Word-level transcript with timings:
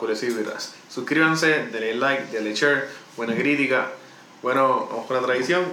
Veras. 0.00 0.74
Suscríbanse, 0.88 1.66
denle 1.72 1.94
like, 1.94 2.26
denle 2.32 2.54
share, 2.54 2.88
buena 3.16 3.34
crítica. 3.34 3.90
Bueno, 4.42 4.88
vamos 4.90 5.06
con 5.06 5.16
la 5.16 5.22
tradición. 5.22 5.64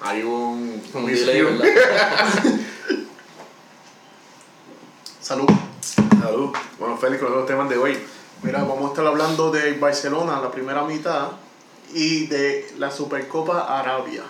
Hay 0.00 0.22
un, 0.22 0.82
Un 0.94 1.04
un 1.04 1.06
delay. 1.06 1.42
Salud. 5.20 5.48
Salud. 6.20 6.54
Bueno, 6.78 6.96
Félix, 6.96 7.22
con 7.22 7.32
los 7.32 7.46
temas 7.46 7.68
de 7.68 7.76
hoy. 7.76 7.98
Mira, 8.42 8.60
vamos 8.60 8.84
a 8.84 8.88
estar 8.88 9.06
hablando 9.06 9.50
de 9.50 9.72
Barcelona, 9.72 10.40
la 10.40 10.52
primera 10.52 10.84
mitad, 10.84 11.30
y 11.92 12.26
de 12.26 12.72
la 12.78 12.90
Supercopa 12.90 13.78
Arabia. 13.78 14.22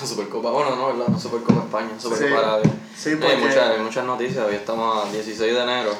La 0.00 0.06
Supercopa, 0.06 0.50
bueno, 0.50 0.74
no, 0.76 0.86
¿verdad? 0.88 1.08
No 1.08 1.18
Supercopa 1.20 1.60
España, 1.60 1.90
Supercopa 1.98 2.28
Sí. 2.28 2.34
Arabia. 2.34 2.70
Sí, 2.96 3.10
Hay 3.10 3.36
muchas, 3.38 3.70
hay 3.70 3.80
muchas 3.80 4.04
noticias, 4.04 4.46
hoy 4.46 4.54
estamos 4.56 5.06
a 5.06 5.10
16 5.10 5.54
de 5.54 5.60
enero 5.62 5.92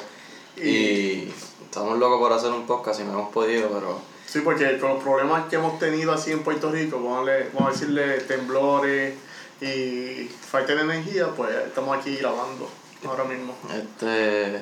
y, 0.57 1.29
estamos 1.63 1.97
locos 1.99 2.19
por 2.19 2.31
hacer 2.33 2.51
un 2.51 2.65
podcast 2.65 2.99
y 3.01 3.03
no 3.03 3.13
hemos 3.13 3.29
podido, 3.33 3.69
pero 3.69 3.99
Sí, 4.25 4.39
porque 4.41 4.77
con 4.79 4.95
los 4.95 5.03
problemas 5.03 5.47
que 5.49 5.55
hemos 5.57 5.77
tenido 5.79 6.11
así 6.13 6.31
en 6.31 6.43
Puerto 6.43 6.71
Rico, 6.71 6.97
vamos 6.97 7.21
a, 7.21 7.31
le- 7.31 7.49
vamos 7.53 7.69
a 7.69 7.71
decirle 7.73 8.19
temblores 8.21 9.13
y 9.61 10.27
falta 10.49 10.73
de 10.75 10.81
energía, 10.81 11.27
pues 11.35 11.51
estamos 11.67 11.97
aquí 11.97 12.15
grabando 12.17 12.67
ahora 13.07 13.23
mismo. 13.25 13.53
este 13.73 14.61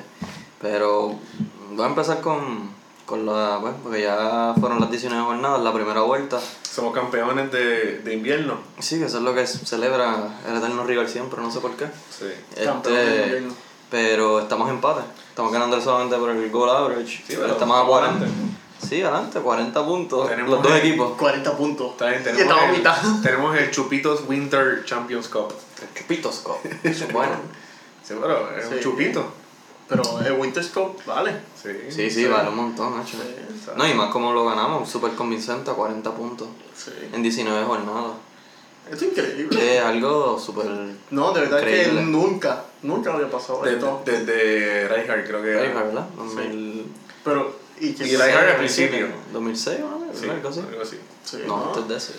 pero 0.60 1.14
voy 1.72 1.84
a 1.84 1.88
empezar 1.88 2.20
con, 2.20 2.70
con 3.06 3.26
la, 3.26 3.58
bueno, 3.58 3.76
porque 3.82 4.02
ya 4.02 4.54
fueron 4.58 4.80
las 4.80 4.90
19 4.90 5.22
jornadas, 5.24 5.60
la 5.62 5.72
primera 5.72 6.00
vuelta. 6.02 6.40
Somos 6.74 6.92
campeones 6.94 7.52
de, 7.52 7.98
de 8.00 8.14
invierno. 8.14 8.58
Sí, 8.80 8.98
que 8.98 9.04
eso 9.04 9.18
es 9.18 9.22
lo 9.22 9.34
que 9.34 9.46
celebra 9.46 10.40
el 10.48 10.56
eterno 10.56 10.84
rival 10.84 11.08
siempre, 11.08 11.40
no 11.40 11.50
sé 11.50 11.60
por 11.60 11.76
qué. 11.76 11.86
Sí. 12.10 12.26
Campeones 12.64 13.06
de 13.06 13.14
Este, 13.14 13.26
invierno. 13.26 13.54
pero 13.90 14.40
estamos 14.40 14.68
en 14.68 14.74
empate. 14.76 15.02
Estamos 15.28 15.52
ganando 15.52 15.80
solamente 15.80 16.16
por 16.16 16.30
el 16.30 16.50
goal 16.50 16.70
average. 16.70 17.18
Sí, 17.26 17.34
pero 17.38 17.52
estamos 17.52 17.80
a 17.80 17.86
40. 17.86 18.16
adelante. 18.24 18.34
Sí, 18.88 19.02
adelante, 19.02 19.38
40 19.40 19.86
puntos. 19.86 20.28
Tenemos 20.28 20.50
los 20.50 20.62
dos 20.62 20.72
el- 20.72 20.78
equipos. 20.78 21.12
40 21.16 21.56
puntos. 21.56 21.90
Está 21.92 22.06
bien, 22.08 22.20
y 22.20 22.24
tenemos, 22.24 22.42
estamos 22.42 22.62
a 22.64 22.70
el, 22.70 22.76
mitad. 22.76 22.96
tenemos 23.22 23.56
el 23.56 23.70
Chupitos 23.70 24.24
Winter 24.28 24.84
Champions 24.84 25.28
Cup. 25.28 25.54
El 25.80 26.00
Chupitos 26.02 26.36
Cup. 26.40 26.56
Eso 26.82 27.04
es 27.04 27.12
bueno. 27.12 27.34
Sí, 28.06 28.12
pero 28.20 28.50
es 28.58 28.66
un 28.66 28.74
Sí. 28.74 28.80
chupito. 28.82 29.24
Pero 29.88 30.02
el 30.24 30.32
Winter 30.32 30.64
Cup, 30.72 30.96
vale. 31.06 31.32
Sí, 31.62 31.68
Sí, 31.90 32.10
sí, 32.10 32.26
vale 32.26 32.48
un 32.48 32.56
montón, 32.56 32.96
Nacho. 32.96 33.16
Sí, 33.22 33.34
exacto. 33.54 33.76
No, 33.76 33.86
y 33.88 33.94
más 33.94 34.10
como 34.10 34.32
lo 34.32 34.44
ganamos, 34.46 34.88
súper 34.88 35.12
convincente 35.12 35.70
a 35.70 35.74
40 35.74 36.10
puntos 36.14 36.48
Sí. 36.76 36.90
en 37.12 37.22
19 37.22 37.64
jornadas. 37.66 38.12
Esto 38.90 39.04
es 39.06 39.10
increíble. 39.12 39.76
Es 39.78 39.82
algo 39.82 40.38
súper. 40.38 40.66
No, 41.10 41.32
de 41.32 41.40
verdad 41.42 41.58
Increíble. 41.60 42.00
que 42.00 42.06
nunca, 42.06 42.64
nunca 42.82 43.14
había 43.14 43.30
pasado 43.30 43.62
Desde 43.62 43.76
esto. 43.78 44.02
de, 44.04 44.24
de 44.26 44.88
Rijkaard, 44.88 45.26
creo 45.26 45.42
que 45.42 45.50
era. 45.50 45.60
Rayhard, 45.62 45.86
¿verdad? 45.86 46.06
2000. 46.16 46.86
Pero, 47.24 47.56
y 47.80 47.92
que 47.94 48.04
Y 48.06 48.10
Rijkaard 48.10 48.38
al 48.44 48.46
2007, 48.58 48.88
principio. 48.90 49.16
2006, 49.32 49.80
¿no? 49.80 50.00
Sí, 50.14 50.28
Algo 50.28 50.48
así. 50.48 50.60
algo 50.60 50.82
así. 50.82 50.98
Sí, 51.24 51.38
No, 51.46 51.56
¿no? 51.56 51.66
antes 51.68 51.88
de 51.88 51.96
eso. 51.96 52.12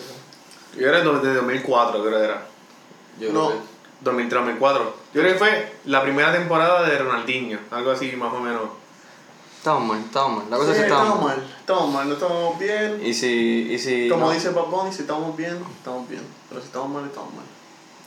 Yo 0.76 0.88
era 0.88 0.98
de 0.98 1.04
2004, 1.34 2.02
creo 2.04 2.18
que 2.18 2.24
era. 2.24 2.46
Yo 3.20 3.32
No. 3.32 3.48
creo 3.48 3.60
que. 3.60 3.75
2003, 4.00 4.30
2004. 4.44 4.96
Yo 5.14 5.20
creo 5.22 5.32
que 5.32 5.38
fue 5.38 5.72
la 5.86 6.02
primera 6.02 6.32
temporada 6.32 6.82
de 6.88 6.98
Ronaldinho. 6.98 7.58
Algo 7.70 7.90
así, 7.90 8.12
más 8.16 8.32
o 8.32 8.40
menos. 8.40 8.62
Estamos 9.58 9.84
mal, 9.88 10.00
estamos 10.00 10.38
mal. 10.42 10.50
La 10.50 10.56
cosa 10.58 10.70
Sí, 10.72 10.74
es 10.74 10.78
que 10.78 10.86
estamos 10.86 11.06
estamos 11.08 11.24
mal, 11.28 11.46
estamos 11.60 11.92
mal, 11.94 12.08
no 12.08 12.14
estamos 12.14 12.58
bien. 12.58 13.00
Y 13.04 13.12
si. 13.14 13.68
Y 13.72 13.78
si 13.78 14.08
Como 14.08 14.26
no- 14.26 14.32
dice 14.32 14.50
Bunny, 14.50 14.92
si 14.92 15.02
estamos 15.02 15.36
bien, 15.36 15.58
estamos 15.76 16.08
bien. 16.08 16.22
Pero 16.48 16.60
si 16.60 16.66
estamos 16.68 16.88
mal, 16.90 17.04
estamos 17.06 17.34
mal. 17.34 17.44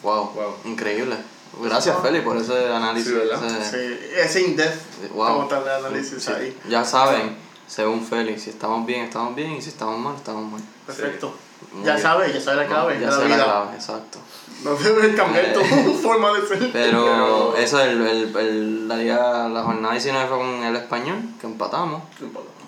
Wow, 0.01 0.31
Wow. 0.33 0.55
increíble. 0.65 1.17
Gracias, 1.61 1.97
Feli, 2.01 2.21
por 2.21 2.37
ese 2.37 2.71
análisis. 2.71 3.09
Sí, 3.11 3.13
¿verdad? 3.17 3.43
ese- 3.43 3.97
Sí, 3.97 4.05
ese 4.15 4.41
in-depth, 4.43 5.11
Wow. 5.13 5.47
tal 5.49 5.65
de 5.65 5.73
análisis 5.73 6.23
Sí, 6.23 6.31
ahí. 6.31 6.57
Ya 6.69 6.85
saben, 6.85 7.35
según 7.67 8.05
Feli, 8.05 8.39
si 8.39 8.51
estamos 8.51 8.85
bien, 8.85 9.01
estamos 9.05 9.35
bien, 9.35 9.53
y 9.53 9.61
si 9.61 9.69
estamos 9.69 9.97
mal, 9.99 10.15
estamos 10.15 10.49
mal. 10.49 10.61
Perfecto. 10.85 11.33
Ya 11.83 11.97
sabes, 11.97 12.33
ya 12.33 12.41
sabes 12.41 12.61
la 12.61 12.67
clave 12.67 12.99
ya 12.99 13.07
de 13.09 13.11
la 13.11 13.17
la 13.17 13.25
vida. 13.25 13.43
clave, 13.43 13.75
exacto. 13.75 14.19
No 14.63 14.73
debes 14.75 15.15
cambiar 15.15 15.45
Eh. 15.45 15.53
tu 15.53 15.93
forma 16.01 16.33
de 16.33 16.47
ser. 16.47 16.71
Pero, 16.71 17.55
eso, 17.55 17.79
el, 17.81 18.01
el, 18.01 18.35
el- 18.37 18.87
la, 18.87 18.95
liga- 18.97 19.47
la 19.49 19.63
jornada 19.63 19.93
19 19.93 20.27
fue 20.27 20.37
con 20.37 20.47
el 20.63 20.75
español, 20.75 21.17
que 21.39 21.47
empatamos. 21.47 22.01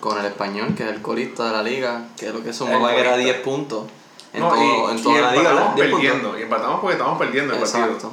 Con 0.00 0.18
el 0.18 0.26
español, 0.26 0.74
que 0.76 0.84
es 0.84 0.88
el 0.90 1.02
colista 1.02 1.46
de 1.46 1.52
la 1.52 1.62
liga, 1.62 2.04
que 2.16 2.28
es 2.28 2.34
lo 2.34 2.42
que 2.42 2.50
El 2.50 2.80
mapa 2.80 2.92
que 2.94 3.00
era 3.00 3.10
colista. 3.12 3.16
10 3.32 3.36
puntos. 3.40 3.84
En, 4.32 4.40
No, 4.40 4.48
todo, 4.48 4.62
y, 4.88 4.90
en 4.96 5.02
toda 5.02 5.18
y 5.18 5.20
la 5.20 5.30
liga, 5.32 5.42
¿verdad? 5.42 5.52
empatamos 5.52 5.74
10 5.76 5.90
puntos. 5.90 6.00
perdiendo. 6.00 6.38
Y 6.38 6.42
empatamos 6.42 6.80
porque 6.80 6.92
estábamos 6.94 7.18
perdiendo 7.18 7.54
el 7.54 7.60
partido. 7.60 8.12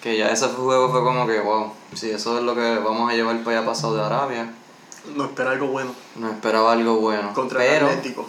Que 0.00 0.16
ya 0.16 0.28
ese 0.30 0.46
juego 0.48 0.90
fue 0.90 1.02
como 1.02 1.26
que, 1.26 1.40
wow, 1.40 1.72
si 1.94 2.10
eso 2.10 2.38
es 2.38 2.44
lo 2.44 2.54
que 2.54 2.78
vamos 2.78 3.10
a 3.10 3.14
llevar 3.14 3.36
para 3.42 3.58
allá 3.58 3.66
pasado 3.66 3.96
de 3.96 4.04
Arabia, 4.04 4.54
No 5.16 5.24
espera 5.24 5.50
algo 5.52 5.66
bueno 5.68 5.92
nos 6.16 6.32
esperaba 6.32 6.72
algo 6.72 6.96
bueno. 7.00 7.32
contra 7.34 7.64
el 7.64 7.70
Pero, 7.70 7.86
Atlético. 7.88 8.26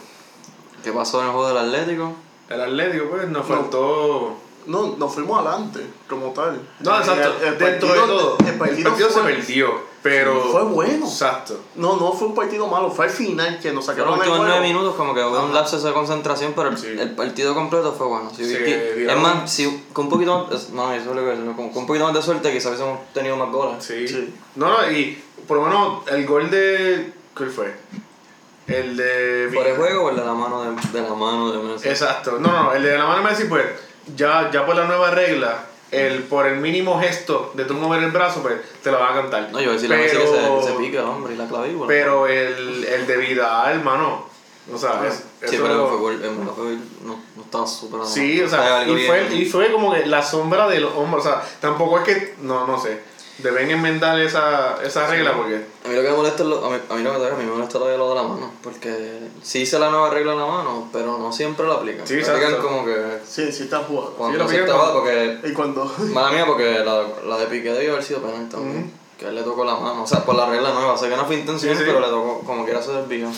¿Qué 0.84 0.92
pasó 0.92 1.20
en 1.22 1.28
el 1.28 1.32
juego 1.34 1.48
del 1.50 1.58
Atlético? 1.58 2.14
El 2.50 2.62
Atlético, 2.62 3.06
pues, 3.12 3.28
nos 3.30 3.48
No. 3.48 3.56
faltó. 3.56 4.34
No, 4.66 4.96
nos 4.98 5.14
fuimos 5.14 5.40
adelante, 5.40 5.80
como 6.08 6.28
tal. 6.28 6.60
No, 6.82 7.00
exacto. 7.00 7.34
El- 7.42 7.54
el 7.54 7.58
Dentro 7.58 7.88
de 7.88 7.96
partido- 8.00 8.18
todo. 8.18 8.38
El 8.46 8.58
partido, 8.58 8.96
se 8.98 9.04
fue, 9.10 9.24
perdió. 9.24 9.90
Pero. 10.04 10.42
fue 10.52 10.64
bueno. 10.64 11.06
Exacto. 11.08 11.60
No, 11.76 11.96
no 11.98 12.12
fue 12.14 12.28
un 12.28 12.36
partido 12.36 12.68
malo, 12.68 12.90
fue 12.92 13.06
al 13.06 13.12
final 13.12 13.60
que 13.60 13.70
nos 13.70 13.78
Los 13.78 13.86
sacaron 13.86 14.14
el 14.14 14.20
últimos. 14.20 14.40
9 14.48 14.62
minutos 14.62 14.96
como 14.96 15.14
que 15.16 15.24
hubo 15.24 15.44
un 15.44 15.54
lapso 15.54 15.80
de 15.80 15.92
concentración, 15.92 16.54
pero 16.56 16.70
el, 16.70 16.78
Sí. 16.78 16.88
el 16.88 17.16
partido 17.16 17.54
completo 17.56 17.94
fue 17.94 18.08
bueno. 18.08 18.30
Si 18.36 18.46
Sí, 18.46 18.54
que- 18.58 19.08
es 19.10 19.18
más, 19.18 19.50
si 19.52 19.86
con 19.92 20.06
un 20.06 20.12
poquito 20.12 20.48
más, 20.52 20.70
no, 20.70 20.92
eso 20.94 21.10
es 21.10 21.16
lo 21.16 21.22
que 21.24 21.34
es, 21.34 21.40
con, 21.40 21.56
con 21.70 21.78
un 21.78 21.88
poquito 21.88 22.06
más 22.06 22.14
de 22.14 22.22
suerte 22.22 22.52
quizás 22.52 22.68
hubiésemos 22.68 23.00
tenido 23.14 23.36
más 23.38 23.52
goles. 23.52 23.84
Sí. 23.84 24.08
Sí. 24.08 24.34
No, 24.56 24.70
no, 24.70 24.92
y 24.92 25.22
por 25.48 25.58
lo 25.58 25.64
menos 25.66 26.08
el 26.10 26.26
gol 26.28 26.50
de. 26.50 27.14
¿Cuál 27.36 27.50
fue? 27.50 27.74
El 28.70 28.96
de. 28.98 29.50
¿Por 29.54 29.66
el 29.68 29.76
juego 29.76 30.06
o 30.06 30.10
el 30.12 30.16
de 30.18 30.24
la 30.26 30.34
mano 30.34 30.64
de, 30.64 30.70
de 30.92 31.02
la 31.02 31.14
mano 31.16 31.52
de 31.52 31.60
Messi? 31.64 31.90
Exacto. 31.90 32.38
No, 32.40 32.52
no, 32.64 32.74
el 32.74 32.84
de 32.84 32.98
la 32.98 33.06
mano 33.06 33.24
de 33.24 33.30
Messi, 33.30 33.46
pues, 33.46 33.66
ya, 34.16 34.50
ya 34.52 34.66
por 34.66 34.76
la 34.76 34.86
nueva 34.86 35.12
regla, 35.12 35.66
el, 35.92 36.24
por 36.24 36.46
el 36.46 36.58
mínimo 36.58 37.00
gesto 37.00 37.52
de 37.56 37.66
tú 37.66 37.74
mover 37.74 38.04
el 38.04 38.12
brazo, 38.12 38.42
pues, 38.42 38.56
te 38.84 38.92
lo 38.92 39.00
van 39.00 39.14
a 39.18 39.22
cantar. 39.22 39.50
No, 39.52 39.60
yo 39.60 39.66
voy 39.66 39.70
a 39.70 39.72
decirle 39.74 39.96
a 39.96 40.00
Messi 40.00 40.18
que 40.18 40.28
se, 40.28 40.98
el 40.98 40.98
hombre 41.00 41.34
y 41.34 41.38
la 41.38 41.48
clavícula. 41.48 41.88
Pero 41.88 42.28
el, 42.28 42.84
el 42.84 43.08
de 43.08 43.18
Vidal, 43.18 43.78
hermano. 43.80 44.30
O 44.72 44.78
sea, 44.78 45.02
es, 45.08 45.16
sí, 45.16 45.56
eso- 45.56 45.64
pero 45.64 45.88
fue 45.88 45.98
fue, 46.18 46.78
no, 47.04 47.20
no 47.36 47.42
estaba 47.44 47.66
súper 47.66 48.06
Sí, 48.06 48.40
o 48.42 48.48
sea, 48.48 48.88
y 48.88 49.06
fue, 49.08 49.28
y 49.34 49.46
fue 49.46 49.72
como 49.72 49.92
que 49.94 50.06
la 50.06 50.22
sombra 50.22 50.68
del 50.68 50.86
hombre. 50.86 51.20
O 51.20 51.24
sea, 51.24 51.42
tampoco 51.60 51.98
es 52.00 52.04
que. 52.04 52.36
No, 52.42 52.68
no 52.68 52.80
sé. 52.80 53.02
Deben 53.44 53.70
enmendar 53.72 54.20
esa, 54.20 54.78
esa 54.84 55.08
regla 55.08 55.34
porque. 55.36 55.56
A 55.86 55.88
mí 55.88 55.96
lo 55.96 56.02
que 56.02 56.10
me 56.10 56.16
molesta 56.18 56.44
es 56.44 56.50
lo, 56.50 56.66
a 56.66 56.70
mí, 56.70 56.78
a 56.90 56.94
mí 56.96 57.04
lo 57.04 57.12
que 57.20 57.28
a 57.28 57.36
mí 57.36 57.44
me 57.46 57.52
molesta 57.52 57.80
lo 57.80 57.88
de 57.88 57.98
lo 57.98 58.10
de 58.10 58.16
la 58.16 58.24
mano, 58.24 58.52
porque 58.62 59.20
sí 59.42 59.62
hice 59.62 59.80
la 59.80 59.90
nueva 59.90 60.10
regla 60.10 60.34
en 60.34 60.40
la 60.40 60.46
mano, 60.46 60.90
pero 60.92 61.18
no 61.18 61.32
siempre 61.32 61.66
la 61.68 61.76
aplican. 61.76 62.06
Sí, 62.06 62.18
la 62.22 62.32
aplican 62.34 62.58
como 62.62 62.84
que 62.86 63.20
Sí, 63.26 63.52
sí 63.52 63.64
está 63.64 63.80
jugando. 63.80 64.12
cuando 64.18 64.44
aplican 64.44 64.66
estaba, 64.66 64.90
como- 64.92 65.00
porque 65.04 65.38
Y 65.44 65.54
cuando. 65.54 65.86
Mala 66.14 66.32
mía, 66.32 66.46
porque 66.46 66.80
la, 66.84 67.04
la 67.28 67.38
de 67.38 67.46
Piqué 67.48 67.72
debió 67.72 67.92
haber 67.94 68.04
sido 68.04 68.20
penal 68.22 68.50
también. 68.50 68.92
Que 69.18 69.26
a 69.26 69.30
él 69.30 69.36
le 69.36 69.44
tocó 69.44 69.64
la 69.66 69.76
mano. 69.76 70.04
O 70.04 70.08
sea, 70.08 70.24
por 70.26 70.36
la 70.36 70.46
regla 70.46 70.72
nueva. 70.74 70.98
Sé 70.98 71.10
que 71.10 71.16
no 71.18 71.26
fue 71.26 71.36
intención, 71.36 71.74
Sí, 71.76 71.80
sí. 71.84 71.86
pero 71.88 72.00
le 72.02 72.08
tocó 72.08 72.42
como 72.46 72.64
quiera 72.66 72.82
se 72.82 72.92
desvió. 72.94 73.28
Así 73.30 73.38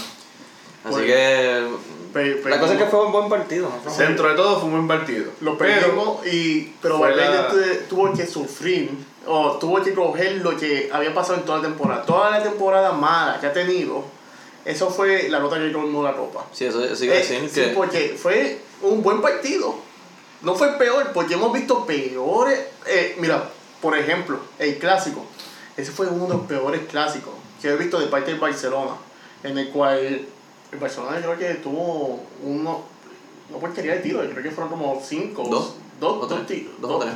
Pues, 0.90 1.06
que. 1.06 1.68
Pe- 2.14 2.42
la 2.50 2.60
cosa 2.60 2.74
es 2.74 2.80
que 2.80 2.86
fue 2.88 3.06
un 3.06 3.12
buen 3.12 3.30
partido. 3.30 3.70
¿no? 3.86 3.94
Dentro 3.96 4.30
de 4.30 4.36
todo 4.36 4.56
fue 4.60 4.66
un 4.66 4.72
buen 4.72 4.88
partido. 4.88 5.32
Lo 5.42 5.58
Pero- 5.58 5.82
perdimos 5.82 6.26
y. 6.28 6.74
Pero 6.82 7.00
Valverde 7.00 7.36
la- 7.36 7.48
tu- 7.50 7.86
tuvo 7.96 8.14
que 8.14 8.26
sufrir. 8.28 8.90
O 9.28 9.52
tuvo 9.60 9.82
que 9.84 9.94
coger 9.94 10.38
lo 10.38 10.58
que 10.58 10.90
había 10.92 11.14
pasado 11.14 11.36
en 11.40 11.46
toda 11.46 11.60
la 11.60 11.64
temporada. 11.66 12.04
Toda 12.06 12.32
la 12.32 12.42
temporada 12.44 12.92
mala 12.92 13.40
que 13.40 13.48
ha 13.48 13.54
tenido. 13.54 14.04
Eso 14.66 14.90
fue 14.90 15.30
la 15.30 15.40
nota 15.40 15.58
que 15.58 15.72
colmó 15.72 16.04
la 16.04 16.14
copa. 16.14 16.46
Sí, 16.52 16.66
eso, 16.66 16.84
eso 16.84 17.06
iba 17.06 17.16
a 17.16 17.18
Eh, 17.20 17.24
sí, 17.24 17.48
que. 17.62 17.68
porque 17.70 18.16
fue 18.20 18.60
un 18.82 19.02
buen 19.04 19.22
partido. 19.22 19.76
No 20.42 20.56
fue 20.56 20.70
el 20.70 20.76
peor, 20.76 21.12
porque 21.14 21.36
hemos 21.36 21.54
visto 21.54 21.86
peores. 21.86 22.60
eh, 22.88 23.16
mira, 23.20 23.44
por 23.80 23.96
ejemplo, 23.98 24.40
el 24.60 24.78
clásico. 24.80 25.24
Ese 25.78 25.92
fue 25.92 26.08
uno 26.08 26.26
de 26.26 26.34
los 26.34 26.42
peores 26.48 26.82
clásicos 26.90 27.34
que 27.62 27.70
he 27.70 27.76
visto 27.76 28.00
de 28.00 28.08
parte 28.08 28.32
del 28.32 28.40
Barcelona. 28.40 28.96
En 29.44 29.58
el 29.58 29.70
cual 29.70 30.22
el 30.72 30.80
Barcelona 30.80 31.18
creo 31.18 31.38
que 31.38 31.54
tuvo 31.56 32.22
uno. 32.44 32.82
No 33.50 33.58
porquería 33.58 33.96
de 33.96 34.00
tiro, 34.00 34.20
creo 34.20 34.44
que 34.44 34.52
fueron 34.52 34.70
como 34.70 35.02
cinco. 35.04 35.44
Dos. 35.50 35.76
Dos, 36.00 36.24
o 36.24 36.26
dos, 36.26 36.30
tres. 36.30 36.48
tiros. 36.48 36.74
Dos 36.80 36.92
o 36.92 37.00
tres. 37.00 37.14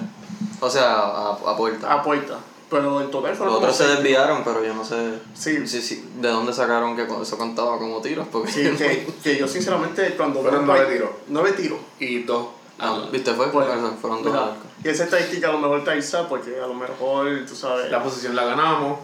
O 0.60 0.70
sea, 0.70 0.94
a, 0.94 1.32
a 1.32 1.58
puerta. 1.58 1.94
A 1.94 2.04
puerta. 2.04 2.38
Pero 2.70 3.02
en 3.02 3.12
total 3.12 3.36
fueron 3.36 3.54
Los 3.54 3.64
otros 3.64 3.78
se 3.78 3.88
desviaron, 3.88 4.44
pero 4.44 4.64
yo 4.64 4.74
no 4.74 4.84
sé. 4.84 5.20
Sí. 5.34 5.66
Sí, 5.68 5.82
sí, 5.82 6.10
¿De 6.20 6.28
dónde 6.30 6.52
sacaron 6.52 6.96
que 6.96 7.04
eso 7.22 7.38
contaba 7.38 7.78
como 7.78 8.02
tiros? 8.02 8.28
Porque. 8.32 8.52
Sí, 8.52 8.64
que, 8.78 9.08
que 9.24 9.38
yo 9.38 9.48
sinceramente 9.48 10.16
cuando 10.18 10.42
Fueron 10.42 10.66
nueve 10.66 10.94
tiros. 10.94 11.10
Nueve 11.28 11.54
tiros. 11.54 11.80
Y 12.00 12.24
dos. 12.24 12.48
Ah, 12.80 13.08
¿Viste? 13.12 13.34
Fue. 13.34 13.48
Pues, 13.52 13.68
fueron 14.02 14.24
dos 14.24 14.34
mira. 14.34 14.56
Y 14.84 14.90
esa 14.90 15.06
estadística 15.06 15.50
a 15.50 15.54
lo 15.54 15.60
mejor 15.60 15.80
está 15.80 15.96
Isa 15.96 16.28
porque 16.28 16.60
a 16.60 16.68
lo 16.68 16.74
mejor, 16.74 17.46
tú 17.48 17.56
sabes. 17.56 17.90
La 17.90 18.04
posición 18.04 18.36
la 18.36 18.46
ganamos. 18.46 19.00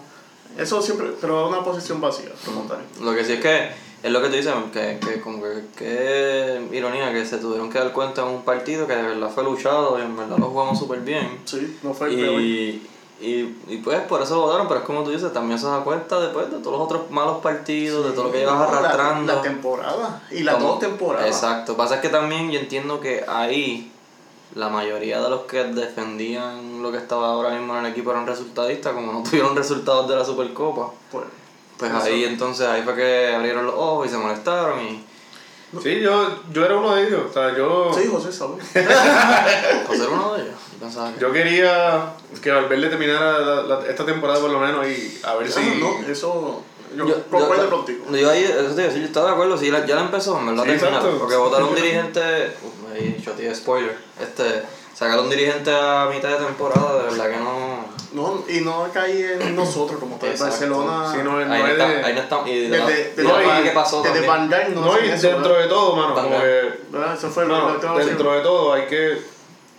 Eso 0.57 0.81
siempre, 0.81 1.13
pero 1.21 1.47
una 1.47 1.63
posición 1.63 2.01
vacía, 2.01 2.29
como 2.45 2.63
tal. 2.63 2.79
Lo 2.99 3.15
que 3.15 3.23
sí 3.23 3.33
es 3.33 3.39
que 3.39 3.71
Es 4.03 4.11
lo 4.11 4.21
que 4.21 4.29
tú 4.29 4.35
dices, 4.35 4.53
que, 4.73 4.99
que 4.99 5.21
como 5.21 5.43
que, 5.43 5.61
que 5.77 6.67
ironía 6.75 7.13
que 7.13 7.25
se 7.25 7.37
tuvieron 7.37 7.69
que 7.69 7.77
dar 7.79 7.91
cuenta 7.93 8.21
en 8.23 8.29
un 8.29 8.41
partido 8.43 8.87
que 8.87 8.95
de 8.95 9.01
verdad 9.03 9.29
fue 9.29 9.43
luchado 9.43 9.97
y 9.99 10.01
en 10.01 10.17
verdad 10.17 10.37
lo 10.39 10.47
jugamos 10.47 10.79
súper 10.79 11.01
bien. 11.01 11.39
Sí, 11.45 11.77
no 11.83 11.93
fue. 11.93 12.11
Y, 12.13 12.87
y, 13.21 13.55
y 13.67 13.77
pues 13.83 13.99
por 14.01 14.19
eso 14.23 14.41
votaron, 14.41 14.67
pero 14.67 14.79
es 14.79 14.85
como 14.87 15.03
tú 15.03 15.11
dices, 15.11 15.31
también 15.31 15.59
se 15.59 15.67
da 15.67 15.83
cuenta 15.83 16.19
después 16.19 16.49
de 16.49 16.57
todos 16.57 16.71
los 16.71 16.81
otros 16.81 17.11
malos 17.11 17.37
partidos, 17.43 18.03
de 18.07 18.11
todo 18.13 18.25
lo 18.25 18.31
que 18.31 18.39
llevas 18.39 18.55
No, 18.57 18.71
la- 18.71 18.79
arrastrando. 18.79 19.35
La, 19.35 19.41
temporada. 19.43 20.23
Y 20.31 20.43
Como- 20.43 20.67
dos 20.67 20.79
temporadas. 20.79 21.27
Exacto. 21.27 21.77
Pasa 21.77 21.95
es 21.95 22.01
que 22.01 22.09
también 22.09 22.49
yo 22.49 22.59
entiendo 22.59 22.99
que 22.99 23.23
ahí 23.27 23.91
la 24.55 24.69
mayoría 24.69 25.21
de 25.21 25.29
los 25.29 25.41
que 25.41 25.63
defendían 25.63 26.81
lo 26.81 26.91
que 26.91 26.97
estaba 26.97 27.27
ahora 27.27 27.51
mismo 27.51 27.77
en 27.77 27.85
el 27.85 27.91
equipo 27.91 28.09
eran 28.11 28.25
resultadistas, 28.25 28.93
como 28.93 29.13
no 29.13 29.21
tuvieron 29.29 29.55
resultados 29.55 30.09
de 30.09 30.15
la 30.15 30.25
Supercopa. 30.25 30.89
Pues, 31.11 31.25
Pues 31.81 31.91
Eso. 31.91 32.03
ahí 32.03 32.23
entonces 32.25 32.67
ahí 32.67 32.83
fue 32.83 32.95
que 32.95 33.33
abrieron 33.35 33.65
los 33.65 33.75
ojos 33.75 34.07
y 34.07 34.09
se 34.11 34.17
molestaron 34.17 34.79
y 34.81 35.03
Sí, 35.81 36.01
yo, 36.01 36.27
yo 36.51 36.65
era 36.65 36.75
uno 36.75 36.93
de 36.95 37.07
ellos. 37.07 37.21
O 37.29 37.33
sea, 37.33 37.55
yo, 37.57 37.91
sí, 37.97 38.07
José 38.11 38.31
sabe. 38.31 38.55
José 39.87 40.03
era 40.03 40.09
uno 40.11 40.33
de 40.33 40.41
ellos. 40.43 40.55
Yo 40.73 40.79
pensaba 40.79 41.13
que... 41.13 41.19
yo 41.21 41.31
quería 41.31 42.13
que 42.41 42.51
Valverde 42.51 42.89
terminara 42.89 43.39
la- 43.39 43.61
la- 43.63 43.85
esta 43.87 44.05
temporada 44.05 44.39
por 44.41 44.49
lo 44.51 44.59
menos 44.59 44.85
y 44.87 45.19
a 45.23 45.35
ver 45.35 45.49
si... 45.51 45.61
No, 45.79 45.99
eso. 46.11 46.61
Yo, 46.95 47.07
Yo, 47.07 47.15
yo- 47.31 47.69
contigo. 47.69 48.05
yo 48.11 48.29
ahí, 48.29 48.43
eso 48.43 48.53
te 48.67 48.73
iba 48.73 48.83
a 48.83 48.87
decir, 48.87 48.99
yo 49.01 49.07
estaba 49.07 49.27
de 49.27 49.31
acuerdo, 49.33 49.57
sí, 49.57 49.71
la- 49.71 49.85
ya 49.85 49.95
la 49.95 50.01
empezó, 50.01 50.37
en 50.37 50.47
verdad 50.47 50.63
Sí, 50.65 50.77
terminaron, 50.77 51.17
porque 51.19 51.35
votaron 51.37 51.69
un 51.69 51.75
dirigente, 51.75 52.19
uf, 52.61 52.93
ahí 52.93 53.17
yo 53.25 53.31
te 53.31 53.55
spoiler, 53.55 53.97
este, 54.21 54.63
sacaron 54.93 55.23
un 55.23 55.29
dirigente 55.31 55.71
a 55.73 56.09
mitad 56.13 56.27
de 56.37 56.45
temporada, 56.45 56.97
de 56.97 57.03
verdad 57.11 57.29
que 57.29 57.37
no... 57.37 57.70
No, 58.13 58.43
y 58.47 58.59
no 58.61 58.87
caí 58.93 59.23
en 59.39 59.55
nosotros 59.55 59.99
como 59.99 60.17
tal. 60.17 60.29
Exacto. 60.29 60.51
Barcelona. 60.51 61.11
Sí, 61.11 61.17
no, 61.23 61.31
no 61.45 61.53
ahí, 61.53 61.61
no 61.61 61.65
es 61.67 61.71
está, 61.71 61.87
de- 61.87 62.03
ahí 62.03 62.13
no 62.13 62.21
está, 62.21 62.49
y 62.49 62.67
de 62.69 62.77
no, 63.23 63.29
forma 63.29 63.59
y 63.59 63.63
que 63.63 63.71
pasó 63.71 64.01
desde 64.03 64.25
también. 64.25 64.49
Van 64.51 64.75
no, 64.75 64.81
No, 64.81 64.99
y 64.99 65.09
eso, 65.09 65.27
dentro 65.27 65.49
¿verdad? 65.53 65.63
de 65.63 65.69
todo, 65.69 65.95
mano, 65.95 66.15
como 66.15 66.29
que... 66.41 66.73
¿Verdad? 66.89 67.13
Eso 67.17 67.29
fue 67.29 67.45
lo 67.45 67.57
No, 67.57 67.69
lo 67.73 67.97
que 67.97 68.05
dentro 68.05 68.33
de 68.33 68.41
todo 68.41 68.73
hay 68.73 68.87
que, 68.87 69.21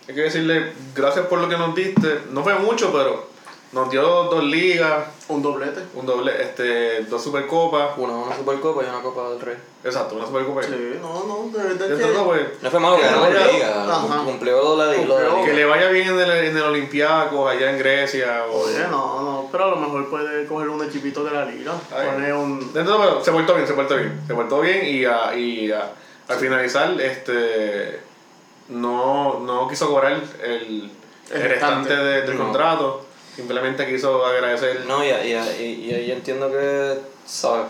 hay 0.09 0.15
que 0.15 0.21
decirle 0.23 0.73
gracias 0.95 1.27
por 1.27 1.41
lo 1.41 1.49
que 1.49 1.57
nos 1.59 1.75
diste. 1.75 2.23
No 2.31 2.43
fue 2.43 2.55
mucho, 2.55 2.91
pero 2.93 3.32
nos 3.73 3.91
dio 3.91 4.03
dos 4.03 4.45
ligas, 4.45 5.07
Un 5.29 5.41
doblete. 5.43 5.81
un 5.95 6.05
doble, 6.05 6.43
este, 6.43 7.05
dos 7.05 7.23
supercopas. 7.25 7.97
Una, 7.97 8.13
una 8.15 8.37
Supercopa 8.37 8.83
y 8.85 8.89
una 8.89 9.01
Copa 9.01 9.31
del 9.31 9.41
Rey. 9.41 9.57
Exacto, 9.83 10.17
una 10.17 10.27
supercopa. 10.27 10.63
Sí, 10.63 10.99
no, 11.01 11.25
no, 11.25 11.49
de 11.51 11.65
verdad 11.65 11.89
Dentro 11.89 11.97
de 11.97 12.05
que. 12.05 12.13
todo, 12.13 12.25
pues, 12.27 12.43
No 12.63 12.71
fue 12.71 12.81
malo 12.81 12.97
que 12.97 13.03
ganó 13.03 13.27
le 13.27 13.33
la 13.35 13.41
vaya- 13.41 13.53
liga, 13.53 13.85
Ajá. 13.97 14.25
cumplió 14.25 14.77
la 14.77 14.95
Cumplió. 14.95 15.17
que 15.37 15.41
liga. 15.43 15.55
le 15.55 15.65
vaya 15.65 15.89
bien 15.89 16.09
en 16.09 16.21
el, 16.21 16.31
en 16.31 16.57
el 16.57 16.63
Olympiacos 16.63 17.51
allá 17.51 17.71
en 17.71 17.79
Grecia. 17.79 18.45
O, 18.51 18.61
Oye, 18.61 18.79
no, 18.91 19.21
no, 19.23 19.49
pero 19.51 19.65
a 19.65 19.69
lo 19.71 19.77
mejor 19.77 20.11
puede 20.11 20.47
coger 20.47 20.69
un 20.69 20.85
equipito 20.85 21.25
de 21.25 21.31
la 21.31 21.47
liga. 21.47 21.73
Poner 21.91 22.35
un. 22.35 22.73
Todo, 22.75 22.99
pero 23.01 23.25
se 23.25 23.33
portó 23.33 23.55
bien, 23.55 23.67
se 23.67 23.73
portó 23.75 23.97
bien. 23.97 24.21
Se 24.27 24.35
portó 24.35 24.61
bien 24.61 24.85
y, 24.87 25.05
a, 25.07 25.35
y 25.35 25.73
a- 25.73 25.93
al 26.29 26.37
finalizar, 26.39 27.01
este 27.01 28.01
no, 28.69 29.41
no 29.41 29.67
quiso 29.69 29.89
cobrar 29.89 30.13
el, 30.13 30.21
el 30.43 30.91
El 31.31 31.43
restante 31.49 31.89
restante. 31.89 31.97
de- 31.97 32.23
del 32.23 32.39
No. 32.39 32.45
contrato. 32.45 33.07
Simplemente 33.37 33.87
quiso 33.91 34.25
agradecer. 34.27 34.85
No, 34.87 35.05
y, 35.05 35.09
y, 35.09 35.33
y, 35.35 35.87
y 35.91 35.95
ahí 35.95 36.11
entiendo 36.13 36.51
que, 36.51 36.99
¿sabes? 37.27 37.67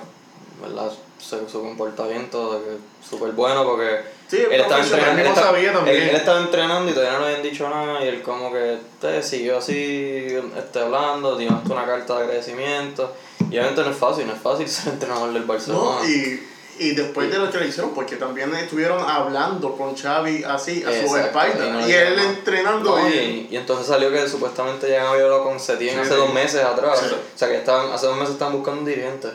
¿Verdad? 0.61 0.91
Su, 1.19 1.49
su 1.49 1.61
comportamiento 1.63 2.59
de 2.59 2.65
que 2.65 2.77
súper 3.09 3.31
bueno 3.33 3.65
porque 3.65 4.01
Sí, 4.29 4.39
él 4.51 4.61
estaba 4.61 4.83
entrenando. 4.83 5.21
Él 5.21 5.27
estaba- 5.29 5.47
sabía 5.49 5.73
también. 5.73 5.97
él- 5.97 6.09
él 6.09 6.17
estaba 6.17 6.41
entrenando 6.41 6.91
y 6.91 6.95
todavía 6.95 7.19
no 7.19 7.25
le 7.27 7.31
habían 7.35 7.43
dicho 7.43 7.69
nada 7.69 8.03
y 8.05 8.09
él 8.09 8.23
como 8.23 8.51
que 8.53 8.79
te 9.01 9.23
siguió 9.23 9.59
así 9.59 10.27
este, 10.57 10.79
hablando, 10.81 11.37
hasta 11.39 11.73
una 11.73 11.85
carta 11.87 12.17
de 12.17 12.23
agradecimiento. 12.23 13.13
Y 13.51 13.59
obviamente 13.59 13.83
no 13.83 13.91
es 13.91 13.97
fácil, 13.97 14.27
no 14.27 14.33
es 14.33 14.41
fácil 14.41 14.67
ser 14.69 14.95
entrenador 14.95 15.33
del 15.33 15.45
Barcelona. 15.45 16.01
No, 16.03 16.09
y, 16.09 16.43
y 16.79 16.93
después 16.95 17.31
de 17.31 17.39
lo 17.39 17.51
que 17.51 17.59
le 17.59 17.69
hicieron, 17.69 17.93
porque 17.95 18.17
también 18.17 18.55
estuvieron 18.55 18.99
hablando 19.09 19.77
con 19.77 19.95
Xavi 19.97 20.43
así 20.45 20.83
a 20.83 20.89
su 20.91 20.95
Exacto, 21.17 21.19
espalda. 21.27 21.67
y 21.67 21.71
no 21.71 21.89
Y, 21.89 21.93
él 21.93 22.19
entrenando. 22.19 22.99
No, 22.99 23.09
y, 23.09 23.49
entonces 23.53 23.87
salió 23.87 24.11
que 24.11 24.29
supuestamente 24.29 24.89
ya 24.91 25.09
habían 25.11 25.25
hablado 25.25 25.45
con 25.45 25.61
Setién 25.61 25.95
Sí, 25.95 26.01
hace 26.01 26.11
sí. 26.11 26.17
dos 26.17 26.33
meses 26.33 26.65
atrás. 26.65 26.99
Sí. 27.01 27.15
O 27.15 27.39
sea 27.39 27.49
que 27.49 27.57
estaban, 27.59 27.93
hace 27.93 28.07
dos 28.07 28.17
meses 28.17 28.33
estaban 28.35 28.55
buscando 28.55 28.81
un 28.81 28.87
dirigente. 28.87 29.29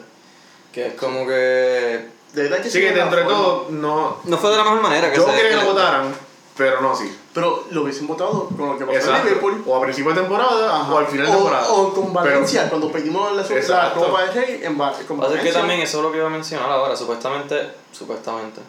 Que 0.72 0.88
es 0.88 0.94
como 0.95 1.25
que. 1.25 1.34
de 1.34 2.44
verdad 2.44 2.62
que 2.62 2.69
Sí, 2.69 2.80
que 2.81 2.92
todo, 2.92 3.68
no. 3.69 4.19
No 4.24 4.38
fue 4.38 4.50
de 4.51 4.57
la 4.57 4.63
mejor 4.63 4.81
manera 4.81 5.10
que 5.12 5.18
Yo 5.18 5.25
se- 5.25 5.31
quería 5.36 5.50
que 5.51 5.56
lo 5.57 5.66
votaran, 5.74 6.13
pero 6.57 6.81
no 6.81 6.92
así. 6.92 7.16
Pero 7.34 7.66
lo 7.70 7.84
hubiesen 7.84 8.08
votado 8.08 8.50
con 8.50 8.70
lo 8.70 8.78
que 8.78 8.86
pasó 8.86 9.16
en. 9.16 9.24
Liverpool. 9.26 9.64
O 9.68 9.76
a 9.76 9.82
principio 9.82 10.12
de 10.14 10.22
temporada 10.22 10.76
Ajá. 10.82 10.94
o 10.94 10.98
al 10.98 11.08
final 11.08 11.28
de 11.28 11.32
o, 11.32 11.36
temporada. 11.36 11.70
o 11.72 11.94
con 11.94 12.04
Pero- 12.14 12.14
Valencia, 12.26 12.70
cuando 12.70 12.92
pedimos 12.92 13.32
la, 13.36 13.44
la 13.44 13.48
Exacto. 13.56 14.00
Copa 14.00 14.24
del 14.24 14.34
Rey 14.34 14.60
en 14.64 14.76
con 14.76 14.78
Pasa 14.78 14.96
es 15.02 15.06
que 15.08 15.18
Valencia. 15.18 15.54
también 15.54 15.80
eso 15.82 15.98
es 15.98 16.04
lo 16.04 16.12
que 16.12 16.18
iba 16.18 16.28
a 16.28 16.32
mencionar 16.32 16.70
ahora, 16.72 16.96
supuestamente, 16.96 17.70
supuestamente, 17.92 18.62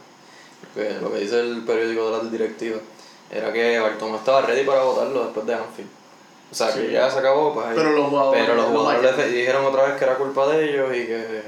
que 0.74 0.98
lo 1.00 1.10
que 1.12 1.18
dice 1.20 1.40
el 1.40 1.64
periódico 1.64 2.10
de 2.10 2.18
la 2.24 2.30
directiva, 2.30 2.78
era 3.30 3.52
que 3.52 3.78
Bartomeu 3.78 4.16
estaba 4.16 4.42
ready 4.42 4.64
para 4.64 4.82
votarlo 4.82 5.24
después 5.24 5.46
de 5.46 5.54
Anfield. 5.54 5.90
O 6.50 6.54
sea, 6.54 6.72
que 6.72 6.86
Sí. 6.86 6.92
ya 6.92 7.10
se 7.10 7.18
acabó, 7.18 7.52
pues 7.54 7.66
ahí. 7.66 7.74
Pero 7.76 7.90
los 7.92 8.08
jugadores 8.08 8.42
Pero 8.42 8.54
los 8.54 8.66
jugadores 8.66 9.02
vayan. 9.02 9.16
le 9.18 9.28
dijeron 9.38 9.64
otra 9.66 9.84
vez 9.84 9.96
que 9.98 10.04
era 10.04 10.14
culpa 10.16 10.46
de 10.48 10.70
ellos 10.70 10.88
y 10.96 11.06
que 11.06 11.42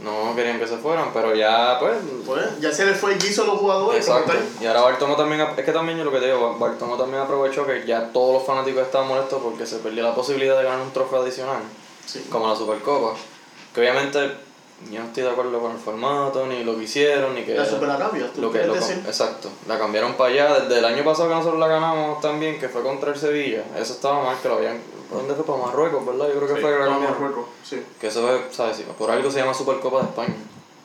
no 0.00 0.34
querían 0.36 0.58
que 0.58 0.66
se 0.66 0.76
fueran, 0.78 1.10
pero 1.12 1.34
ya, 1.34 1.78
pues, 1.80 1.96
Pues, 2.24 2.60
ya 2.60 2.72
se 2.72 2.86
le 2.86 2.94
fue 2.94 3.14
el 3.14 3.18
guiso 3.18 3.42
a 3.42 3.46
los 3.46 3.58
jugadores. 3.58 4.06
Exacto. 4.06 4.32
Y 4.60 4.66
ahora 4.66 4.82
Bartomo 4.82 5.16
también, 5.16 5.40
es 5.56 5.64
que 5.64 5.72
también 5.72 5.98
yo 5.98 6.04
lo 6.04 6.12
que 6.12 6.20
te 6.20 6.26
digo, 6.26 6.56
Bartomo 6.58 6.96
también 6.96 7.22
aprovechó 7.22 7.66
que 7.66 7.84
ya 7.86 8.12
todos 8.12 8.34
los 8.34 8.44
fanáticos 8.46 8.82
estaban 8.82 9.08
molestos 9.08 9.42
porque 9.42 9.66
se 9.66 9.78
perdió 9.78 10.02
la 10.04 10.14
posibilidad 10.14 10.56
de 10.56 10.64
ganar 10.64 10.80
un 10.80 10.92
trofeo 10.92 11.22
adicional, 11.22 11.62
Sí. 12.06 12.26
como 12.30 12.48
la 12.48 12.54
Supercopa. 12.56 13.16
Que 13.74 13.80
obviamente 13.80 14.30
yo 14.90 15.00
no 15.00 15.06
estoy 15.06 15.22
de 15.24 15.30
acuerdo 15.30 15.60
con 15.60 15.72
el 15.72 15.78
formato, 15.78 16.46
ni 16.46 16.62
lo 16.64 16.76
que 16.76 16.84
hicieron, 16.84 17.34
ni 17.34 17.42
que... 17.42 17.54
La 17.54 17.64
Super 17.66 17.90
Arabia, 17.90 18.30
¿tú 18.34 18.40
lo 18.42 18.52
que, 18.52 18.64
lo 18.64 18.74
decir? 18.74 19.02
exacto, 19.06 19.50
la 19.66 19.78
cambiaron 19.78 20.14
para 20.14 20.30
allá. 20.30 20.60
Desde 20.60 20.78
el 20.78 20.84
año 20.84 21.04
pasado 21.04 21.28
que 21.28 21.34
nosotros 21.34 21.58
la 21.58 21.66
ganamos 21.68 22.20
también, 22.20 22.58
que 22.60 22.68
fue 22.68 22.82
contra 22.82 23.10
el 23.12 23.18
Sevilla, 23.18 23.64
eso 23.76 23.92
estaba 23.92 24.22
mal, 24.22 24.36
que 24.40 24.48
lo 24.48 24.54
habían... 24.54 24.80
¿Dónde 25.10 25.34
fue? 25.34 25.44
Para 25.44 25.58
Marruecos, 25.58 26.06
¿verdad? 26.06 26.28
Yo 26.28 26.34
creo 26.34 26.48
que 26.48 26.54
Sí, 26.54 26.60
fue 26.60 26.70
que 26.72 26.78
la 26.78 26.86
cambiaron. 26.86 27.20
Marruecos, 27.20 27.46
sí. 27.64 27.82
Que 28.00 28.06
eso 28.06 28.36
es, 28.36 28.54
¿sabes? 28.54 28.78
Por 28.98 29.10
algo 29.10 29.30
se 29.30 29.38
llama 29.40 29.54
Supercopa 29.54 29.98
de 30.00 30.04
España. 30.04 30.34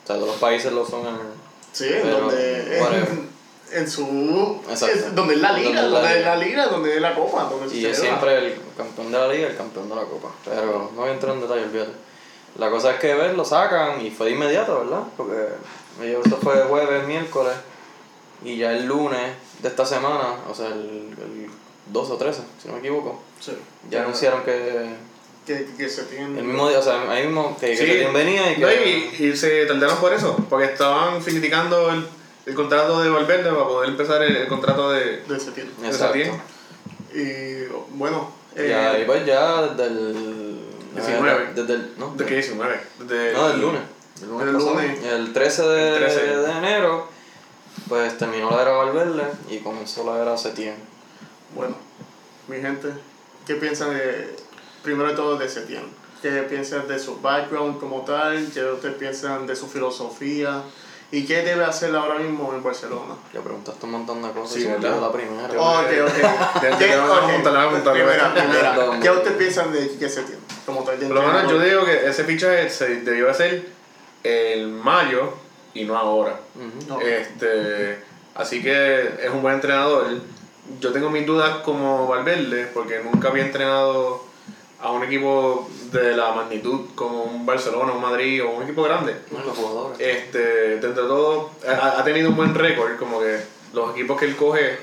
O 0.02 0.06
sea, 0.06 0.16
todos 0.16 0.28
los 0.28 0.36
países 0.38 0.72
lo 0.72 0.84
son 0.84 1.06
en... 1.06 1.16
Sí, 1.72 1.86
Pero, 1.90 2.20
donde 2.20 2.78
en, 2.78 3.30
en 3.72 3.90
su 3.90 4.60
Exacto. 4.68 4.94
es 4.94 5.14
donde 5.14 5.34
es 5.34 5.40
la 5.40 5.52
liga, 5.52 5.82
Donde 5.82 5.86
es 5.86 5.92
la 5.92 5.98
donde 6.00 6.10
es 6.10 6.16
liga. 6.18 6.34
la 6.36 6.36
liga, 6.44 6.66
donde 6.66 6.94
es 6.94 7.00
la 7.00 7.14
copa, 7.14 7.44
donde 7.44 7.68
se 7.68 7.76
Y 7.76 7.86
es 7.86 7.98
siempre 7.98 8.38
el 8.38 8.60
campeón 8.76 9.10
de 9.12 9.18
la 9.18 9.28
liga 9.28 9.48
el 9.48 9.56
campeón 9.56 9.88
de 9.88 9.94
la 9.96 10.02
copa. 10.02 10.28
Pero 10.44 10.90
no 10.94 11.00
voy 11.00 11.10
a 11.10 11.12
entrar 11.12 11.34
en 11.34 11.40
detalle, 11.40 11.64
olvídate. 11.64 11.92
La 12.58 12.70
cosa 12.70 12.92
es 12.92 13.00
que 13.00 13.14
ver, 13.14 13.34
lo 13.34 13.44
sacan 13.44 14.00
y 14.04 14.10
fue 14.10 14.26
de 14.26 14.32
inmediato, 14.32 14.80
¿verdad? 14.80 15.02
Porque 15.16 15.34
ellos- 16.02 16.24
esto 16.24 16.38
fue 16.42 16.54
jueves, 16.62 17.06
miércoles 17.06 17.54
y 18.44 18.56
ya 18.58 18.72
el 18.72 18.86
lunes 18.86 19.32
de 19.60 19.68
esta 19.68 19.84
semana, 19.86 20.36
o 20.50 20.54
sea, 20.54 20.68
el, 20.68 20.74
el 21.18 21.46
12 21.86 22.12
o 22.12 22.16
13, 22.16 22.42
si 22.60 22.68
no 22.68 22.74
me 22.74 22.80
equivoco, 22.80 23.20
Sí. 23.40 23.52
ya 23.90 24.02
anunciaron 24.02 24.42
que 24.42 25.14
que, 25.46 25.66
que 25.76 25.90
se 25.90 26.04
tiene 26.04 26.38
el 26.38 26.44
mismo 26.46 26.70
día, 26.70 26.78
o 26.78 26.82
sea, 26.82 27.02
ahí 27.10 27.26
mismo 27.26 27.54
que, 27.60 27.66
que 27.66 27.76
Sí. 27.76 27.84
Setién 27.86 28.14
venía 28.14 28.50
y 28.52 28.60
No, 28.60 28.66
que... 28.66 29.12
y, 29.18 29.24
y 29.26 29.36
se 29.36 29.66
tardaron 29.66 29.98
por 29.98 30.10
eso, 30.14 30.34
porque 30.48 30.64
estaban 30.72 31.20
finiquitando 31.22 31.90
el, 31.90 32.06
el 32.46 32.54
contrato 32.54 33.02
de 33.02 33.10
Valverde 33.10 33.50
para 33.50 33.66
poder 33.66 33.90
empezar 33.90 34.22
el, 34.22 34.34
el 34.36 34.48
contrato 34.48 34.90
de, 34.92 35.18
de 35.18 35.38
septiembre. 35.40 35.74
de 35.82 35.86
Exacto. 35.88 36.14
Setién. 36.14 36.40
Y 37.14 37.66
bueno, 37.90 38.30
Y 38.56 38.60
ahí 38.60 39.02
eh, 39.02 39.04
pues 39.06 39.26
ya 39.26 39.62
desde 39.66 39.84
el... 39.86 40.53
19. 40.94 41.52
Desde 41.54 41.74
el... 41.74 41.94
¿no? 41.98 42.14
¿De 42.14 42.24
qué 42.24 42.34
19? 42.34 42.80
De, 43.00 43.32
No, 43.32 43.50
el 43.50 43.60
lunes. 43.60 43.82
El 44.22 44.28
lunes. 44.28 44.46
El 44.48 44.52
lunes. 44.54 45.04
El 45.04 45.32
13 45.32 45.62
de, 45.68 45.88
El 45.96 45.96
13. 46.04 46.20
de 46.38 46.50
enero, 46.52 47.08
pues 47.88 48.16
terminó 48.18 48.50
la 48.50 48.62
era 48.62 48.72
Valverde 48.72 49.24
y 49.50 49.58
comenzó 49.58 50.04
la 50.04 50.22
era 50.22 50.36
Setién. 50.36 50.76
bueno, 51.54 51.76
mi 52.48 52.56
gente, 52.60 52.88
¿qué 53.46 53.54
piensan 53.56 53.94
de 53.94 54.36
primero 54.82 55.08
de 55.10 55.16
todo 55.16 55.36
de 55.36 55.48
septiembre? 55.48 55.90
¿Qué 56.22 56.30
piensan 56.48 56.88
de 56.88 56.98
su 56.98 57.20
background 57.20 57.78
como 57.80 58.02
tal? 58.02 58.48
¿Qué 58.54 58.64
ustedes 58.64 58.94
piensan 58.96 59.46
de 59.46 59.54
su 59.56 59.66
filosofía? 59.66 60.62
¿Y 61.10 61.26
qué 61.26 61.42
debe 61.42 61.64
hacer 61.64 61.94
ahora 61.94 62.18
mismo 62.18 62.52
en 62.54 62.62
Barcelona? 62.62 63.14
Ya 63.32 63.40
preguntaste 63.40 63.84
un 63.86 63.92
montón 63.92 64.22
de 64.22 64.30
cosas 64.30 64.54
Sí, 64.54 64.64
la 64.66 65.12
primera. 65.12 65.44
Ok, 65.48 65.86
ok. 66.08 66.60
De- 66.62 66.70
de- 66.70 66.76
¿Qué, 66.78 66.86
de- 66.86 66.96
vamos 66.96 67.16
a 67.16 67.20
ok. 67.20 67.26
preguntarle, 67.26 67.58
vamos 67.58 67.78
a 67.78 67.82
preguntarle. 67.82 68.04
Primera, 68.04 68.34
primera. 68.34 68.74
Perdón. 68.74 69.00
¿Qué 69.00 69.10
ustedes 69.10 69.36
piensan 69.36 69.72
de 69.72 69.88
Quique 69.90 70.08
Setién? 70.08 70.38
Como 70.66 70.82
tal 70.84 70.98
de 70.98 71.06
Por 71.06 71.16
lo 71.16 71.22
menos 71.22 71.50
yo 71.50 71.60
digo 71.60 71.84
que 71.84 72.06
ese 72.08 72.24
fichaje 72.24 72.68
se 72.70 73.00
debió 73.00 73.30
hacer 73.30 73.66
en 74.22 74.80
mayo 74.80 75.34
y 75.74 75.84
no 75.84 75.96
ahora. 75.96 76.40
Ujú. 76.54 76.88
No. 76.88 77.00
Este, 77.00 77.98
así 78.34 78.62
que 78.62 79.02
es 79.22 79.30
un 79.30 79.42
buen 79.42 79.56
entrenador. 79.56 80.06
Yo 80.80 80.92
tengo 80.92 81.10
mis 81.10 81.26
dudas 81.26 81.58
como 81.58 82.08
Valverde, 82.08 82.68
porque 82.72 83.00
nunca 83.04 83.28
había 83.28 83.44
entrenado 83.44 84.24
a 84.80 84.90
un 84.92 85.02
equipo 85.02 85.68
de 85.92 86.16
la 86.16 86.32
magnitud 86.32 86.86
como 86.94 87.24
un 87.24 87.46
Barcelona, 87.46 87.92
un 87.92 88.02
Madrid 88.02 88.44
o 88.44 88.50
un 88.50 88.62
equipo 88.62 88.82
grande. 88.82 89.14
No, 89.30 89.44
los 89.44 89.56
jugadores. 89.56 90.00
Este, 90.00 90.78
dentro 90.78 91.02
de 91.02 91.08
todo, 91.08 91.50
ha, 91.66 92.00
ha 92.00 92.04
tenido 92.04 92.30
un 92.30 92.36
buen 92.36 92.54
récord, 92.54 92.96
como 92.98 93.20
que 93.20 93.40
los 93.72 93.92
equipos 93.92 94.18
que 94.18 94.26
él 94.26 94.36
coge 94.36 94.78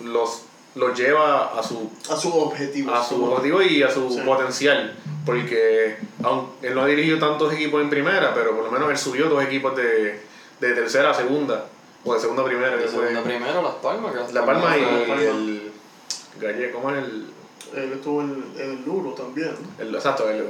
los, 0.00 0.42
los 0.76 0.98
lleva 0.98 1.58
a 1.58 1.62
su, 1.62 1.90
A 2.10 2.16
su 2.16 2.32
objetivo. 2.36 2.92
a 2.92 3.04
su 3.04 3.24
objetivo 3.24 3.62
y 3.62 3.82
a 3.82 3.90
su 3.90 4.10
Sí. 4.10 4.20
potencial. 4.24 4.96
porque 5.24 5.96
aunque 6.22 6.68
él 6.68 6.74
no 6.74 6.82
ha 6.82 6.86
dirigido 6.86 7.18
tantos 7.18 7.52
equipos 7.54 7.80
en 7.82 7.88
primera, 7.88 8.34
pero 8.34 8.54
por 8.54 8.64
lo 8.64 8.70
menos 8.70 8.90
él 8.90 8.98
subió 8.98 9.28
dos 9.30 9.42
equipos 9.42 9.74
de, 9.76 10.20
de 10.60 10.72
tercera 10.74 11.10
a 11.10 11.14
segunda, 11.14 11.66
o 12.04 12.12
de 12.14 12.20
segunda 12.20 12.42
a 12.42 12.46
primera. 12.46 12.76
De 12.76 12.86
segunda 12.88 13.22
primero, 13.22 13.62
Las 13.62 13.74
Palmas. 13.76 14.12
que 14.26 14.32
La 14.34 14.44
Palma 14.44 14.76
y 14.76 14.82
Palma. 15.08 15.22
el 15.22 15.72
Galle, 16.40 16.70
¿cómo 16.72 16.90
es 16.90 16.98
el, 16.98 17.26
Él 17.76 17.92
estuvo 17.94 18.20
en, 18.20 18.44
en 18.58 18.70
el 18.72 18.84
Luro 18.84 19.10
también. 19.12 19.54
el 19.78 19.94
exacto, 19.94 20.28
el, 20.28 20.44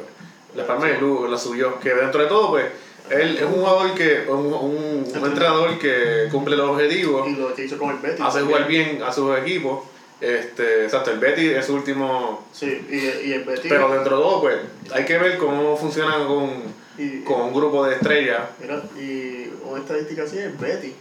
la 0.56 0.66
Palma 0.66 0.88
y 0.88 0.92
el 0.92 1.00
Lugo 1.00 1.28
la 1.28 1.38
subió, 1.38 1.78
que 1.78 1.94
dentro 1.94 2.22
de 2.22 2.26
todo 2.28 2.50
pues 2.50 2.64
él 3.10 3.36
es 3.36 3.42
un 3.44 3.52
jugador 3.52 3.92
que, 3.94 4.24
un, 4.28 4.46
un, 4.46 5.04
un 5.14 5.24
entrenador 5.26 5.78
que 5.78 6.26
cumple 6.32 6.56
los 6.56 6.70
objetivos, 6.70 7.28
Y 7.28 7.36
lo 7.36 7.54
que 7.54 7.66
hizo 7.66 7.76
con 7.78 7.90
el 7.90 7.98
Betis. 7.98 8.20
hace 8.20 8.38
también. 8.38 8.46
jugar 8.46 8.66
bien 8.68 9.02
a 9.02 9.12
sus 9.12 9.38
equipos, 9.38 9.84
este, 10.20 10.84
exacto, 10.84 11.10
el 11.10 11.18
Betty 11.18 11.48
es 11.48 11.66
su 11.66 11.74
último 11.74 12.46
Sí, 12.52 12.86
y, 12.90 13.28
y 13.28 13.32
el 13.32 13.44
Betis. 13.44 13.66
Pero 13.68 13.90
dentro 13.92 14.16
de 14.16 14.22
todo, 14.22 14.40
pues, 14.40 14.56
hay 14.92 15.04
que 15.04 15.18
ver 15.18 15.38
cómo 15.38 15.76
funcionan 15.76 16.26
con, 16.26 16.62
y, 16.98 17.20
con 17.22 17.40
un 17.42 17.52
grupo 17.54 17.84
de 17.84 17.96
estrellas. 17.96 18.42
Mira, 18.60 18.82
y 18.96 19.50
una 19.64 19.80
estadística 19.80 20.22
así 20.22 20.38
es 20.38 20.58
Betty. 20.58 20.94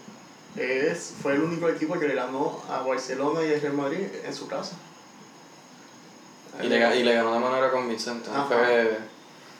Es, 0.55 1.13
fue 1.22 1.34
el 1.34 1.41
único 1.41 1.67
equipo 1.70 1.98
que 2.00 2.08
le 2.08 2.13
ganó 2.15 2.62
a 2.70 2.82
Barcelona 2.84 3.43
y 3.43 3.53
al 3.53 3.62
Real 3.62 3.74
Madrid 3.74 4.05
en 4.24 4.34
su 4.34 4.48
casa. 4.48 4.75
Y 6.62 6.67
le, 6.67 7.00
y 7.00 7.03
le 7.03 7.15
ganó 7.15 7.34
de 7.34 7.39
manera 7.39 7.72
convincente. 7.72 8.29
¿no? 8.32 8.46
Fue, 8.48 8.98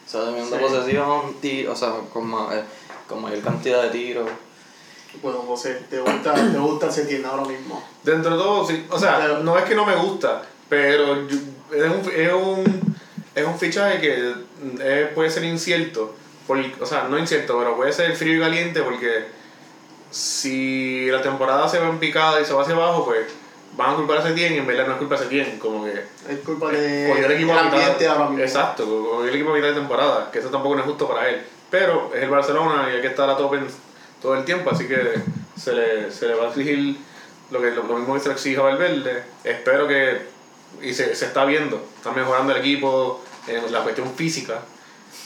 o 0.06 0.10
sea, 0.10 0.26
teniendo 0.26 0.56
Sí. 0.56 0.62
posesión, 0.62 1.36
o 1.72 1.76
sea, 1.76 1.94
con, 2.12 2.28
ma- 2.28 2.50
eh, 2.54 2.64
con 3.08 3.22
mayor 3.24 3.42
cantidad 3.42 3.82
de 3.84 3.90
tiros. 3.90 4.30
Bueno, 5.22 5.40
José, 5.48 5.82
¿te 5.90 6.00
gusta, 6.00 6.34
te 6.34 6.58
gusta 6.58 6.92
Setién 6.92 7.26
ahora 7.26 7.44
mismo? 7.46 7.84
Dentro 8.04 8.32
de 8.36 8.38
todo, 8.44 8.66
sí. 8.68 8.86
O 8.90 9.00
sea, 9.00 9.20
Pero- 9.22 9.40
no 9.40 9.58
es 9.58 9.64
que 9.66 9.76
no 9.76 9.86
me 9.86 9.96
gusta, 9.96 10.42
pero 10.70 11.28
yo- 11.28 11.38
es 11.76 11.84
un, 11.92 12.12
es 12.14 12.34
un, 12.34 12.96
es 13.36 13.46
un 13.46 13.58
fichaje 13.60 14.00
que 14.02 14.34
eh, 14.82 15.12
puede 15.16 15.30
ser 15.30 15.44
incierto. 15.46 16.16
Por, 16.48 16.60
o 16.82 16.86
sea, 16.86 17.08
no 17.10 17.18
incierto, 17.18 17.58
pero 17.58 17.76
puede 17.78 17.94
ser 17.94 18.16
frío 18.18 18.36
y 18.38 18.40
caliente 18.42 18.82
porque 18.82 19.26
si 20.12 21.08
la 21.10 21.22
temporada 21.22 21.68
se 21.70 21.80
va 21.80 21.88
en 21.90 22.00
picada 22.00 22.42
y 22.42 22.46
se 22.46 22.54
va 22.54 22.62
hacia 22.64 22.76
abajo, 22.76 23.06
pues 23.06 23.26
van 23.78 23.92
a 23.94 23.96
culpar 23.96 24.18
a 24.18 24.24
Setien 24.24 24.54
y 24.54 24.58
en 24.58 24.68
verdad 24.68 24.86
no 24.88 24.94
es 24.94 25.00
culpa 25.00 25.16
de 25.16 25.24
Setien. 25.24 25.58
Como 25.60 25.86
que 25.86 25.92
Es 26.30 26.40
culpa 26.46 26.70
de 26.70 27.08
cogió 27.10 27.26
el 27.26 27.32
equipo 27.32 27.54
a 27.54 27.64
mitad-. 27.64 28.40
Exacto, 28.40 28.86
cogió 28.86 29.24
el 29.28 29.34
equipo 29.36 29.52
a 29.52 29.56
mitad 29.56 29.68
de 29.70 29.74
temporada, 29.76 30.30
que 30.32 30.40
eso 30.40 30.50
tampoco 30.50 30.76
no 30.76 30.82
es 30.82 30.88
justo 30.88 31.08
para 31.08 31.30
él. 31.30 31.42
Pero 31.72 32.12
es 32.14 32.22
el 32.22 32.30
Barcelona 32.30 32.88
y 32.92 32.96
hay 32.98 33.02
que 33.02 33.08
estar 33.08 33.28
a 33.30 33.36
tope 33.38 33.58
en- 33.58 33.93
todo 34.24 34.36
el 34.36 34.46
tiempo, 34.46 34.72
así 34.72 34.88
que 34.88 34.98
se 35.56 35.74
le, 35.74 36.10
se 36.12 36.28
le 36.28 36.34
va 36.34 36.46
a 36.46 36.48
exigir 36.48 36.96
lo, 37.52 37.62
que, 37.62 37.72
lo, 37.72 37.84
lo 37.84 37.98
mismo 37.98 38.16
que 38.16 38.22
se 38.22 38.30
le 38.30 38.34
exige 38.34 38.58
a 38.58 38.64
Valverde. 38.64 39.24
Espero 39.44 39.88
que, 39.88 40.22
y 40.82 40.94
se, 40.94 41.14
se 41.14 41.26
está 41.26 41.46
viendo, 41.46 41.86
está 41.98 42.12
mejorando 42.14 42.54
el 42.54 42.60
equipo 42.60 43.22
en 43.48 43.72
la 43.72 43.82
cuestión 43.84 44.10
física. 44.16 44.62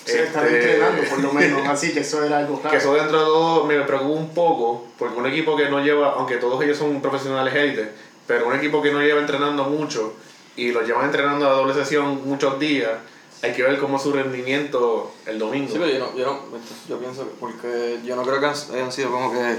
Se 0.04 0.24
están 0.24 0.46
Este, 0.46 0.72
entrenando 0.74 1.04
por 1.10 1.20
lo 1.20 1.32
menos, 1.32 1.68
así 1.70 1.94
que 1.94 2.00
eso 2.00 2.24
era 2.24 2.40
algo 2.40 2.58
que 2.58 2.64
raro. 2.66 2.78
eso 2.78 2.94
dentro 2.96 3.20
de 3.20 3.26
todo 3.26 3.64
me 3.66 3.80
preocupa 3.82 4.20
un 4.20 4.34
poco, 4.34 4.88
porque 4.98 5.18
un 5.18 5.28
equipo 5.28 5.56
que 5.56 5.70
no 5.70 5.80
lleva, 5.82 6.14
aunque 6.14 6.38
todos 6.38 6.62
ellos 6.64 6.78
son 6.78 7.00
profesionales 7.02 7.54
élite, 7.54 7.92
pero 8.26 8.48
un 8.48 8.56
equipo 8.56 8.82
que 8.82 8.92
no 8.92 9.00
lleva 9.02 9.22
entrenando 9.22 9.66
mucho 9.66 10.16
y 10.56 10.72
lo 10.72 10.82
llevan 10.82 11.06
entrenando 11.06 11.48
a 11.48 11.52
doble 11.54 11.74
sesión 11.76 12.28
muchos 12.28 12.60
días, 12.60 12.92
hay 13.42 13.54
que 13.54 13.64
ver 13.64 13.80
cómo 13.80 13.98
es 13.98 14.04
su 14.04 14.12
rendimiento 14.14 15.12
el 15.26 15.38
domingo. 15.40 15.68
Sí, 15.72 15.78
pero 15.80 15.92
yo, 15.92 16.00
no, 16.00 16.18
yo, 16.18 16.26
no, 16.26 16.40
yo 16.90 16.98
pienso 17.00 17.24
que, 17.24 17.32
porque 17.40 18.00
yo 18.04 18.16
no 18.16 18.24
creo 18.24 18.40
que 18.40 18.46
han- 18.48 18.72
hayan 18.74 18.92
sido 18.92 19.12
como 19.12 19.32
que 19.32 19.58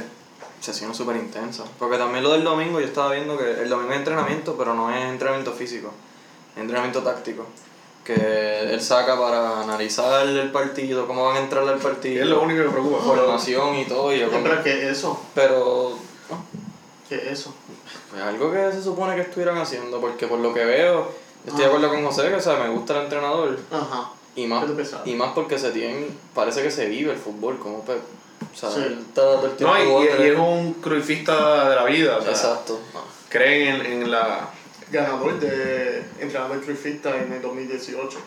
sesiones 0.60 0.96
súper 0.96 1.16
intensas. 1.16 1.66
Porque 1.78 1.96
también 1.98 2.24
lo 2.24 2.32
del 2.32 2.42
domingo, 2.44 2.80
yo 2.80 2.86
estaba 2.86 3.12
viendo 3.12 3.38
que 3.38 3.50
el 3.62 3.68
domingo 3.68 3.92
es 3.92 3.98
entrenamiento, 3.98 4.56
pero 4.58 4.74
no 4.74 4.90
es 4.94 5.04
entrenamiento 5.04 5.52
físico, 5.52 5.92
es 6.56 6.60
entrenamiento 6.62 7.02
táctico. 7.02 7.46
Que 8.04 8.14
él 8.72 8.80
saca 8.80 9.18
para 9.20 9.60
analizar 9.62 10.26
el 10.26 10.50
partido, 10.50 11.06
cómo 11.06 11.26
van 11.26 11.36
a 11.36 11.40
entrar 11.40 11.68
al 11.68 11.78
partido, 11.78 12.22
es 12.24 12.28
lo 12.30 12.40
único 12.40 12.62
que 12.62 12.66
me 12.68 12.72
preocupa. 12.72 13.02
formación 13.04 13.76
y 13.76 13.84
todo. 13.84 14.12
Y 14.14 14.20
yo 14.20 14.30
como- 14.30 14.42
Pero 14.44 14.62
que 14.64 14.88
eso, 14.90 15.20
pero 15.34 15.90
no, 16.30 16.44
que 17.08 17.30
eso. 17.30 17.54
pues 18.10 18.22
algo 18.22 18.50
que 18.50 18.72
se 18.72 18.82
supone 18.82 19.14
que 19.14 19.20
estuvieran 19.22 19.58
haciendo, 19.58 20.00
porque 20.00 20.26
por 20.26 20.38
lo 20.38 20.54
que 20.54 20.64
veo, 20.64 21.12
estoy 21.48 21.60
de 21.60 21.64
Ah. 21.66 21.68
acuerdo 21.68 21.88
con 21.90 22.04
José, 22.06 22.28
que 22.28 22.34
o 22.34 22.40
sea, 22.40 22.56
me 22.58 22.68
gusta 22.70 22.96
el 22.96 23.04
entrenador. 23.04 23.58
Ajá. 23.70 24.10
Y 24.36 24.46
más, 24.46 24.64
y 25.04 25.14
más 25.14 25.32
porque 25.34 25.58
se 25.58 25.70
tiene, 25.72 26.06
parece 26.34 26.62
que 26.62 26.70
se 26.70 26.86
vive 26.86 27.12
el 27.12 27.18
fútbol, 27.18 27.58
como 27.58 27.82
Pep. 27.82 27.98
O 28.54 28.56
sea, 28.56 28.70
Sí. 28.70 28.80
él 28.86 28.98
está 29.08 29.22
todo 29.22 29.46
el 29.46 29.56
tiempo 29.56 29.74
No, 29.76 30.04
y, 30.04 30.06
es 30.06 30.38
un 30.38 30.74
cruifista 30.74 31.68
de 31.70 31.74
la 31.76 31.84
vida, 31.84 32.16
o 32.18 32.22
sea, 32.22 32.30
Exacto. 32.30 32.78
creen 33.28 33.80
en, 33.84 34.02
en 34.02 34.10
la... 34.10 34.48
Ganador 34.90 35.38
de 35.40 36.02
entrenador 36.20 36.60
trifista 36.62 37.14
en 37.16 37.32
el 37.32 37.42
2018. 37.42 38.18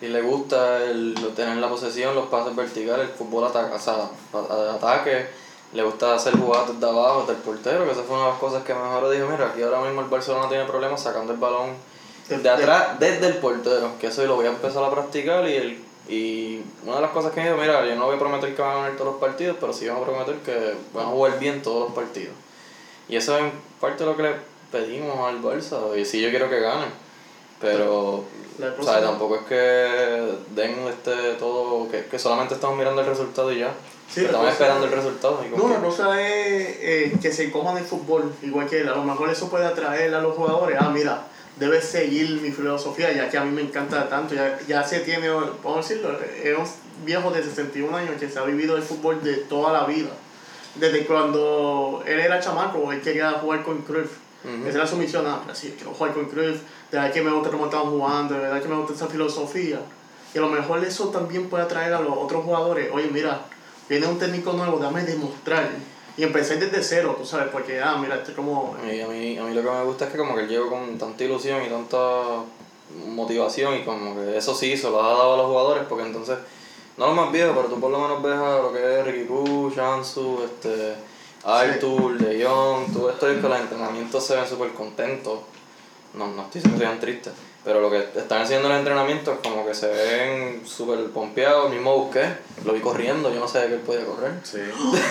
Y 0.00 0.06
le 0.06 0.20
gusta 0.22 0.84
el, 0.84 1.14
tener 1.34 1.56
la 1.56 1.68
posesión, 1.68 2.14
los 2.14 2.26
pases 2.26 2.54
verticales, 2.54 3.08
el 3.08 3.14
fútbol 3.16 3.44
ataca, 3.48 3.74
o 3.74 3.80
sea, 3.80 3.94
a- 3.94 4.54
a- 4.54 4.74
ataque. 4.74 5.26
Le 5.72 5.82
gusta 5.82 6.14
hacer 6.14 6.36
jugadas 6.38 6.72
desde 6.74 6.88
abajo, 6.88 7.24
del 7.26 7.36
portero, 7.36 7.84
que 7.84 7.90
esa 7.92 8.02
fue 8.02 8.14
una 8.16 8.26
de 8.26 8.30
las 8.30 8.38
cosas 8.38 8.62
que 8.62 8.72
mejor 8.74 9.10
dijo, 9.10 9.26
mira, 9.28 9.48
aquí 9.48 9.62
ahora 9.62 9.80
mismo 9.80 10.02
el 10.02 10.06
Barcelona 10.08 10.48
tiene 10.48 10.64
problemas 10.66 11.02
sacando 11.02 11.32
el 11.32 11.38
balón 11.38 11.70
De- 12.28 12.38
de 12.38 12.50
atrás, 12.50 12.98
desde 12.98 13.26
el 13.26 13.34
portero, 13.38 13.92
que 14.00 14.08
eso 14.08 14.24
lo 14.26 14.36
voy 14.36 14.46
a 14.46 14.50
empezar 14.50 14.82
a 14.84 14.90
practicar 14.90 15.48
y 15.48 15.54
el 15.54 15.78
y 16.10 16.62
una 16.84 16.96
de 16.96 17.02
las 17.02 17.10
cosas 17.10 17.32
que 17.32 17.40
me 17.40 17.46
dijo, 17.50 17.60
mira, 17.60 17.84
yo 17.84 17.94
no 17.96 18.06
voy 18.06 18.16
a 18.16 18.18
prometer 18.18 18.54
que 18.54 18.62
van 18.62 18.70
a 18.70 18.74
ganar 18.76 18.92
todos 18.96 19.12
los 19.12 19.20
partidos, 19.20 19.58
pero 19.60 19.74
sí 19.74 19.86
vamos 19.86 20.04
a 20.04 20.10
prometer 20.10 20.36
que 20.36 20.74
van 20.94 21.04
a 21.06 21.10
jugar 21.10 21.38
bien 21.38 21.60
todos 21.62 21.84
los 21.88 21.92
partidos. 21.92 22.34
Y 23.10 23.16
eso 23.16 23.36
es 23.36 23.42
en 23.44 23.52
parte 23.78 24.06
lo 24.06 24.16
que 24.16 24.22
le 24.22 24.32
pedimos 24.72 25.18
al 25.28 25.42
Barça, 25.42 25.98
y 25.98 26.04
sí 26.06 26.20
yo 26.22 26.30
quiero 26.30 26.48
que 26.48 26.60
ganen, 26.60 26.88
pero 27.60 28.24
o 28.78 28.82
sea, 28.82 29.00
tampoco 29.02 29.36
es 29.36 29.42
que 29.42 30.32
den 30.50 30.78
este 30.88 31.34
todo, 31.34 31.90
que, 31.90 32.06
que 32.06 32.18
solamente 32.18 32.54
estamos 32.54 32.76
mirando 32.78 33.00
el 33.02 33.06
resultado 33.06 33.52
y 33.52 33.58
ya. 33.60 33.72
Sí, 34.10 34.24
estamos 34.24 34.48
esperando 34.50 34.86
el 34.86 34.92
resultado. 34.92 35.44
y 35.46 35.54
No, 35.56 35.68
la 35.68 35.80
cosa 35.80 36.18
es 36.22 36.76
eh, 36.80 37.12
que 37.20 37.30
se 37.30 37.50
coman 37.52 37.76
el 37.76 37.84
fútbol, 37.84 38.32
igual 38.42 38.66
que 38.66 38.80
él. 38.80 38.88
A 38.88 38.94
lo 38.94 39.04
mejor 39.04 39.28
eso 39.28 39.50
puede 39.50 39.66
atraer 39.66 40.14
a 40.14 40.20
los 40.22 40.34
jugadores. 40.34 40.78
Ah, 40.80 40.88
mira, 40.88 41.26
debes 41.58 41.84
seguir 41.84 42.40
mi 42.40 42.50
filosofía, 42.50 43.12
ya 43.12 43.28
que 43.28 43.38
a 43.38 43.44
mí 43.44 43.50
me 43.50 43.62
encanta 43.62 44.08
tanto. 44.08 44.34
Ya, 44.34 44.58
ya 44.66 44.84
se 44.84 45.00
tiene, 45.00 45.28
a 45.28 45.76
decirlo, 45.76 46.18
es 46.20 46.56
un 46.56 47.04
viejo 47.04 47.30
de 47.30 47.42
61 47.42 47.96
años 47.96 48.12
que 48.18 48.28
se 48.28 48.38
ha 48.38 48.44
vivido 48.44 48.76
el 48.76 48.82
fútbol 48.82 49.22
de 49.22 49.34
toda 49.34 49.72
la 49.72 49.84
vida. 49.84 50.10
Desde 50.74 51.06
cuando 51.06 52.02
él 52.06 52.20
era 52.20 52.40
chamaco, 52.40 52.92
él 52.92 53.00
quería 53.00 53.32
jugar 53.32 53.62
con 53.62 53.82
Cruyff. 53.82 54.12
Ujú. 54.44 54.68
Esa 54.68 54.78
era 54.78 54.86
su 54.86 54.96
misión, 54.96 55.26
ah, 55.26 55.40
pero 55.42 55.54
sí, 55.54 55.74
quiero 55.76 55.92
jugar 55.92 56.14
con 56.14 56.26
Cruyff, 56.26 56.60
de 56.90 56.98
verdad 56.98 57.12
que 57.12 57.22
me 57.22 57.30
gusta 57.32 57.50
cómo 57.50 57.64
estaban 57.64 57.90
jugando, 57.90 58.34
de 58.34 58.40
verdad 58.40 58.62
que 58.62 58.68
me 58.68 58.76
gusta 58.76 58.94
esa 58.94 59.06
filosofía. 59.08 59.80
Y 60.32 60.38
a 60.38 60.40
lo 60.42 60.48
mejor 60.48 60.84
eso 60.84 61.08
también 61.08 61.48
puede 61.48 61.64
atraer 61.64 61.94
a 61.94 62.00
los 62.00 62.16
otros 62.16 62.44
jugadores. 62.44 62.88
Oye, 62.92 63.08
mira, 63.10 63.40
viene 63.88 64.06
un 64.06 64.18
técnico 64.18 64.52
nuevo, 64.52 64.78
dame 64.78 65.02
demostrar. 65.02 65.70
Y 66.18 66.24
empecé 66.24 66.56
desde 66.56 66.82
cero, 66.82 67.14
tú 67.16 67.24
sabes, 67.24 67.46
porque, 67.52 67.80
ah, 67.80 67.96
mira, 67.96 68.16
este 68.16 68.32
como... 68.32 68.74
A 68.76 68.84
mí, 68.84 69.00
a, 69.00 69.06
mí, 69.06 69.38
a 69.38 69.44
mí 69.44 69.54
lo 69.54 69.62
que 69.62 69.70
me 69.70 69.84
gusta 69.84 70.06
es 70.06 70.10
que 70.10 70.18
como 70.18 70.34
que 70.34 70.42
él 70.42 70.48
llegó 70.48 70.68
con 70.68 70.98
tanta 70.98 71.22
ilusión 71.22 71.64
y 71.64 71.68
tanta 71.68 72.42
motivación 73.06 73.76
y 73.76 73.84
como 73.84 74.16
que 74.16 74.36
eso 74.36 74.52
sí 74.52 74.76
se 74.76 74.90
lo 74.90 75.00
ha 75.00 75.10
dado 75.10 75.34
a 75.34 75.36
los 75.36 75.46
jugadores 75.46 75.84
porque 75.88 76.04
entonces, 76.04 76.36
no 76.96 77.06
los 77.06 77.14
más 77.14 77.30
viejos, 77.30 77.54
pero 77.56 77.68
tú 77.68 77.78
por 77.78 77.92
lo 77.92 78.00
menos 78.00 78.20
ves 78.20 78.36
a 78.36 78.58
lo 78.58 78.72
que 78.72 78.98
es 78.98 79.06
Ricky 79.06 79.24
Puch, 79.24 79.78
Ansu, 79.78 80.40
este, 80.44 80.96
Artur, 81.44 82.18
De 82.18 82.44
Jong, 82.44 82.92
todo 82.92 83.10
esto 83.10 83.30
es 83.30 83.40
que 83.40 83.48
los 83.48 83.60
entrenamientos 83.60 84.26
se 84.26 84.34
ven 84.34 84.48
súper 84.48 84.72
contentos. 84.72 85.38
No, 86.14 86.26
no 86.26 86.42
estoy 86.42 86.62
diciendo 86.62 86.80
que 86.80 86.84
sean 86.84 86.98
tristes, 86.98 87.32
pero 87.64 87.80
lo 87.80 87.90
que 87.90 87.98
están 88.16 88.42
haciendo 88.42 88.66
en 88.66 88.72
los 88.72 88.78
entrenamientos 88.78 89.34
es 89.34 89.40
como 89.48 89.66
que 89.66 89.74
se 89.74 89.88
ven 89.88 90.62
súper 90.66 91.06
pompeados, 91.10 91.66
el 91.66 91.74
mismo 91.74 91.96
Busqué, 91.96 92.26
lo 92.64 92.72
vi 92.72 92.80
corriendo, 92.80 93.32
yo 93.32 93.40
no 93.40 93.48
sabía 93.48 93.68
que 93.68 93.74
él 93.74 93.80
podía 93.80 94.04
correr. 94.04 94.32
Sí. 94.42 94.60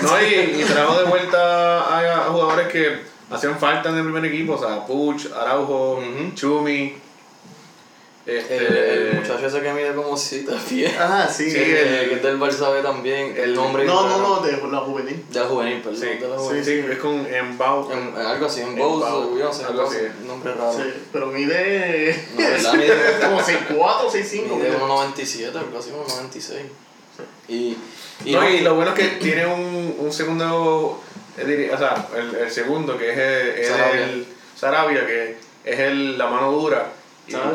No, 0.02 0.22
y, 0.22 0.62
y 0.62 0.64
trajo 0.64 0.98
de 1.00 1.06
vuelta 1.06 1.82
a, 1.82 2.28
a 2.28 2.32
jugadores 2.32 2.68
que 2.70 3.02
hacían 3.30 3.60
falta 3.60 3.90
en 3.90 3.98
el 3.98 4.04
primer 4.04 4.26
equipo, 4.26 4.54
o 4.54 4.58
sea, 4.58 4.86
Puch, 4.86 5.28
Araujo. 5.34 6.00
Chumi. 6.34 7.07
Este, 8.28 8.58
El, 8.58 8.66
el 9.08 9.14
muchacho 9.22 9.48
ese 9.48 9.62
que 9.62 9.72
mide 9.72 9.94
como 9.96 10.18
7 10.18 10.52
pies. 10.68 10.92
Ah, 11.00 11.30
sí. 11.34 11.50
Sí, 11.50 11.58
eh, 11.60 12.02
el- 12.04 12.10
que 12.10 12.16
es 12.16 12.24
del 12.24 12.38
Barça 12.38 12.74
B 12.74 12.82
también, 12.82 13.32
el 13.38 13.44
el- 13.52 13.54
nombre. 13.56 13.86
no, 13.86 14.06
no, 14.06 14.18
no, 14.18 14.40
de 14.42 14.52
la 14.52 14.80
juvenil. 14.80 15.24
De 15.30 15.40
la 15.40 15.46
juvenil, 15.46 15.82
perdón. 15.82 16.02
Sí, 16.02 16.08
de 16.08 16.28
la 16.28 16.36
sí, 16.38 16.44
juvenil. 16.44 16.66
sí, 16.66 16.86
es 16.92 16.98
con 16.98 17.26
Embau. 17.34 17.90
En- 17.90 18.10
en 18.20 18.26
algo 18.26 18.46
así, 18.48 18.60
en 18.62 18.68
Embau, 18.70 19.00
no 19.34 19.54
sé, 19.54 19.64
algo 19.64 19.84
así. 19.84 19.98
Nombre 20.26 20.54
raro. 20.54 20.74
Sí, 20.74 20.94
pero 21.14 21.28
mide... 21.28 22.26
No, 22.36 22.44
¿verdad? 22.44 22.74
Mide- 22.74 23.20
como 23.22 23.40
6'4", 23.40 24.10
6'5". 24.12 24.56
Mide 24.58 24.70
mide. 24.72 24.78
1.97, 24.78 25.56
algo 25.56 25.80
así, 25.80 25.92
1.96. 25.92 26.58
Y, 27.48 27.78
y, 28.26 28.32
no, 28.34 28.42
no, 28.42 28.50
y 28.50 28.60
lo 28.60 28.76
bueno 28.76 28.92
es 28.94 29.00
que 29.00 29.08
tiene 29.22 29.46
un, 29.46 29.96
un 30.00 30.12
segundo, 30.12 31.02
eh, 31.38 31.72
o 31.74 31.78
sea, 31.78 32.08
el, 32.18 32.36
el 32.36 32.52
segundo 32.52 32.98
que 32.98 33.10
es 33.12 33.18
el, 33.18 33.66
Sarabia. 33.66 34.04
el 34.04 34.26
Sarabia, 34.56 35.06
que 35.08 35.38
es 35.64 35.80
el, 35.80 36.18
la 36.18 36.28
mano 36.28 36.52
dura. 36.52 36.92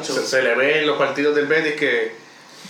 Se, 0.03 0.27
se 0.27 0.43
le 0.43 0.55
ve 0.55 0.81
en 0.81 0.87
los 0.87 0.99
partidos 0.99 1.35
del 1.35 1.47
Betis 1.47 1.75
que 1.75 2.13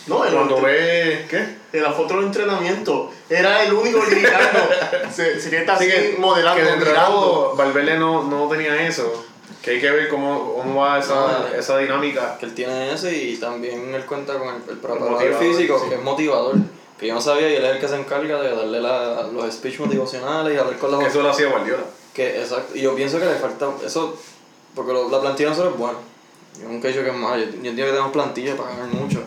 No, 0.06 0.24
el 0.24 0.32
cuando 0.32 0.54
otro- 0.56 0.66
ve... 0.66 1.26
¿Qué? 1.28 1.62
En 1.72 1.82
la 1.82 1.92
foto 1.92 2.18
de 2.20 2.26
entrenamiento, 2.26 3.10
era 3.30 3.64
el 3.64 3.72
único 3.72 4.00
gritando. 4.06 4.68
se, 5.14 5.40
se 5.40 5.48
queda 5.50 5.74
así 5.74 5.84
Así 5.84 5.90
que, 5.90 6.16
modelando, 6.18 6.62
que 6.62 6.70
dentro 6.70 6.90
mirando. 6.90 7.54
Valverde 7.56 7.98
no, 7.98 8.24
no 8.24 8.48
tenía 8.48 8.86
eso. 8.86 9.24
Que 9.62 9.70
hay 9.72 9.80
que 9.80 9.90
ver 9.90 10.08
cómo, 10.08 10.54
cómo 10.54 10.80
va 10.82 10.98
esa, 10.98 11.14
Ah, 11.14 11.46
esa 11.56 11.78
dinámica. 11.78 12.36
Que 12.38 12.46
él 12.46 12.54
tiene 12.54 12.92
eso 12.92 13.08
y 13.10 13.36
también 13.36 13.94
él 13.94 14.04
cuenta 14.04 14.34
con 14.38 14.48
el, 14.48 14.56
el 14.68 14.76
preparador 14.78 15.12
motivador, 15.12 15.42
físico, 15.42 15.80
sí. 15.82 15.88
que 15.88 15.94
es 15.94 16.02
motivador. 16.02 16.56
Que 16.98 17.06
yo 17.06 17.14
no 17.14 17.20
sabía 17.20 17.48
y 17.50 17.54
él 17.56 17.64
es 17.64 17.70
el 17.72 17.78
que 17.80 17.88
se 17.88 17.96
encarga 17.96 18.40
de 18.42 18.54
darle 18.54 18.80
la, 18.80 19.22
los 19.32 19.52
speech 19.54 19.78
motivacionales 19.80 20.54
y 20.54 20.58
hablar 20.58 20.76
con 20.78 21.02
Eso 21.02 21.22
lo 21.22 21.30
hacía 21.30 21.48
Guardiola. 21.48 21.84
Que, 22.12 22.40
exacto, 22.42 22.76
y 22.76 22.82
yo 22.82 22.94
pienso 22.94 23.18
que 23.18 23.24
le 23.24 23.34
falta 23.36 23.70
eso, 23.86 24.18
porque 24.74 24.92
lo- 24.92 25.08
la 25.08 25.20
plantilla 25.20 25.48
de 25.48 25.56
nosotros 25.56 25.74
es 25.74 25.80
buena. 25.80 25.98
Yo 26.60 26.68
nunca 26.68 26.88
he 26.88 26.92
dicho 26.92 27.02
que 27.04 27.10
es 27.10 27.16
yo, 27.16 27.36
yo 27.36 27.44
entiendo 27.70 27.84
que 27.84 27.90
tenemos 27.90 28.12
plantilla 28.12 28.56
para 28.56 28.70
ganar 28.70 28.88
mucho, 28.88 29.22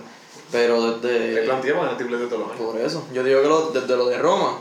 pero 0.51 0.75
Hay 0.83 0.99
desde... 1.01 1.43
plantilla 1.45 1.73
para 1.73 1.83
ganar 1.85 1.97
triplete 1.97 2.25
todos 2.27 2.39
los 2.39 2.51
años. 2.51 2.71
Por 2.71 2.79
eso, 2.81 3.07
yo 3.13 3.23
digo 3.23 3.41
que 3.41 3.47
lo- 3.47 3.69
desde 3.71 3.97
lo 3.97 4.05
de 4.07 4.17
Roma, 4.19 4.59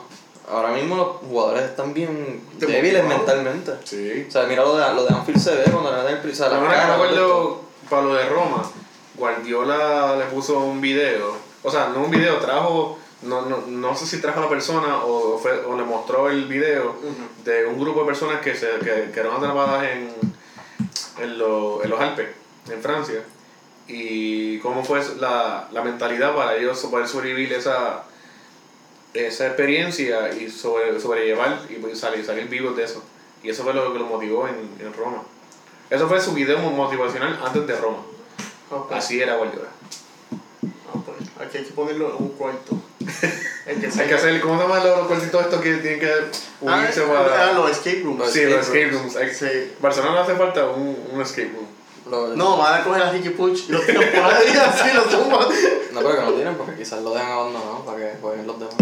ahora 0.51 0.71
mismo 0.73 0.97
los 0.97 1.07
jugadores 1.29 1.63
están 1.65 1.93
bien 1.95 2.43
débiles 2.59 3.05
mentalmente. 3.05 3.73
Sí. 3.85 4.27
O 4.29 4.31
sea, 4.31 4.45
mira 4.45 4.63
lo 4.65 4.77
de, 4.77 4.95
lo 4.95 5.05
de 5.05 5.15
Anfield 5.15 5.41
se 5.41 5.55
ve 5.57 5.65
cuando 5.71 5.91
le 5.91 5.97
dan 5.99 6.07
el 6.09 6.31
o 6.31 6.35
sea, 6.35 6.49
la 6.49 6.57
Ahora 6.59 6.81
que 6.81 6.87
me 6.87 6.93
acuerdo 6.95 7.61
para 7.91 8.03
lo 8.03 8.15
de 8.15 8.29
Roma, 8.29 8.63
Guardiola 9.17 10.17
le 10.17 10.25
puso 10.27 10.59
un 10.61 10.81
video, 10.81 11.35
o 11.63 11.71
sea, 11.71 11.89
no 11.89 12.03
un 12.05 12.11
video, 12.11 12.37
trajo, 12.39 12.99
no, 13.23 13.43
no, 13.43 13.63
no 13.67 13.97
sé 13.97 14.07
si 14.07 14.21
trajo 14.21 14.41
a 14.41 14.43
la 14.43 14.49
persona 14.49 15.05
o, 15.05 15.39
fue, 15.39 15.65
o 15.65 15.77
le 15.77 15.83
mostró 15.85 16.29
el 16.29 16.47
video 16.47 16.97
de 17.45 17.67
un 17.67 17.79
grupo 17.81 18.01
de 18.01 18.07
personas 18.07 18.41
que, 18.41 18.55
se, 18.55 18.69
que, 18.83 19.11
que 19.13 19.21
eran 19.21 19.35
atrapadas 19.37 19.85
en, 19.85 20.11
en, 21.23 21.39
lo- 21.39 21.83
en 21.83 21.91
los 21.91 22.01
Alpes, 22.01 22.29
en 22.71 22.81
Francia, 22.83 23.23
y 23.87 24.59
cómo 24.61 24.85
fue 24.85 25.01
la, 25.21 25.69
la 25.73 25.83
mentalidad 25.83 26.35
para 26.35 26.57
ellos 26.57 26.79
poder 26.91 27.07
sobrevivir 27.07 27.53
esa, 27.53 28.05
esa 29.13 29.47
experiencia 29.47 30.33
y 30.33 30.51
sobre, 30.51 30.99
sobrellevar 31.01 31.61
y 31.69 31.75
pues 31.75 31.99
salir, 31.99 32.25
salir 32.25 32.49
vivos 32.49 32.77
de 32.77 32.85
eso. 32.85 33.03
Y 33.43 33.51
eso 33.51 33.63
fue 33.63 33.75
lo 33.75 33.93
que 33.93 33.99
lo 33.99 34.07
motivó 34.07 34.49
en, 34.49 34.57
en 34.81 34.93
Roma. 34.95 35.23
Eso 35.91 36.09
fue 36.09 36.19
su 36.21 36.33
video 36.33 36.59
motivacional 36.59 37.39
antes 37.45 37.67
de 37.67 37.77
Roma. 37.77 37.99
Así 38.91 39.21
era 39.21 39.37
Guardiola. 39.37 39.69
Ah, 40.63 40.99
pues, 41.05 41.47
aquí 41.47 41.59
hay 41.59 41.65
que 41.65 41.73
ponerlo 41.73 42.09
en 42.17 42.23
un 42.25 42.29
cuarto. 42.31 42.75
Hay 43.67 43.77
que 43.81 44.15
hacer, 44.15 44.41
¿cómo 44.43 44.59
se 44.59 44.63
llaman 44.69 44.87
los, 44.87 45.07
cortitos 45.09 45.41
estos 45.43 45.61
que 45.63 45.75
tienen 45.77 45.99
que 46.01 46.11
Ah, 46.13 46.77
unirse 46.81 47.03
ah, 47.03 47.25
para... 47.25 47.53
los 47.55 47.71
escape 47.71 48.03
rooms. 48.05 48.31
sí, 48.31 48.45
los 48.45 48.61
escape 48.61 48.91
rooms. 48.91 49.17
Hay- 49.17 49.33
Sí. 49.35 49.73
Barcelona 49.81 50.21
hace 50.23 50.35
falta 50.35 50.67
un, 50.69 51.09
un 51.13 51.21
escape 51.23 51.49
room. 51.55 51.67
Lo- 52.11 52.29
No, 52.37 52.57
van 52.59 52.81
a 52.81 52.85
coger 52.85 53.03
a 53.03 53.11
Ricky 53.11 53.31
Puch 53.31 53.69
y 53.69 53.73
lo 53.73 53.81
tiran 53.81 54.03
por 54.13 54.25
ahí 54.35 54.49
así, 54.69 54.93
lo 54.95 55.03
tumban. 55.05 55.49
No, 55.93 56.01
pero 56.01 56.17
que 56.17 56.23
no 56.23 56.33
tienen 56.33 56.55
porque 56.57 56.77
quizás 56.77 57.03
lo 57.03 57.13
dejan 57.15 57.31
abandonado 57.33 57.85
para 57.85 57.99
que 57.99 58.19
jueguen 58.21 58.47
los 58.47 58.59
demás. 58.59 58.75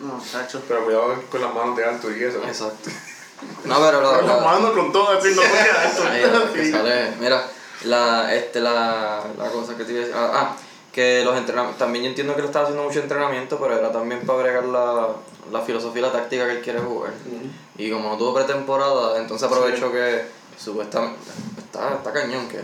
No, 0.00 0.20
chacho. 0.30 0.62
Pero 0.68 0.84
cuidado 0.84 1.14
con 1.30 1.40
las 1.40 1.54
manos 1.54 1.76
de 1.76 1.84
alto 1.84 2.10
y 2.10 2.22
eso. 2.22 2.38
Exacto. 2.46 2.90
No, 3.64 3.76
pero 3.80 4.00
lo, 4.00 4.18
Con 4.18 4.26
las 4.26 4.42
manos 4.44 4.70
con 4.72 4.92
todo 4.92 5.10
así, 5.18 5.28
no. 5.34 5.42
Ahí, 6.10 6.22
que 6.54 6.70
sale, 6.72 7.12
mira, 7.20 7.46
la, 7.84 8.34
este, 8.34 8.60
la, 8.60 9.22
la 9.38 9.48
cosa 9.50 9.76
que 9.76 9.84
te 9.84 9.92
iba 9.92 10.00
a 10.02 10.04
decir, 10.06 10.16
ah, 10.18 10.30
ah, 10.34 10.56
que 10.92 11.22
los 11.24 11.36
entrenamientos, 11.36 11.78
también 11.78 12.04
yo 12.04 12.08
entiendo 12.10 12.34
que 12.34 12.40
él 12.40 12.46
estaba 12.46 12.64
haciendo 12.64 12.82
mucho 12.84 12.98
entrenamiento, 13.00 13.58
pero 13.60 13.78
era 13.78 13.92
también 13.92 14.20
para 14.26 14.40
agregar 14.40 14.64
la, 14.64 15.08
la 15.52 15.60
filosofía 15.62 16.00
y 16.00 16.04
la 16.06 16.12
táctica 16.12 16.46
que 16.46 16.52
él 16.52 16.60
quiere 16.62 16.80
jugar. 16.80 17.12
Y 17.76 17.90
como 17.92 18.10
no 18.10 18.16
tuvo 18.18 18.34
pretemporada, 18.34 19.18
entonces 19.18 19.46
aprovechó 19.48 19.92
que 19.92 20.24
supuestamente, 20.58 21.18
está, 21.58 21.94
está 21.94 22.12
cañón, 22.12 22.48
que 22.48 22.60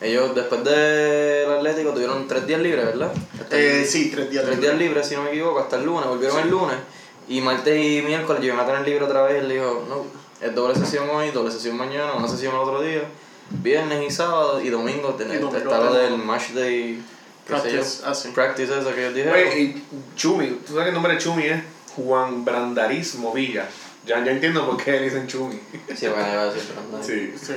ellos 0.00 0.34
después 0.34 0.62
del 0.64 1.50
Atlético 1.50 1.92
tuvieron 1.92 2.28
tres 2.28 2.46
días 2.46 2.60
libres, 2.60 2.86
¿verdad? 2.86 3.12
Eh, 3.50 3.86
sí, 3.88 4.10
tres 4.14 4.30
días. 4.30 4.44
tres 4.44 4.60
días 4.60 4.76
libres, 4.76 5.06
si 5.06 5.16
no 5.16 5.22
me 5.22 5.30
equivoco, 5.30 5.58
hasta 5.58 5.76
el 5.76 5.84
lunes, 5.84 6.06
volvieron 6.06 6.38
el 6.40 6.50
lunes. 6.50 6.76
Y 7.28 7.40
martes 7.40 7.76
y 7.76 8.02
miércoles 8.02 8.40
llegan 8.40 8.60
a 8.60 8.66
tener 8.66 8.86
libre 8.86 9.04
otra 9.04 9.22
vez. 9.22 9.42
Él 9.42 9.48
dijo, 9.48 9.84
no, 9.88 10.06
es 10.40 10.54
doble 10.54 10.74
sesión 10.74 11.08
hoy, 11.10 11.30
doble 11.30 11.50
sesión 11.50 11.76
mañana, 11.76 12.14
una 12.14 12.28
sesión 12.28 12.54
el 12.54 12.60
otro 12.60 12.80
día. 12.80 13.02
Viernes 13.50 14.06
y 14.06 14.10
sábado 14.10 14.60
y 14.60 14.68
domingo 14.68 15.16
está 15.18 15.78
lo 15.78 15.92
del 15.94 16.18
match 16.18 16.50
day, 16.50 17.02
Practice, 17.48 18.02
yo, 18.02 18.06
ah, 18.06 18.14
sí. 18.14 18.28
practice 18.34 18.78
eso 18.78 18.94
que 18.94 19.00
ellos 19.00 19.14
dijeron. 19.14 19.34
Oye, 19.34 19.58
y 19.58 19.84
Chumi, 20.16 20.48
tú 20.66 20.74
sabes 20.74 20.82
que 20.82 20.88
el 20.88 20.94
nombre 20.94 21.14
de 21.14 21.18
Chumi 21.18 21.44
es 21.44 21.62
Juan 21.96 22.44
Brandarismo 22.44 23.32
Villa. 23.32 23.66
Ya, 24.08 24.24
ya 24.24 24.32
entiendo 24.32 24.66
por 24.66 24.82
qué 24.82 24.92
le 24.92 25.02
dicen 25.02 25.26
Chumi. 25.26 25.60
Sí, 25.94 26.08
bueno, 26.08 26.24
a 26.24 26.46
decir. 26.46 26.62
Sí. 27.02 27.32
Sí. 27.36 27.52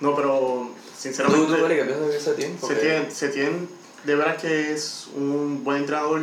No, 0.00 0.16
pero 0.16 0.68
¿Tú, 0.68 0.74
sinceramente. 0.98 1.46
tú, 1.56 1.62
Peli, 1.62 1.76
qué 1.76 1.84
piensas 1.84 2.34
Que- 2.68 2.74
tiene, 2.74 3.10
se 3.10 3.28
tiene, 3.28 3.68
de 4.04 4.14
verdad 4.16 4.36
que 4.36 4.72
es 4.72 5.06
un 5.14 5.62
buen 5.62 5.78
entrenador. 5.78 6.22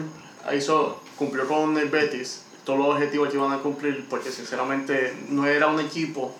Hizo, 0.55 1.01
cumplió 1.15 1.47
con 1.47 1.77
el 1.77 1.87
Betis 1.89 2.41
todos 2.65 2.79
los 2.79 2.89
objetivos 2.95 3.29
que 3.29 3.37
iban 3.37 3.53
a 3.53 3.59
cumplir, 3.59 4.05
porque 4.09 4.31
sinceramente 4.31 5.13
no 5.29 5.47
era 5.47 5.67
un 5.67 5.79
equipo 5.79 6.35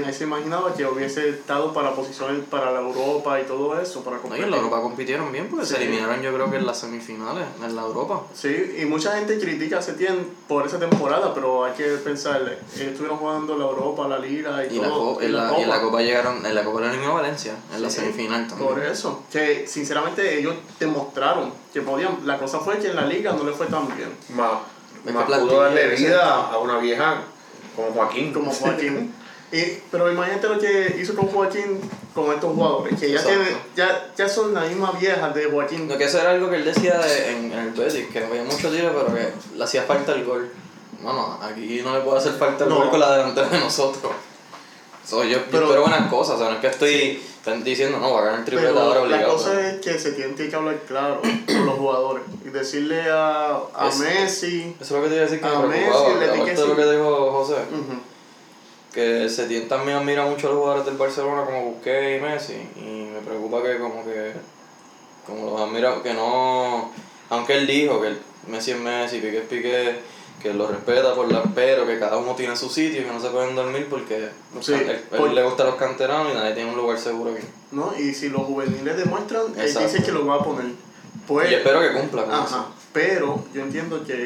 nadie 0.00 0.12
se 0.12 0.24
imaginaba 0.24 0.74
que 0.74 0.84
hubiese 0.84 1.28
estado 1.28 1.72
para 1.72 1.94
posiciones 1.94 2.42
para 2.50 2.72
la 2.72 2.80
Europa 2.80 3.40
y 3.40 3.44
todo 3.44 3.80
eso, 3.80 4.02
para 4.02 4.16
No, 4.16 4.20
y 4.20 4.22
competir. 4.22 4.44
en 4.46 4.50
la 4.50 4.56
Europa 4.56 4.82
compitieron 4.82 5.30
bien 5.30 5.46
porque 5.48 5.64
se 5.64 5.76
Sí. 5.76 5.82
eliminaron 5.84 6.20
yo 6.22 6.34
creo 6.34 6.50
que 6.50 6.56
en 6.56 6.66
las 6.66 6.80
semifinales, 6.80 7.46
en 7.64 7.76
la 7.76 7.82
Europa. 7.82 8.22
Sí, 8.34 8.74
y 8.80 8.84
mucha 8.84 9.12
gente 9.16 9.38
critica 9.38 9.78
a 9.78 9.82
Setién 9.82 10.28
por 10.48 10.66
esa 10.66 10.80
temporada, 10.80 11.32
pero 11.32 11.64
hay 11.64 11.72
que 11.74 11.84
pensar, 11.98 12.40
ellos 12.42 12.58
estuvieron 12.88 13.18
jugando 13.18 13.56
la 13.56 13.64
Europa, 13.64 14.08
la 14.08 14.18
Liga 14.18 14.64
y, 14.66 14.74
Y, 14.76 14.80
la, 14.80 14.88
todo. 14.88 15.20
en, 15.22 15.32
la, 15.36 15.56
y 15.58 15.62
en 15.62 15.68
la 15.70 15.80
Copa 15.80 16.02
llegaron, 16.02 16.44
en 16.44 16.54
la 16.54 16.64
Copa 16.64 16.80
le 16.80 16.88
eliminó 16.88 17.12
a 17.12 17.14
Valencia, 17.22 17.54
en 17.72 17.80
la 17.82 17.88
Sí, 17.88 18.00
semifinal 18.00 18.48
también. 18.48 18.68
Por 18.68 18.82
eso, 18.82 19.22
que 19.30 19.66
sinceramente 19.68 20.38
ellos 20.38 20.56
demostraron 20.80 21.52
que 21.72 21.80
podían. 21.82 22.18
La 22.24 22.38
cosa 22.38 22.58
fue 22.58 22.78
que 22.78 22.88
en 22.88 22.96
la 22.96 23.06
liga 23.06 23.32
no 23.34 23.44
le 23.44 23.52
fue 23.52 23.66
tan 23.66 23.86
bien. 23.96 24.08
Más, 24.30 24.52
más 25.12 25.24
pudo 25.40 25.60
darle 25.60 25.94
vida 25.94 26.50
a 26.50 26.58
una 26.58 26.78
vieja 26.78 27.22
como 27.76 27.90
Joaquín. 27.92 28.32
Como 28.32 28.50
Joaquín. 28.50 29.14
y, 29.52 29.62
pero 29.90 30.10
imagínate 30.10 30.48
lo 30.48 30.58
que 30.58 30.96
hizo 31.00 31.14
con 31.14 31.26
Joaquín 31.28 31.80
con 32.14 32.32
estos 32.32 32.54
jugadores, 32.54 32.98
que 32.98 33.10
ya, 33.10 33.22
tienen, 33.22 33.56
ya, 33.76 34.10
ya 34.16 34.28
son 34.28 34.52
la 34.54 34.62
misma 34.62 34.92
vieja 34.92 35.28
de 35.30 35.44
Joaquín. 35.46 35.86
No, 35.88 35.96
que 35.98 36.04
eso 36.04 36.18
era 36.20 36.30
algo 36.30 36.48
que 36.50 36.56
él 36.56 36.64
decía 36.64 36.98
de- 36.98 37.30
en, 37.32 37.52
en 37.52 37.58
el 37.58 37.70
Betis, 37.72 38.06
que 38.08 38.24
había 38.24 38.42
mucho 38.42 38.70
tiro, 38.70 38.92
pero 38.94 39.14
que 39.14 39.32
le 39.56 39.64
hacía 39.64 39.82
falta 39.82 40.12
el 40.12 40.24
gol. 40.24 40.50
Bueno, 41.02 41.38
aquí 41.42 41.82
no 41.84 41.94
le 41.94 42.00
puede 42.00 42.18
hacer 42.18 42.32
falta 42.32 42.64
el 42.64 42.70
No. 42.70 42.76
gol 42.76 42.90
con 42.90 43.00
la 43.00 43.16
delantera 43.16 43.48
de 43.48 43.58
nosotros. 43.60 44.12
So, 45.04 45.22
yo, 45.22 45.38
yo 45.38 45.44
Pero- 45.50 45.64
espero 45.66 45.82
buenas 45.82 46.08
cosas, 46.10 46.34
o 46.36 46.38
sea, 46.38 46.48
no 46.48 46.54
es 46.54 46.60
que 46.60 46.66
estoy 46.68 47.22
están 47.38 47.62
diciendo, 47.62 48.00
no, 48.00 48.12
va 48.12 48.22
a 48.22 48.24
ganar 48.24 48.38
el 48.40 48.44
triplete 48.44 48.76
ahora 48.76 48.88
Pero 48.94 49.06
la 49.06 49.14
obligado. 49.16 49.32
cosa 49.36 49.50
pero- 49.54 49.60
es 49.68 49.80
que 49.80 49.98
se 50.00 50.12
tiene 50.12 50.34
que 50.34 50.56
hablar 50.56 50.80
claro 50.88 51.20
con 51.46 51.66
los 51.66 51.74
jugadores 51.76 52.24
y 52.44 52.48
decirle 52.48 53.02
a, 53.08 53.56
a 53.72 53.88
Es- 53.88 53.98
Messi. 53.98 54.74
Eso 54.80 54.84
es 54.84 54.90
lo 54.90 55.02
que 55.02 55.08
te 55.10 55.14
iba 55.14 55.22
a 55.22 55.26
decir 55.28 55.40
que 55.40 55.46
a 55.46 55.58
me 55.60 55.68
Messi 55.68 55.84
le 56.18 56.26
tiene 56.28 56.66
lo 56.66 56.74
que 56.76 56.90
dijo 56.90 57.30
José, 57.32 57.52
Ujú. 57.70 58.00
Que 58.96 59.28
Setién 59.28 59.68
también 59.68 59.98
admira 59.98 60.24
mucho 60.24 60.46
a 60.48 60.50
los 60.52 60.58
jugadores 60.58 60.86
del 60.86 60.96
Barcelona 60.96 61.44
como 61.44 61.66
Busquets 61.66 62.16
y 62.18 62.22
Messi, 62.24 62.54
y 62.76 63.10
me 63.12 63.20
preocupa 63.20 63.62
que 63.62 63.76
como 63.76 64.02
que, 64.06 64.32
como 65.26 65.50
los 65.50 65.60
admira, 65.60 66.02
que 66.02 66.14
no, 66.14 66.90
aunque 67.28 67.58
él 67.58 67.66
dijo 67.66 68.00
que 68.00 68.14
Messi 68.50 68.70
es 68.70 68.78
Messi, 68.78 69.16
Piqué 69.20 69.36
es 69.40 69.44
Piqué, 69.44 69.96
que 70.42 70.54
lo 70.54 70.66
respeta 70.68 71.14
por 71.14 71.30
la 71.30 71.42
pero 71.54 71.86
que 71.86 71.98
cada 71.98 72.16
uno 72.16 72.34
tiene 72.34 72.56
su 72.56 72.70
sitio 72.70 73.02
y 73.02 73.04
que 73.04 73.12
no 73.12 73.20
se 73.20 73.28
pueden 73.28 73.54
dormir 73.54 73.86
porque 73.90 74.30
Sí, 74.62 74.72
can- 74.72 74.88
él, 74.88 75.00
él 75.12 75.34
le 75.34 75.42
gustan 75.42 75.66
los 75.66 75.76
canteranos 75.76 76.32
y 76.32 76.34
nadie 76.34 76.54
tiene 76.54 76.70
un 76.70 76.76
lugar 76.76 76.98
seguro 76.98 77.32
aquí. 77.32 77.46
¿no? 77.72 77.92
Y 77.98 78.14
si 78.14 78.30
los 78.30 78.46
juveniles 78.46 78.96
demuestran, 78.96 79.42
él 79.56 79.60
Exacto. 79.66 79.88
dice 79.92 80.02
que 80.04 80.12
lo 80.12 80.24
va 80.24 80.36
a 80.36 80.42
poner. 80.42 80.66
Pues, 81.26 81.50
y 81.50 81.54
espero 81.54 81.80
que 81.80 81.92
cumpla 81.92 82.24
con 82.24 82.32
Ajá, 82.34 82.46
eso. 82.46 82.66
pero 82.94 83.44
yo 83.52 83.60
entiendo 83.60 84.02
que 84.04 84.24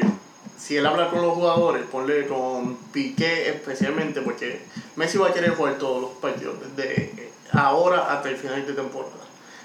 si 0.61 0.77
él 0.77 0.85
habla 0.85 1.09
con 1.09 1.21
los 1.23 1.33
jugadores, 1.33 1.83
ponle 1.91 2.27
con 2.27 2.75
Piqué 2.93 3.49
especialmente, 3.49 4.21
porque 4.21 4.61
Messi 4.95 5.17
va 5.17 5.29
a 5.29 5.33
querer 5.33 5.55
jugar 5.55 5.77
todos 5.79 6.01
los 6.01 6.11
partidos, 6.11 6.55
desde 6.75 7.31
ahora 7.51 8.13
hasta 8.13 8.29
el 8.29 8.37
final 8.37 8.65
de 8.65 8.73
temporada. 8.73 9.13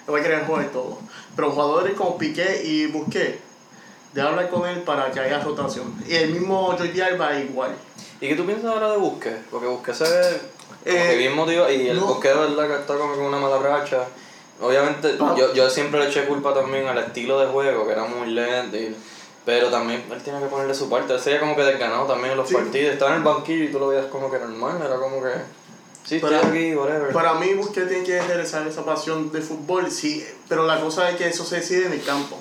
Él 0.08 0.14
va 0.14 0.18
a 0.18 0.22
querer 0.22 0.44
jugar 0.46 0.66
todo. 0.72 0.98
Pero 1.34 1.50
jugadores 1.50 1.94
como 1.94 2.16
Piqué 2.16 2.62
y 2.64 2.86
Busquets, 2.86 3.38
de 4.14 4.22
hablar 4.22 4.48
con 4.48 4.66
él 4.66 4.80
para 4.82 5.10
que 5.10 5.20
haya 5.20 5.40
rotación. 5.40 5.94
Y 6.08 6.14
el 6.14 6.30
mismo 6.32 6.68
Jordi 6.78 7.00
Alba 7.02 7.38
igual. 7.38 7.72
¿Y 8.20 8.28
qué 8.28 8.34
tú 8.34 8.46
piensas 8.46 8.70
ahora 8.70 8.90
de 8.92 8.96
Busquets? 8.96 9.40
Porque 9.50 9.66
Busquets 9.66 9.98
se 9.98 10.04
ve 10.04 10.40
Eh, 10.86 11.16
bien 11.18 11.34
motivado 11.36 11.70
y 11.70 11.88
el 11.88 11.96
no. 12.00 12.06
Busquets 12.06 12.34
de 12.34 12.40
verdad 12.40 12.68
que 12.68 12.80
está 12.80 12.96
como 12.96 13.14
con 13.14 13.24
una 13.26 13.36
mala 13.38 13.58
racha. 13.58 14.04
Obviamente 14.62 15.16
Ah. 15.20 15.34
yo, 15.36 15.52
yo 15.52 15.68
siempre 15.68 16.00
le 16.00 16.06
eché 16.08 16.24
culpa 16.24 16.54
también 16.54 16.86
al 16.86 16.96
estilo 16.96 17.38
de 17.38 17.46
juego, 17.48 17.84
que 17.86 17.92
era 17.92 18.04
muy 18.04 18.30
lento, 18.30 18.74
y- 18.78 18.96
pero 19.46 19.70
también 19.70 20.04
él 20.10 20.22
tiene 20.22 20.40
que 20.40 20.46
ponerle 20.46 20.74
su 20.74 20.90
parte. 20.90 21.14
Él 21.14 21.20
sería 21.20 21.40
como 21.40 21.56
que 21.56 21.62
desganado 21.62 22.04
también 22.06 22.32
en 22.32 22.36
los 22.36 22.48
Sí. 22.48 22.54
partidos. 22.56 22.92
Estaba 22.92 23.12
en 23.12 23.18
el 23.18 23.22
banquillo 23.22 23.64
y 23.64 23.68
tú 23.68 23.78
lo 23.78 23.88
veías 23.88 24.06
como 24.06 24.30
que 24.30 24.38
normal, 24.38 24.82
era 24.84 24.96
como 24.96 25.22
que... 25.22 25.30
Sí, 26.04 26.16
estoy 26.16 26.34
Para- 26.34 26.48
aquí, 26.48 26.74
whatever. 26.74 27.12
Para 27.12 27.34
mí 27.34 27.54
Busquets 27.54 27.88
tiene 27.88 28.04
que 28.04 28.20
regresar 28.22 28.66
esa 28.66 28.84
pasión 28.84 29.32
de 29.32 29.40
fútbol, 29.40 29.90
sí, 29.90 30.24
pero 30.48 30.66
la 30.66 30.80
cosa 30.80 31.08
es 31.10 31.16
que 31.16 31.28
eso 31.28 31.44
se 31.44 31.56
decide 31.56 31.86
en 31.86 31.92
el 31.94 32.02
campo. 32.04 32.36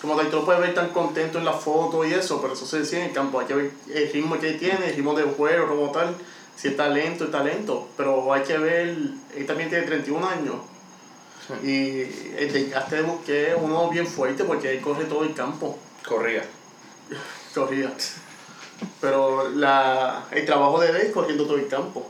Como 0.00 0.14
tal, 0.16 0.28
tú 0.30 0.36
lo 0.36 0.44
puedes 0.44 0.60
ver 0.60 0.74
tan 0.74 0.88
contento 0.90 1.38
en 1.38 1.44
la 1.44 1.52
foto 1.54 2.04
y 2.04 2.12
eso, 2.14 2.40
pero 2.40 2.54
eso 2.54 2.66
se 2.66 2.80
decide 2.80 3.00
en 3.02 3.06
el 3.08 3.12
campo. 3.12 3.40
Hay 3.40 3.46
que 3.46 3.54
ver 3.54 3.70
el 3.92 4.12
ritmo 4.12 4.38
que 4.38 4.52
tiene, 4.52 4.86
el 4.88 4.94
ritmo 4.96 5.14
del 5.14 5.26
juego 5.32 5.66
como 5.68 5.90
tal. 5.90 6.14
Si 6.56 6.68
es 6.68 6.76
talento, 6.76 7.24
es 7.24 7.30
talento. 7.32 7.88
Pero 7.96 8.32
hay 8.32 8.42
que 8.42 8.58
ver, 8.58 8.96
él 9.36 9.46
también 9.46 9.68
tiene 9.68 9.84
31 9.86 10.24
años. 10.28 10.54
Y 11.64 12.02
el 12.36 12.52
desgaste 12.52 12.96
de 12.96 13.02
Busquets 13.02 13.48
es 13.50 13.54
uno 13.60 13.88
bien 13.90 14.06
fuerte 14.06 14.44
porque 14.44 14.70
él 14.72 14.80
corre 14.80 15.04
todo 15.06 15.22
el 15.24 15.34
campo. 15.34 15.78
Corría. 16.08 16.42
Corría. 17.54 17.92
Pero 19.00 19.48
la, 19.50 20.24
el 20.30 20.44
trabajo 20.46 20.80
de 20.80 20.90
él 20.90 20.96
es 20.96 21.12
corriendo 21.12 21.44
todo 21.44 21.56
el 21.56 21.68
campo. 21.68 22.06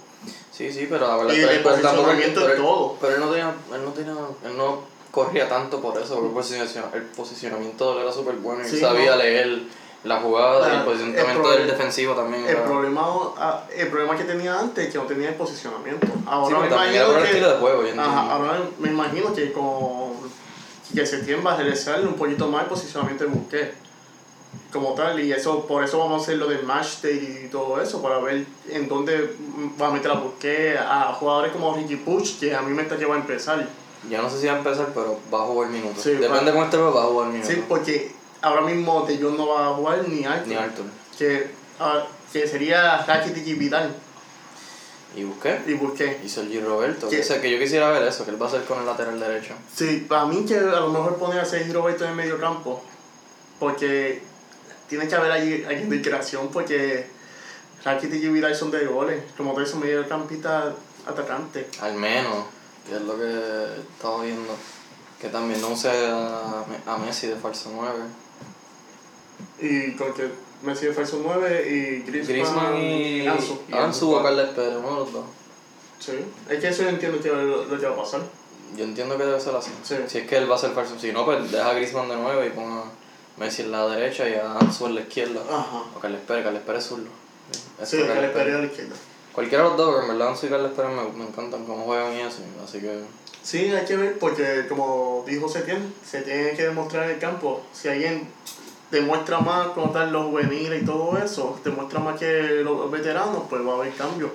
Sí, 0.52 0.72
sí, 0.72 0.86
pero 0.90 1.06
la 1.06 1.16
verdad 1.16 1.34
Y 1.34 1.40
tampoco- 1.62 1.70
posicionamiento 1.76 2.48
él- 2.50 2.56
todo. 2.56 2.96
Pero 3.00 3.14
él 3.14 3.20
no 3.20 3.28
tenía, 3.28 3.54
él 3.74 3.84
no 3.84 3.90
tenía, 3.92 4.12
él 4.44 4.56
no 4.56 4.80
corría 5.10 5.48
tanto 5.48 5.80
por 5.80 5.96
eso, 6.00 6.14
porque 6.16 6.28
el 6.28 6.34
posiciona- 6.34 6.90
el 6.94 7.02
posicionamiento 7.02 7.90
de 7.92 7.96
él 7.98 8.02
era 8.04 8.12
súper 8.12 8.34
bueno 8.36 8.66
y 8.66 8.68
Sí, 8.68 8.80
sabía 8.80 9.12
no. 9.12 9.16
leer 9.18 9.62
la 10.04 10.20
jugada 10.20 10.68
y 10.68 10.76
Ah, 10.76 10.78
el 10.80 10.84
posicionamiento 10.84 11.52
el 11.52 11.58
del 11.58 11.66
pro- 11.68 11.76
defensivo 11.76 12.14
también. 12.14 12.44
El 12.44 12.50
era- 12.50 12.64
problema, 12.64 13.02
ah, 13.38 13.64
el 13.74 13.88
problema 13.88 14.16
que 14.16 14.24
tenía 14.24 14.58
antes 14.58 14.86
es 14.86 14.92
que 14.92 14.98
no 14.98 15.04
tenía 15.04 15.28
el 15.30 15.34
posicionamiento. 15.36 16.06
Sí, 16.06 16.12
Ahora 16.26 16.56
porque 16.56 16.68
me 16.70 16.74
imagino 16.76 17.06
el 17.16 17.22
que. 17.22 17.28
estilo 17.30 17.50
de 17.52 17.58
juego. 17.58 17.82
Ajá, 18.00 18.32
ahora 18.32 18.60
me 18.78 18.88
imagino 18.90 19.34
que 19.34 19.52
con 19.52 20.12
que 20.94 21.04
Setién 21.06 21.44
va 21.46 21.52
a 21.54 21.56
realizar 21.56 22.00
un 22.00 22.14
poquito 22.14 22.48
más 22.48 22.62
el 22.64 22.68
posicionamiento 22.68 23.24
de 23.24 23.30
Busquets 23.30 23.74
como 24.72 24.94
tal 24.94 25.18
y 25.20 25.32
eso 25.32 25.66
por 25.66 25.82
eso 25.82 25.98
vamos 25.98 26.20
a 26.20 26.24
hacer 26.24 26.36
lo 26.36 26.46
del 26.46 26.62
match 26.64 27.00
day 27.02 27.44
y 27.46 27.48
todo 27.48 27.80
eso 27.80 28.02
para 28.02 28.18
ver 28.18 28.44
en 28.68 28.88
dónde 28.88 29.34
va 29.80 29.88
a 29.88 29.90
meter 29.90 30.10
a 30.10 30.14
Busquets 30.14 30.78
a 30.80 31.14
jugadores 31.14 31.52
como 31.52 31.74
Ricky 31.74 31.96
Puch 31.96 32.38
que 32.38 32.54
a 32.54 32.60
mí 32.62 32.72
me 32.74 32.82
está 32.82 32.96
va 33.06 33.14
a 33.14 33.18
empezar 33.18 33.66
Yo 34.10 34.22
no 34.22 34.28
sé 34.28 34.40
si 34.40 34.46
va 34.46 34.54
a 34.54 34.58
empezar, 34.58 34.88
pero 34.94 35.18
va 35.32 35.42
a 35.42 35.46
jugar 35.46 35.70
minutos. 35.70 36.02
Sí, 36.02 36.10
Depende 36.10 36.44
de 36.46 36.52
cómo 36.52 36.64
esté, 36.64 36.76
pero 36.76 36.92
va 36.94 37.04
a 37.04 37.06
jugar 37.06 37.28
minutos. 37.28 37.50
sí 37.52 37.64
porque 37.68 38.12
ahora 38.42 38.60
mismo 38.60 39.04
De 39.06 39.18
Jong 39.18 39.36
no 39.36 39.48
va 39.48 39.68
a 39.68 39.74
jugar 39.74 40.06
ni 40.08 40.24
Arthur 40.24 40.48
Ni 40.48 40.54
Arthur. 40.54 40.84
que, 41.18 41.50
ah, 41.80 42.04
que 42.32 42.46
sería 42.46 42.98
Rakitic 43.06 43.46
y 43.46 43.54
Vidal 43.54 43.94
Y 45.16 45.24
busqué. 45.24 45.60
y 45.66 45.72
Busquets 45.72 46.24
Y 46.24 46.28
Sergi 46.28 46.60
Roberto. 46.60 47.08
Que, 47.08 47.22
sé, 47.22 47.40
que 47.40 47.50
yo 47.50 47.58
quisiera 47.58 47.88
ver 47.90 48.02
eso, 48.02 48.24
que 48.24 48.30
él 48.32 48.40
va 48.40 48.46
a 48.46 48.48
hacer 48.50 48.64
con 48.64 48.78
el 48.80 48.86
lateral 48.86 49.18
derecho. 49.18 49.54
Sí, 49.74 50.04
para 50.08 50.26
mí 50.26 50.44
que 50.44 50.56
a 50.58 50.80
lo 50.80 50.90
mejor 50.90 51.16
poner 51.16 51.40
a 51.40 51.44
Sergio 51.46 51.72
Roberto 51.72 52.04
en 52.04 52.10
el 52.10 52.16
medio 52.16 52.38
campo, 52.38 52.82
porque 53.58 54.22
tiene 54.88 55.06
que 55.06 55.14
haber 55.14 55.30
ahí 55.30 55.64
alguien 55.68 55.90
de 55.90 56.02
creación, 56.02 56.48
porque 56.48 57.06
Rakitic 57.84 58.22
y 58.22 58.28
Vidal 58.28 58.54
son 58.54 58.70
de 58.70 58.86
goles, 58.86 59.22
como 59.36 59.52
todos 59.52 59.70
son 59.70 59.80
mediocampistas 59.80 60.74
atacantes. 61.06 61.66
Al 61.80 61.94
menos, 61.94 62.46
que 62.88 62.96
es 62.96 63.02
lo 63.02 63.16
que 63.18 63.80
estaba 63.94 64.22
viendo. 64.24 64.54
Que 65.20 65.28
también 65.28 65.60
no 65.60 65.70
use 65.70 65.88
a, 65.88 66.64
a 66.86 66.98
Messi 66.98 67.26
de 67.26 67.36
falso 67.36 67.70
9. 67.74 67.98
Y 69.60 69.96
con 69.96 70.14
que 70.14 70.30
Messi 70.62 70.86
de 70.86 70.92
falso 70.92 71.20
9 71.22 71.66
y 71.68 72.02
Griezmann, 72.02 72.26
Griezmann 72.26 72.76
y 72.76 73.26
Ansu. 73.26 73.60
Ansu 73.72 74.14
o 74.14 74.22
Carles 74.22 74.50
Pérez, 74.50 74.76
uno 74.78 74.90
de 74.90 74.96
los 74.96 75.12
dos. 75.12 75.24
Sí, 75.98 76.12
es 76.48 76.60
que 76.60 76.68
eso 76.68 76.84
yo 76.84 76.90
entiendo 76.90 77.20
que 77.20 77.28
lo, 77.28 77.64
lo 77.64 77.78
que 77.80 77.86
va 77.86 77.94
a 77.94 77.96
pasar. 77.96 78.20
Yo 78.76 78.84
entiendo 78.84 79.16
que 79.16 79.24
debe 79.24 79.40
ser 79.40 79.56
así. 79.56 79.72
Sí. 79.82 79.96
Si 80.06 80.18
es 80.18 80.28
que 80.28 80.36
él 80.36 80.48
va 80.48 80.54
a 80.54 80.58
ser 80.58 80.70
falso. 80.70 80.96
Si 80.98 81.10
no, 81.10 81.24
pues 81.24 81.50
deja 81.50 81.70
a 81.70 81.74
Griezmann 81.74 82.08
de 82.08 82.16
nuevo 82.16 82.44
y 82.44 82.50
ponga 82.50 82.82
a 82.82 82.84
Messi 83.38 83.62
en 83.62 83.72
la 83.72 83.86
derecha 83.88 84.28
y 84.28 84.34
a 84.34 84.52
Ansu 84.58 84.86
en 84.86 84.94
la 84.96 85.00
izquierda. 85.02 85.40
Ajá. 85.50 85.82
O 85.96 86.00
Carles 86.00 86.20
Pérez, 86.26 86.44
Carles 86.44 86.62
Pérez 86.62 86.84
zurdo. 86.84 87.06
Sí, 87.84 87.98
Carles 87.98 88.16
le 88.20 88.26
esperé 88.26 88.54
a 88.54 88.58
la 88.58 88.66
izquierda. 88.66 88.94
Cualquiera 89.32 89.64
de 89.64 89.68
los 89.70 89.78
dos, 89.78 89.90
porque 89.94 90.06
en 90.06 90.18
verdad 90.18 90.32
Ansu 90.32 90.46
y 90.46 90.48
Carles 90.50 90.72
Pérez 90.72 90.90
me, 90.92 91.18
me 91.18 91.28
encantan 91.28 91.64
cómo 91.64 91.84
juegan 91.84 92.12
y 92.14 92.20
eso. 92.20 92.38
Así 92.64 92.80
que 92.80 93.02
Sí, 93.42 93.70
hay 93.70 93.86
que 93.86 93.96
ver, 93.96 94.18
porque 94.18 94.66
como 94.68 95.24
dijo 95.26 95.48
Setien, 95.48 95.94
se 96.04 96.20
tiene 96.22 96.50
que 96.52 96.64
demostrar 96.64 97.04
en 97.04 97.10
el 97.12 97.18
campo. 97.18 97.62
Si 97.72 97.88
alguien 97.88 98.28
demuestra 98.90 99.38
más 99.40 99.68
como 99.68 99.90
tal 99.90 100.12
los 100.12 100.26
juveniles 100.26 100.82
y 100.82 100.84
todo 100.84 101.16
eso, 101.16 101.58
demuestra 101.64 102.00
más 102.00 102.18
que 102.18 102.60
los 102.64 102.90
veteranos, 102.90 103.44
pues 103.48 103.64
va 103.66 103.72
a 103.72 103.76
haber 103.76 103.94
cambio. 103.94 104.30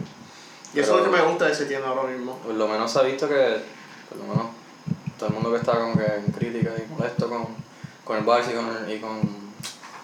Y 0.73 0.79
eso 0.79 0.93
es 0.97 1.05
lo 1.05 1.11
Pero- 1.11 1.11
que 1.17 1.21
me 1.23 1.29
gusta 1.29 1.45
de 1.45 1.53
Setien 1.55 1.83
ahora 1.83 2.03
mismo. 2.09 2.37
por 2.39 2.53
lo 2.55 2.67
menos 2.67 2.91
se 2.91 2.99
ha 2.99 3.01
visto 3.03 3.27
que, 3.27 3.61
por 4.09 4.17
lo 4.17 4.23
menos, 4.25 4.47
todo 5.19 5.27
el 5.29 5.35
mundo 5.35 5.51
que 5.51 5.57
está 5.57 5.73
como 5.79 5.95
que 5.95 6.05
en 6.05 6.25
crítica 6.31 6.71
y 6.75 6.91
molesto 6.91 7.29
con, 7.29 7.47
con 8.03 8.17
el 8.17 8.25
Barça 8.25 8.51
y 8.51 8.55
con, 8.55 8.91
y 8.91 8.99
con, 8.99 9.19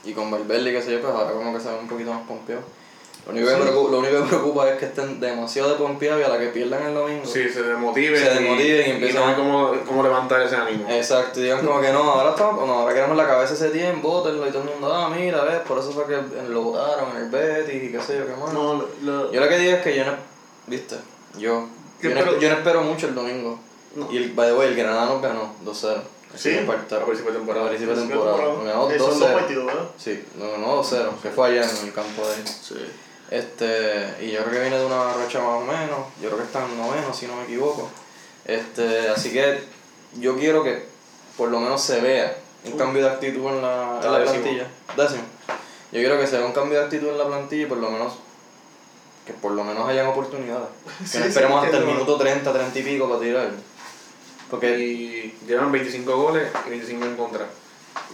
y 0.05 0.13
con 0.13 0.31
Valverde 0.31 0.69
y 0.69 0.73
qué 0.73 0.81
sé 0.81 0.91
yo, 0.93 1.01
pues 1.01 1.13
ahora 1.13 1.31
como 1.33 1.53
que 1.53 1.59
se 1.59 1.69
ve 1.69 1.79
un 1.79 1.87
poquito 1.87 2.11
más 2.13 2.25
pompeado. 2.27 2.61
Lo 3.25 3.33
único, 3.33 3.47
que 3.47 3.53
Sí. 3.53 3.59
me 3.59 3.65
preocupa, 3.67 3.91
lo 3.91 3.99
único 3.99 4.17
que 4.23 4.27
preocupa 4.29 4.69
es 4.69 4.79
que 4.79 4.85
estén 4.85 5.19
demasiado 5.19 5.69
de 5.69 5.75
pompeados 5.75 6.21
y 6.21 6.23
a 6.23 6.29
la 6.29 6.39
que 6.39 6.47
pierdan 6.47 6.83
el 6.87 6.93
domingo. 6.95 7.25
Sí, 7.25 7.47
se 7.49 7.61
desmotiven. 7.61 8.17
Se 8.19 8.29
desmotiven 8.29 8.87
y 8.87 8.89
y, 8.89 8.91
empiezan 8.93 9.21
no 9.21 9.27
a- 9.27 9.29
hay 9.29 9.35
cómo, 9.35 9.71
cómo 9.85 10.03
levantar 10.03 10.41
ese 10.41 10.55
ánimo. 10.55 10.89
Exacto, 10.89 11.39
y 11.39 11.43
digan 11.43 11.63
como 11.65 11.81
que 11.81 11.91
no, 11.91 11.99
ahora 12.11 12.29
estamos, 12.31 12.65
no, 12.65 12.73
ahora 12.73 12.93
queremos 12.95 13.17
la 13.17 13.27
cabeza 13.27 13.53
ese 13.53 13.69
tiempo, 13.69 14.09
bótenlo 14.09 14.47
y 14.47 14.51
todo 14.51 14.63
el 14.63 14.69
mundo, 14.69 14.91
ah, 14.91 15.09
mira, 15.13 15.43
ves, 15.43 15.59
por 15.67 15.77
eso 15.77 15.91
fue 15.91 16.05
que 16.07 16.17
lo 16.49 16.61
votaron 16.63 17.11
en 17.17 17.23
el 17.23 17.29
Betis 17.29 17.83
y 17.83 17.91
qué 17.91 18.01
sé 18.01 18.17
yo, 18.17 18.25
qué 18.25 18.33
más. 18.41 18.53
No, 18.53 18.85
lo- 19.03 19.31
Yo 19.31 19.41
lo 19.41 19.49
que 19.49 19.57
digo 19.59 19.73
es 19.73 19.83
que 19.83 19.95
yo 19.95 20.05
no, 20.05 20.13
viste, 20.65 20.95
yo, 21.37 21.67
Yo 22.01 22.09
yo, 22.09 22.15
no, 22.15 22.21
espero- 22.21 22.39
yo 22.39 22.49
no 22.49 22.55
espero 22.55 22.81
mucho 22.81 23.07
el 23.07 23.15
domingo. 23.15 23.59
No. 23.95 24.07
Y 24.11 24.17
el, 24.17 24.31
by 24.31 24.47
the 24.47 24.53
way, 24.55 24.67
el 24.69 24.75
Granada 24.75 25.05
nos 25.07 25.21
ganó 25.21 25.53
2-0. 25.65 26.01
Sí, 26.35 26.57
a 26.57 27.05
principio 27.05 27.31
de 27.31 27.37
temporada. 27.37 27.67
A 27.67 27.69
de 27.71 27.77
Sí, 27.77 27.85
temporada. 27.85 28.37
Nos 28.37 28.65
ganó 28.65 28.91
Eh, 28.91 28.99
Son 28.99 29.19
dos 29.19 29.29
2-0. 29.29 29.33
partidos, 29.33 29.65
¿verdad? 29.65 29.89
Sí, 29.97 30.25
nos 30.35 30.51
ganó 30.51 30.83
2-0, 30.83 31.09
que 31.21 31.29
fue 31.29 31.47
allá 31.47 31.69
en 31.69 31.87
el 31.87 31.93
campo 31.93 32.27
de 32.27 32.35
él. 32.35 32.47
Sí. 32.47 32.75
Este, 33.31 34.15
y 34.21 34.31
yo 34.31 34.39
creo 34.41 34.51
que 34.53 34.59
viene 34.61 34.77
de 34.79 34.85
una 34.85 35.13
racha 35.13 35.39
más 35.39 35.61
o 35.61 35.61
menos, 35.61 35.99
yo 36.21 36.29
creo 36.29 36.37
que 36.37 36.43
está 36.45 36.65
en 36.65 36.77
noveno 36.77 37.13
si 37.13 37.27
no 37.27 37.35
me 37.35 37.43
equivoco. 37.43 37.89
Este, 38.45 39.09
así 39.09 39.31
que 39.31 39.63
yo 40.19 40.35
quiero 40.35 40.63
que 40.63 40.85
por 41.37 41.49
lo 41.49 41.59
menos 41.59 41.81
se 41.81 41.99
vea 42.01 42.35
un 42.65 42.77
cambio 42.77 43.03
de 43.03 43.09
actitud 43.11 43.45
en 43.47 43.61
la, 43.61 43.99
en 44.03 44.11
la 44.11 44.23
plantilla. 44.23 44.67
Décimo. 44.97 45.23
Yo 45.91 45.99
quiero 45.99 46.19
que 46.19 46.27
se 46.27 46.37
vea 46.37 46.45
un 46.45 46.53
cambio 46.53 46.79
de 46.79 46.85
actitud 46.85 47.07
en 47.09 47.17
la 47.17 47.25
plantilla 47.27 47.63
y 47.63 47.65
por 47.67 47.77
lo 47.77 47.89
menos 47.91 48.13
que 49.25 49.33
por 49.33 49.51
lo 49.51 49.63
menos 49.63 49.87
hayan 49.87 50.07
oportunidades. 50.07 50.67
Que 50.99 51.05
Sí, 51.07 51.17
no 51.19 51.23
sí, 51.23 51.29
esperemos 51.29 51.61
que 51.61 51.65
hasta 51.67 51.77
el 51.77 51.85
minuto 51.85 52.17
30, 52.17 52.51
30 52.51 52.79
y 52.79 52.83
pico 52.83 53.07
para 53.07 53.19
tirar. 53.21 53.51
Porque 54.49 54.79
Y 54.79 55.35
llevan 55.47 55.71
25 55.71 56.15
goles 56.17 56.49
y 56.65 56.69
25 56.69 57.05
en 57.05 57.15
contra. 57.15 57.45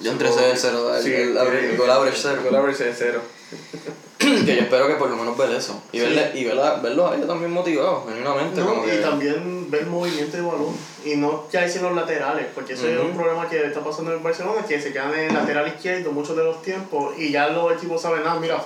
yo 0.01 0.11
entre 0.11 0.29
0 0.31 0.51
y 0.53 0.57
0, 0.57 0.95
el, 0.95 1.03
Sí, 1.03 1.13
el, 1.13 1.33
goal 1.77 1.91
average 1.91 2.15
El 2.17 2.21
cero. 2.21 2.41
goal 2.43 2.55
average 2.55 2.89
es 2.89 2.95
cero. 2.97 3.21
Que 4.17 4.55
yo 4.55 4.61
espero 4.63 4.87
que 4.87 4.95
por 4.95 5.09
lo 5.09 5.17
menos 5.17 5.37
ver 5.37 5.51
eso. 5.51 5.81
Y, 5.91 5.99
Sí. 5.99 6.03
verle, 6.03 6.31
y 6.33 6.43
verla, 6.45 6.75
verlos 6.81 7.11
a 7.11 7.15
ellos 7.15 7.27
también 7.27 7.51
motivados, 7.51 8.05
genuinamente. 8.07 8.59
No, 8.61 8.67
como 8.67 8.85
y 8.87 8.89
que- 8.89 8.97
también 8.97 9.69
ver 9.69 9.85
movimiento 9.85 10.37
de 10.37 10.43
balón 10.43 10.75
y 11.05 11.15
no 11.15 11.47
quedarse 11.49 11.77
en 11.77 11.83
los 11.83 11.93
laterales, 11.95 12.47
porque 12.55 12.73
eso 12.73 12.87
es 12.87 12.99
un 12.99 13.15
problema 13.15 13.47
que 13.47 13.63
está 13.65 13.83
pasando 13.83 14.13
en 14.13 14.23
Barcelona, 14.23 14.65
que 14.67 14.81
se 14.81 14.91
quedan 14.91 15.13
en 15.13 15.27
el 15.29 15.33
lateral 15.33 15.67
izquierdo 15.67 16.11
muchos 16.11 16.35
de 16.35 16.43
los 16.43 16.61
tiempos 16.63 17.13
y 17.17 17.31
ya 17.31 17.49
los 17.49 17.73
equipos 17.73 18.01
saben, 18.01 18.21
ah, 18.25 18.37
mira, 18.41 18.61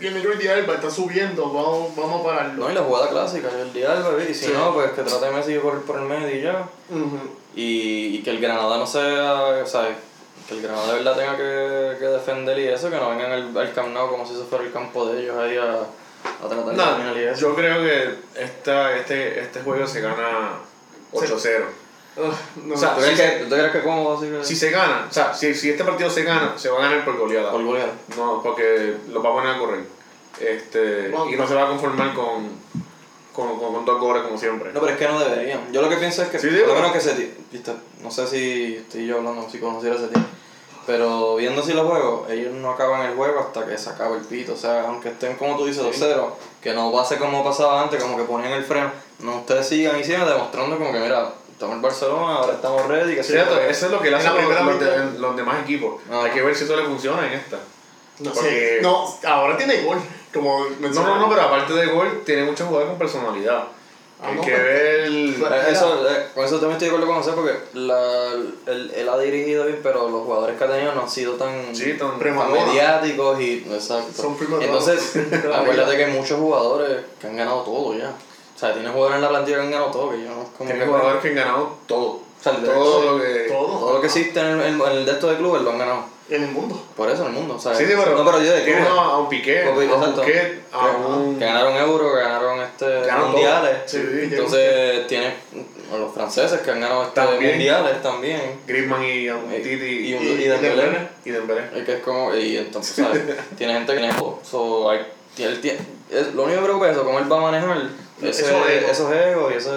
viene 0.00 0.24
Jordi 0.24 0.48
Alba, 0.48 0.74
está 0.74 0.90
subiendo, 0.90 1.52
vamos, 1.52 1.94
vamos 1.94 2.20
a 2.20 2.24
pararlo. 2.24 2.64
No, 2.64 2.70
y 2.70 2.74
la 2.74 2.80
jugada 2.82 3.08
clásica, 3.10 3.48
el 3.60 3.72
diálogo, 3.72 4.18
y 4.20 4.34
si 4.34 4.46
Sí. 4.46 4.52
no, 4.54 4.72
pues 4.74 4.90
que 4.92 5.02
trate 5.02 5.30
Messi 5.30 5.58
por, 5.58 5.82
por 5.82 5.98
el 5.98 6.04
medio 6.06 6.36
y 6.36 6.42
ya. 6.42 6.68
Ujú. 6.90 7.18
Y, 7.54 8.16
y 8.16 8.22
que 8.22 8.30
el 8.30 8.40
Granada 8.40 8.78
no 8.78 8.86
sea, 8.86 9.62
o 9.62 9.66
sea, 9.66 9.88
que 10.48 10.54
el 10.54 10.62
Granada 10.62 10.86
de 10.92 10.98
verdad 11.02 11.16
tenga 11.16 11.36
que, 11.36 11.98
que 11.98 12.06
defender 12.06 12.58
y 12.58 12.68
eso, 12.68 12.90
que 12.90 12.96
no 12.96 13.10
vengan 13.10 13.32
al, 13.32 13.56
al 13.56 13.72
Camp 13.72 13.88
Nou 13.92 14.08
como 14.10 14.26
si 14.26 14.34
eso 14.34 14.46
fuera 14.46 14.64
el 14.64 14.72
campo 14.72 15.06
de 15.06 15.22
ellos 15.22 15.36
ahí 15.36 15.56
a, 15.56 15.74
a 15.74 16.48
tratar 16.48 17.14
de 17.14 17.20
y 17.20 17.24
eso. 17.24 17.40
yo 17.40 17.54
creo 17.54 17.82
que 17.82 18.14
esta, 18.42 18.96
este, 18.96 19.40
este 19.40 19.60
juego 19.62 19.86
se 19.86 20.00
gana 20.00 20.58
8-0. 21.12 21.64
No, 22.16 22.74
O 22.74 22.76
sea, 22.76 22.94
¿Tú 22.94 23.00
crees, 23.02 23.16
si 23.18 23.22
que, 23.24 23.44
¿Tú 23.44 23.50
crees 23.54 23.72
que 23.72 23.78
así 23.78 24.26
que 24.30 24.44
Si 24.44 24.56
se 24.56 24.70
gana, 24.70 25.06
o 25.08 25.12
sea, 25.12 25.32
si, 25.32 25.54
si 25.54 25.70
este 25.70 25.84
partido 25.84 26.10
se 26.10 26.24
gana, 26.24 26.54
se 26.56 26.68
va 26.68 26.78
a 26.78 26.82
ganar 26.88 27.04
por 27.04 27.16
goleada. 27.16 27.50
por 27.52 27.62
golear? 27.64 27.90
No, 28.16 28.42
porque 28.42 28.96
lo 29.08 29.22
va 29.22 29.30
a 29.30 29.32
poner 29.32 29.54
a 29.54 29.58
correr. 29.58 29.80
Este, 30.40 31.08
Bueno. 31.08 31.30
y 31.30 31.36
no 31.36 31.46
se 31.46 31.54
va 31.54 31.64
a 31.64 31.68
conformar 31.68 32.14
con, 32.14 32.48
con, 33.32 33.58
con, 33.58 33.72
con 33.74 33.84
dos 33.84 34.00
goles 34.00 34.22
como 34.24 34.38
siempre. 34.38 34.72
No, 34.72 34.80
pero 34.80 34.92
es 34.92 34.98
que 34.98 35.08
no 35.08 35.18
deberían. 35.20 35.72
Yo 35.72 35.82
lo 35.82 35.88
que 35.88 35.96
pienso 35.96 36.22
es 36.22 36.28
que, 36.28 36.38
Sí, 36.38 36.48
por 36.48 36.54
sí, 36.56 36.60
lo 36.60 36.66
pero- 36.66 36.76
menos 36.80 36.92
que 36.92 37.00
se... 37.00 37.34
viste, 37.52 37.72
No 38.02 38.10
sé 38.10 38.26
si 38.26 38.76
estoy 38.76 39.06
yo 39.06 39.18
hablando, 39.18 39.48
si 39.48 39.58
conociera 39.58 39.96
ese 39.96 40.08
team. 40.08 40.24
Pero 40.86 41.36
viendo 41.36 41.62
así 41.62 41.72
los 41.74 41.86
juegos, 41.86 42.28
ellos 42.30 42.52
no 42.54 42.70
acaban 42.70 43.02
el 43.06 43.14
juego 43.14 43.38
hasta 43.40 43.64
que 43.66 43.78
se 43.78 43.90
acaba 43.90 44.16
el 44.16 44.22
pito. 44.22 44.54
O 44.54 44.56
sea, 44.56 44.86
aunque 44.88 45.10
estén 45.10 45.36
como 45.36 45.56
tú 45.56 45.66
dices, 45.66 45.82
2-0, 45.84 46.30
que 46.60 46.72
no 46.72 46.90
pase 46.90 47.16
como 47.18 47.44
pasaba 47.44 47.82
antes, 47.82 48.02
como 48.02 48.16
que 48.16 48.24
ponían 48.24 48.52
el 48.52 48.64
freno. 48.64 48.90
No, 49.20 49.36
ustedes 49.36 49.68
sigan 49.68 50.00
y 50.00 50.04
sigan 50.04 50.26
demostrando 50.26 50.78
como 50.78 50.90
que, 50.92 50.98
mira, 50.98 51.32
estamos 51.60 51.76
en 51.76 51.82
Barcelona, 51.82 52.36
ahora 52.36 52.54
estamos 52.54 52.86
ready, 52.88 53.14
que 53.16 53.22
Cierto, 53.22 53.54
sé 53.54 53.60
yo. 53.64 53.68
eso 53.68 53.86
es 53.86 53.92
lo 53.92 53.98
que 54.00 54.10
le 54.10 54.16
En 54.16 54.22
la 54.24 54.30
hacen 54.30 54.32
los, 54.32 54.40
primera 54.46 54.64
los, 54.64 54.74
mitad. 54.80 54.96
de- 55.12 55.18
los 55.18 55.36
demás 55.36 55.62
equipos. 55.62 56.00
Ah. 56.10 56.22
Hay 56.24 56.30
que 56.30 56.40
ver 56.40 56.54
si 56.56 56.64
eso 56.64 56.74
le 56.74 56.84
funciona 56.84 57.26
en 57.26 57.34
esta. 57.34 57.58
no 58.20 58.32
porque- 58.32 58.48
sé, 58.50 58.78
no, 58.82 59.06
ahora 59.26 59.56
tiene 59.58 59.82
gol, 59.82 59.98
como 60.32 60.64
No, 60.80 60.88
no, 60.88 61.18
no, 61.18 61.28
pero 61.28 61.42
aparte 61.42 61.74
de 61.74 61.86
gol, 61.86 62.22
tiene 62.24 62.44
muchos 62.44 62.66
jugadores 62.66 62.88
con 62.90 62.98
personalidad. 62.98 63.64
Ah, 64.22 64.28
Hay 64.28 64.34
no, 64.36 64.40
que 64.42 64.50
pues. 64.52 64.62
ver. 65.50 65.68
Eso, 65.70 66.08
eh, 66.10 66.26
con 66.34 66.44
eso 66.44 66.54
también 66.56 66.72
estoy 66.72 66.88
de 66.88 66.94
acuerdo 66.94 67.06
con 67.06 67.22
José 67.22 67.32
porque 67.34 67.54
la, 67.74 68.32
él, 68.66 68.92
él 68.94 69.08
ha 69.08 69.18
dirigido 69.18 69.64
bien, 69.66 69.80
pero 69.82 70.08
los 70.10 70.24
jugadores 70.24 70.56
que 70.58 70.64
ha 70.64 70.66
tenido 70.70 70.94
no 70.94 71.02
han 71.02 71.08
sido 71.10 71.34
tan, 71.34 71.74
Sí, 71.76 71.94
tan- 71.94 72.18
mediáticos 72.18 73.40
y 73.40 73.66
exacto. 73.70 74.22
Son. 74.22 74.36
Entonces, 74.62 75.16
acuérdate 75.54 75.96
que 75.96 76.04
hay 76.06 76.12
muchos 76.12 76.38
jugadores 76.38 77.00
que 77.20 77.26
han 77.28 77.36
ganado 77.36 77.62
todo 77.62 77.94
ya. 77.96 78.12
O 78.60 78.62
sea, 78.66 78.74
tiene 78.74 78.90
jugadores 78.90 79.16
en 79.16 79.22
la 79.22 79.28
plantilla 79.30 79.56
que 79.56 79.62
han 79.62 79.70
ganado 79.70 79.90
todo, 79.90 80.10
que 80.10 80.18
yo 80.22 80.28
no 80.28 80.34
como 80.58 80.68
Tiene 80.68 80.80
que- 80.80 80.86
jugadores 80.86 81.22
que 81.22 81.28
han 81.30 81.34
ganado 81.34 81.76
todo. 81.86 82.06
O 82.10 82.42
sea, 82.42 82.52
Todo 82.54 83.16
lo 83.16 83.22
que. 83.22 83.40
todo, 83.48 83.66
todo 83.78 83.92
lo 83.94 84.00
que 84.02 84.06
existe 84.08 84.38
en 84.38 84.46
el, 84.46 84.60
en, 84.60 84.80
el 84.82 85.06
de 85.06 85.12
estos 85.12 85.30
de 85.30 85.36
clubes 85.38 85.62
lo 85.62 85.70
han 85.70 85.78
ganado. 85.78 86.04
en 86.28 86.44
el 86.44 86.50
mundo. 86.52 86.80
Por 86.94 87.10
eso 87.10 87.22
en 87.22 87.28
el 87.28 87.34
mundo, 87.34 87.58
¿sabes? 87.58 87.78
Sí, 87.78 87.86
sí, 87.86 87.92
pero. 87.96 88.16
no, 88.16 88.24
pero 88.24 88.40
yo 88.42 88.52
de 88.52 88.62
clubes. 88.64 88.86
a 88.86 89.16
un 89.18 89.28
Piqué, 89.30 89.64
a 89.64 89.70
un 89.70 89.80
a 89.82 90.22
Que- 90.24 90.58
un. 91.08 91.38
que 91.38 91.44
ganaron 91.44 91.74
euro, 91.76 92.14
que 92.14 92.20
ganaron 92.20 92.60
este 92.60 92.86
Ganaron 93.00 93.32
mundiales. 93.32 93.76
Sí, 93.86 93.98
sí, 93.98 94.28
Entonces 94.30 95.06
tienes 95.08 95.32
a 95.92 95.96
los 95.96 96.12
franceses 96.14 96.60
que 96.60 96.70
han 96.70 96.80
ganado 96.82 97.02
este 97.04 97.14
También. 97.20 97.50
mundiales 97.52 98.02
también. 98.02 98.60
Griezmann 98.66 99.02
y 99.04 99.26
Y- 99.28 99.62
Titi 99.62 99.84
y 99.86 100.14
y 100.14 100.16
y 100.16 100.44
Dembélé. 100.48 101.08
Y 101.24 101.30
Dembélé. 101.30 101.62
Es 101.74 101.84
que 101.84 101.92
es 101.94 102.00
como, 102.02 102.34
y 102.34 102.58
entonces, 102.58 102.94
¿sabes? 102.94 103.22
tiene 103.58 103.72
gente 103.72 103.92
que 103.94 103.98
tiene 103.98 104.14
todo. 104.14 104.38
So, 104.48 104.88
hay, 104.90 105.00
tiene, 105.34 105.56
tiene- 105.56 105.78
es- 106.10 106.32
lo 106.34 106.44
único 106.44 106.56
que 106.56 106.60
me 106.60 106.62
preocupa 106.66 106.86
es 106.90 106.92
eso, 106.96 107.04
cómo 107.04 107.18
él 107.18 107.30
va 107.32 107.38
a 107.38 107.50
manejar 107.50 107.76
ese, 108.28 108.42
Esos 108.90 109.10
egos. 109.12 109.26
egos 109.26 109.52
y 109.52 109.56
ese... 109.56 109.70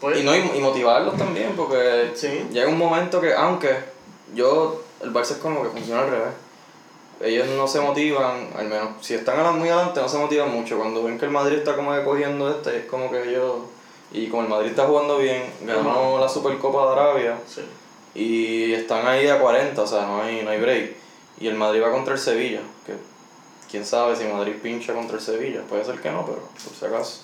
Pues, 0.00 0.18
Y, 0.18 0.22
no, 0.22 0.34
y, 0.34 0.38
y 0.56 0.60
motivarlos 0.60 1.16
también, 1.16 1.54
porque 1.56 2.10
Sí. 2.14 2.46
llega 2.50 2.68
un 2.68 2.78
momento 2.78 3.20
que, 3.20 3.32
aunque 3.32 3.74
yo, 4.34 4.82
el 5.00 5.12
Barça 5.12 5.32
es 5.32 5.36
como 5.38 5.62
que 5.62 5.68
funciona 5.70 6.02
al 6.02 6.10
revés. 6.10 6.34
Ellos 7.20 7.46
no 7.56 7.66
se 7.66 7.80
motivan, 7.80 8.50
al 8.58 8.68
menos 8.68 8.88
si 9.00 9.14
están 9.14 9.58
muy 9.58 9.68
adelante, 9.68 10.00
no 10.00 10.08
se 10.08 10.18
motivan 10.18 10.50
mucho. 10.50 10.76
Cuando 10.76 11.04
ven 11.04 11.18
que 11.18 11.24
el 11.24 11.30
Madrid 11.30 11.58
está 11.58 11.76
como 11.76 11.94
que 11.94 12.02
cogiendo 12.02 12.50
este, 12.50 12.78
es 12.78 12.86
como 12.86 13.10
que 13.10 13.22
ellos. 13.30 13.60
Y 14.12 14.28
como 14.28 14.42
el 14.42 14.48
Madrid 14.48 14.70
está 14.70 14.86
jugando 14.86 15.18
bien, 15.18 15.42
ganó 15.62 16.18
la 16.18 16.28
Supercopa 16.28 16.86
de 16.86 17.00
Arabia 17.00 17.38
sí. 17.48 17.62
y 18.14 18.72
están 18.72 19.06
ahí 19.06 19.26
a 19.28 19.40
40, 19.40 19.80
o 19.80 19.86
sea, 19.86 20.02
no 20.06 20.22
hay, 20.22 20.42
no 20.42 20.50
hay 20.50 20.60
break. 20.60 20.92
Y 21.40 21.48
el 21.48 21.54
Madrid 21.54 21.82
va 21.82 21.90
contra 21.90 22.14
el 22.14 22.20
Sevilla, 22.20 22.60
que 22.86 22.92
quién 23.70 23.84
sabe 23.84 24.14
si 24.14 24.24
Madrid 24.24 24.54
pincha 24.62 24.92
contra 24.92 25.16
el 25.16 25.22
Sevilla, 25.22 25.62
puede 25.68 25.84
ser 25.84 26.00
que 26.00 26.10
no, 26.10 26.24
pero 26.26 26.38
por 26.38 26.72
si 26.78 26.84
acaso. 26.84 27.22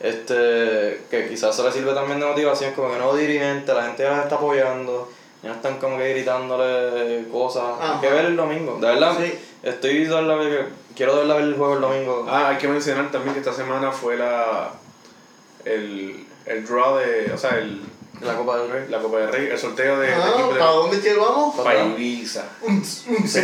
Este, 0.00 1.02
que 1.10 1.28
quizás 1.28 1.54
se 1.54 1.62
le 1.62 1.70
sirve 1.70 1.92
también 1.92 2.20
de 2.20 2.26
motivación, 2.26 2.72
como 2.72 2.90
que 2.90 2.96
nuevo 2.96 3.14
dirigente, 3.16 3.74
la 3.74 3.84
gente 3.84 4.02
ya 4.02 4.10
los 4.16 4.22
está 4.24 4.36
apoyando, 4.36 5.10
ya 5.42 5.50
no 5.50 5.54
están 5.56 5.78
como 5.78 5.98
que 5.98 6.10
gritándole 6.14 7.28
cosas. 7.30 7.64
Hay 7.80 8.00
que 8.00 8.10
ver 8.10 8.24
el 8.26 8.36
domingo, 8.36 8.78
de 8.80 8.86
verdad, 8.86 9.14
Sí. 9.18 9.38
estoy 9.62 10.04
de 10.04 10.14
verdad 10.14 10.38
que 10.38 10.64
quiero 10.96 11.14
de 11.16 11.20
verdad 11.20 11.36
ver 11.36 11.44
el 11.44 11.54
juego 11.54 11.74
el 11.74 11.80
domingo. 11.82 12.26
Ah, 12.28 12.48
hay 12.48 12.56
que 12.56 12.68
mencionar 12.68 13.10
también 13.10 13.34
que 13.34 13.40
esta 13.40 13.52
semana 13.52 13.92
fue 13.92 14.16
la 14.16 14.70
el, 15.66 16.26
el 16.46 16.66
draw 16.66 16.96
de, 16.96 17.30
o 17.34 17.36
sea, 17.38 17.58
el, 17.58 17.82
La 18.20 18.36
Copa 18.36 18.58
del 18.58 18.70
Rey. 18.70 18.84
la 18.90 18.98
Copa 19.00 19.18
del 19.18 19.32
Rey, 19.32 19.48
el 19.50 19.58
sorteo 19.58 19.98
de, 19.98 20.08
de 20.08 20.12
Ah, 20.14 20.28
equipo 20.34 20.50
¿Para 20.50 20.66
de 20.70 20.76
dónde 20.76 21.00
que 21.00 21.14
vamos? 21.14 21.56
para 21.56 21.84
Ibiza. 21.84 22.44
Se 23.26 23.42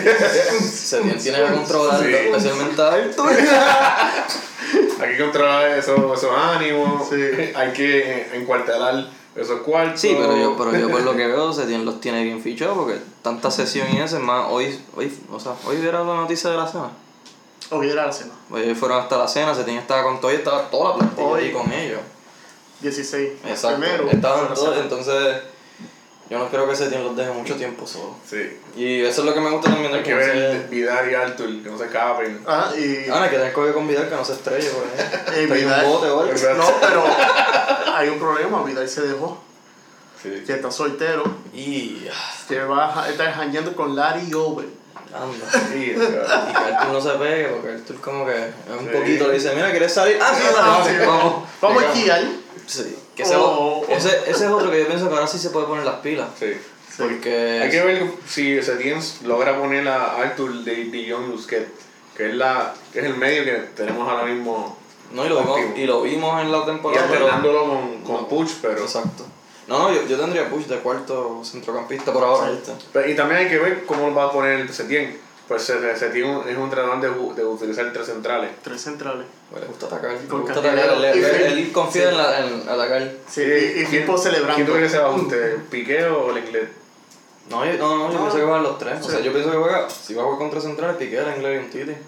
tiene, 1.00 1.14
tiene 1.14 1.38
que 1.44 1.52
controlar, 1.54 2.00
Sí. 2.02 2.12
especialmente 2.14 2.82
a 2.82 2.88
Arthur. 2.92 3.30
Hay 5.00 5.16
que 5.16 5.22
controlar 5.22 5.78
esos, 5.78 5.98
esos 6.18 6.30
ánimos, 6.36 7.08
Sí. 7.08 7.16
hay 7.54 7.72
que 7.72 8.28
encuartelar 8.36 9.08
esos 9.34 9.60
cuartos. 9.60 10.00
Sí, 10.00 10.16
pero 10.18 10.36
yo, 10.36 10.56
pero 10.56 10.76
yo 10.76 10.90
por 10.90 11.02
lo 11.02 11.14
que 11.14 11.26
veo 11.26 11.52
se 11.52 11.64
tiene, 11.66 11.84
los 11.84 12.00
tiene 12.00 12.24
bien 12.24 12.40
fichados 12.42 12.76
porque 12.76 12.98
tanta 13.22 13.50
sesión 13.50 13.86
y 13.94 13.98
ese, 14.00 14.18
más 14.18 14.46
hoy, 14.50 14.78
hoy, 14.96 15.12
o 15.30 15.38
sea, 15.38 15.52
hoy 15.66 15.76
vieron 15.76 16.06
la 16.08 16.14
noticia 16.16 16.50
de 16.50 16.56
la 16.56 16.66
cena. 16.66 16.90
Hoy 17.70 17.90
era 17.90 18.06
la 18.06 18.12
cena. 18.12 18.32
Hoy 18.50 18.74
fueron 18.74 19.00
hasta 19.00 19.18
la 19.18 19.28
cena, 19.28 19.54
se 19.54 19.64
tenía 19.64 19.80
estaba 19.80 20.02
con 20.04 20.20
todo 20.20 20.32
y 20.32 20.36
estaba 20.36 20.62
toda 20.70 20.90
la 20.90 20.96
plantilla 20.96 21.26
Hoy. 21.28 21.44
ahí 21.44 21.52
con 21.52 21.70
ellos. 21.72 22.00
16. 22.80 23.32
Exacto. 23.46 23.78
Primero. 23.80 24.10
Estaban 24.10 24.56
cena. 24.56 24.76
entonces 24.80 25.36
yo 26.28 26.38
no 26.40 26.48
creo 26.50 26.68
que 26.68 26.74
se 26.74 26.90
los 26.90 27.16
deje 27.16 27.30
mucho 27.30 27.54
tiempo 27.54 27.86
solos. 27.86 28.16
Sí. 28.28 28.58
Y 28.76 29.00
eso 29.02 29.20
es 29.20 29.26
lo 29.26 29.32
que 29.34 29.40
me 29.40 29.50
gusta 29.50 29.70
también 29.70 29.92
Hay 29.92 29.98
del 30.00 30.02
que 30.04 30.14
ver 30.14 30.68
Vidal 30.68 31.10
y 31.10 31.14
Arthur, 31.14 31.62
que 31.62 31.70
no 31.70 31.78
se 31.78 31.84
escapen. 31.84 32.42
Ah, 32.46 32.72
y. 32.76 33.04
Ah, 33.08 33.16
no, 33.16 33.22
hay 33.22 33.30
que 33.30 33.36
tener 33.36 33.54
que 33.54 33.72
convidar 33.72 34.08
que 34.08 34.14
no 34.16 34.24
se 34.24 34.32
estrelle, 34.32 34.68
porque 34.70 35.02
Eh, 35.02 35.32
hay 35.36 35.44
un 35.44 35.50
Vidal- 35.70 35.86
bote 35.86 36.06
o 36.10 36.20
algo. 36.20 36.32
No, 36.56 36.72
pero 36.80 37.04
hay 37.94 38.08
un 38.08 38.18
problema. 38.18 38.62
Vidal 38.64 38.88
se 38.88 39.02
dejó. 39.02 39.38
Sí. 40.22 40.42
Que 40.46 40.54
está 40.54 40.70
soltero. 40.70 41.22
Y. 41.54 42.06
Que 42.48 42.58
va 42.64 43.04
a 43.04 43.08
estar 43.08 43.32
jangueando 43.32 43.74
con 43.76 43.94
Larry 43.94 44.32
Over. 44.34 44.66
Anda. 45.14 45.68
Sí, 45.72 45.92
Y 45.92 45.94
que 45.94 46.16
Arthur 46.74 46.92
no 46.92 47.00
se 47.00 47.10
pegue, 47.10 47.48
porque 47.48 47.68
Arthur 47.74 48.00
como 48.00 48.26
que 48.26 48.50
un 48.76 48.80
Sí. 48.86 48.90
poquito 48.92 49.28
le 49.28 49.34
dice, 49.34 49.54
mira, 49.54 49.70
¿quieres 49.70 49.94
salir? 49.94 50.18
Ah, 50.20 50.34
sí, 50.36 50.42
Ah, 50.58 50.80
dale, 50.84 50.98
sí. 50.98 51.06
vamos. 51.06 51.44
Vamos 51.62 51.82
a 51.82 51.86
esquiar. 51.86 52.22
Sí, 52.66 52.96
que 53.14 53.22
ese, 53.22 53.34
Oh. 53.36 53.84
ese, 53.88 54.08
ese 54.30 54.30
es 54.46 54.50
otro 54.50 54.70
que 54.70 54.80
yo 54.80 54.86
pienso 54.86 55.08
que 55.08 55.14
ahora 55.14 55.26
sí 55.26 55.38
se 55.38 55.50
puede 55.50 55.66
poner 55.66 55.84
las 55.84 55.96
pilas. 55.96 56.28
sí. 56.38 56.52
Porque 56.98 57.60
Hay 57.62 57.68
que 57.70 57.82
ver 57.82 58.10
si 58.26 58.62
Setién 58.62 58.98
logra 59.24 59.58
poner 59.58 59.86
a 59.86 60.16
Arthur 60.16 60.64
de, 60.64 60.86
de 60.86 61.06
John 61.12 61.30
Busquets, 61.30 61.68
que 62.16 62.30
es, 62.30 62.34
la, 62.34 62.72
que 62.90 63.00
es 63.00 63.04
el 63.04 63.16
medio 63.18 63.44
que 63.44 63.52
tenemos 63.76 64.08
ahora 64.08 64.24
mismo. 64.24 64.78
no, 65.12 65.26
y 65.26 65.28
lo 65.28 65.40
vimos, 65.40 65.58
Activo. 65.60 65.76
y 65.78 65.86
lo 65.86 66.02
vimos 66.02 66.40
en 66.42 66.50
la 66.52 66.58
Y 66.58 66.64
temporada. 66.64 67.06
pero- 67.10 67.26
alternándolo 67.26 67.68
con, 67.68 68.02
con 68.02 68.28
Puch, 68.28 68.48
pero. 68.62 68.78
Exacto. 68.80 69.24
No, 69.68 69.78
no, 69.80 69.92
yo, 69.92 70.06
yo 70.06 70.16
tendría 70.18 70.48
Push 70.48 70.64
de 70.66 70.78
cuarto 70.78 71.42
centrocampista 71.44 72.14
por 72.14 72.24
ahora. 72.24 72.50
Pero- 72.94 73.08
Y 73.10 73.14
también 73.14 73.40
hay 73.42 73.48
que 73.48 73.58
ver 73.58 73.84
cómo 73.84 74.14
va 74.14 74.24
a 74.24 74.32
poner 74.32 74.72
Setién. 74.72 75.20
Pues 75.48 75.62
Se- 75.62 75.96
Setién 75.96 76.40
es 76.48 76.56
un 76.56 76.64
entrenador 76.64 77.00
de, 77.00 77.08
de 77.40 77.44
utilizar 77.46 77.92
tres 77.92 78.06
centrales. 78.06 78.50
Tres 78.62 78.80
centrales. 78.80 79.26
Le 79.54 79.64
gusta 79.66 79.86
atacar, 79.86 80.16
Con 80.28 80.42
gusta 80.42 80.58
atacar. 80.58 80.78
Él, 81.04 81.70
confía 81.72 82.10
en, 82.10 82.16
la, 82.16 82.46
en 82.46 82.68
atacar. 82.68 83.12
Sí, 83.28 83.42
y, 83.42 83.80
y 83.82 83.86
Firpo 83.86 84.18
celebrando. 84.18 84.56
¿Quién 84.56 84.66
tú 84.66 84.72
crees 84.72 84.90
que 84.90 84.96
se 84.96 85.02
va 85.02 85.08
a 85.10 85.14
usted? 85.14 85.56
¿Piqué 85.70 86.04
o 86.06 86.30
el 86.36 86.44
inglés? 86.44 86.68
No, 87.48 87.64
yo, 87.64 87.74
no, 87.78 87.96
no, 87.96 88.08
yo 88.08 88.14
No. 88.14 88.20
pienso 88.22 88.36
que 88.38 88.44
van 88.44 88.62
los 88.64 88.76
tres. 88.76 88.98
O 89.00 89.04
Sí. 89.04 89.10
sea, 89.12 89.20
yo 89.20 89.32
pienso 89.32 89.52
que 89.52 89.56
juega, 89.56 89.88
si 89.88 90.14
va 90.14 90.22
a 90.22 90.24
jugar 90.24 90.38
contra 90.40 90.60
centrales, 90.60 90.96
Piqué, 90.96 91.18
el 91.18 91.36
inglés 91.36 91.62
y 91.62 91.64
un 91.64 91.70
Titi. 91.70 91.98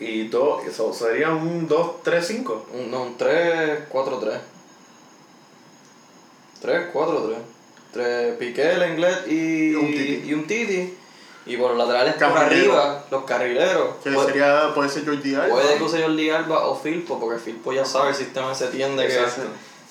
Y 0.00 0.28
dos, 0.28 0.64
eso 0.66 0.92
sería 0.92 1.30
un 1.30 1.66
2-3-5. 1.68 2.64
Un, 2.74 2.90
no, 2.90 3.02
un 3.04 3.16
3, 3.16 3.80
4, 3.88 4.18
3. 4.18 4.34
3, 6.60 6.86
4, 6.92 7.22
3. 7.22 7.38
3 7.92 8.36
Piqué, 8.36 8.72
el 8.72 8.90
inglés 8.92 9.18
y, 9.26 9.70
Y 9.70 9.74
un 9.74 9.86
Titi. 9.86 10.22
y 10.28 10.34
un 10.34 10.46
Titi. 10.46 10.97
Y 11.48 11.56
por 11.56 11.70
los 11.70 11.78
laterales 11.78 12.14
por 12.14 12.34
Carrilero. 12.34 12.72
arriba, 12.74 13.04
los 13.10 13.24
carrileros. 13.24 13.88
Que 14.04 14.10
Puede- 14.10 14.26
sería, 14.28 14.70
puede 14.74 14.88
ser 14.90 15.04
Jordi 15.06 15.34
Alba. 15.34 15.48
Puede 15.48 15.76
que 15.78 15.82
use 15.82 16.02
Jordi 16.02 16.30
Alba 16.30 16.66
o 16.68 16.76
Filpo, 16.78 17.18
porque 17.18 17.38
Filpo 17.40 17.72
ya 17.72 17.84
sabe 17.84 18.10
el 18.10 18.14
sistema 18.14 18.50
de 18.50 18.54
Setién 18.54 18.96
de 18.96 19.06
que 19.06 19.14
ese, 19.24 19.40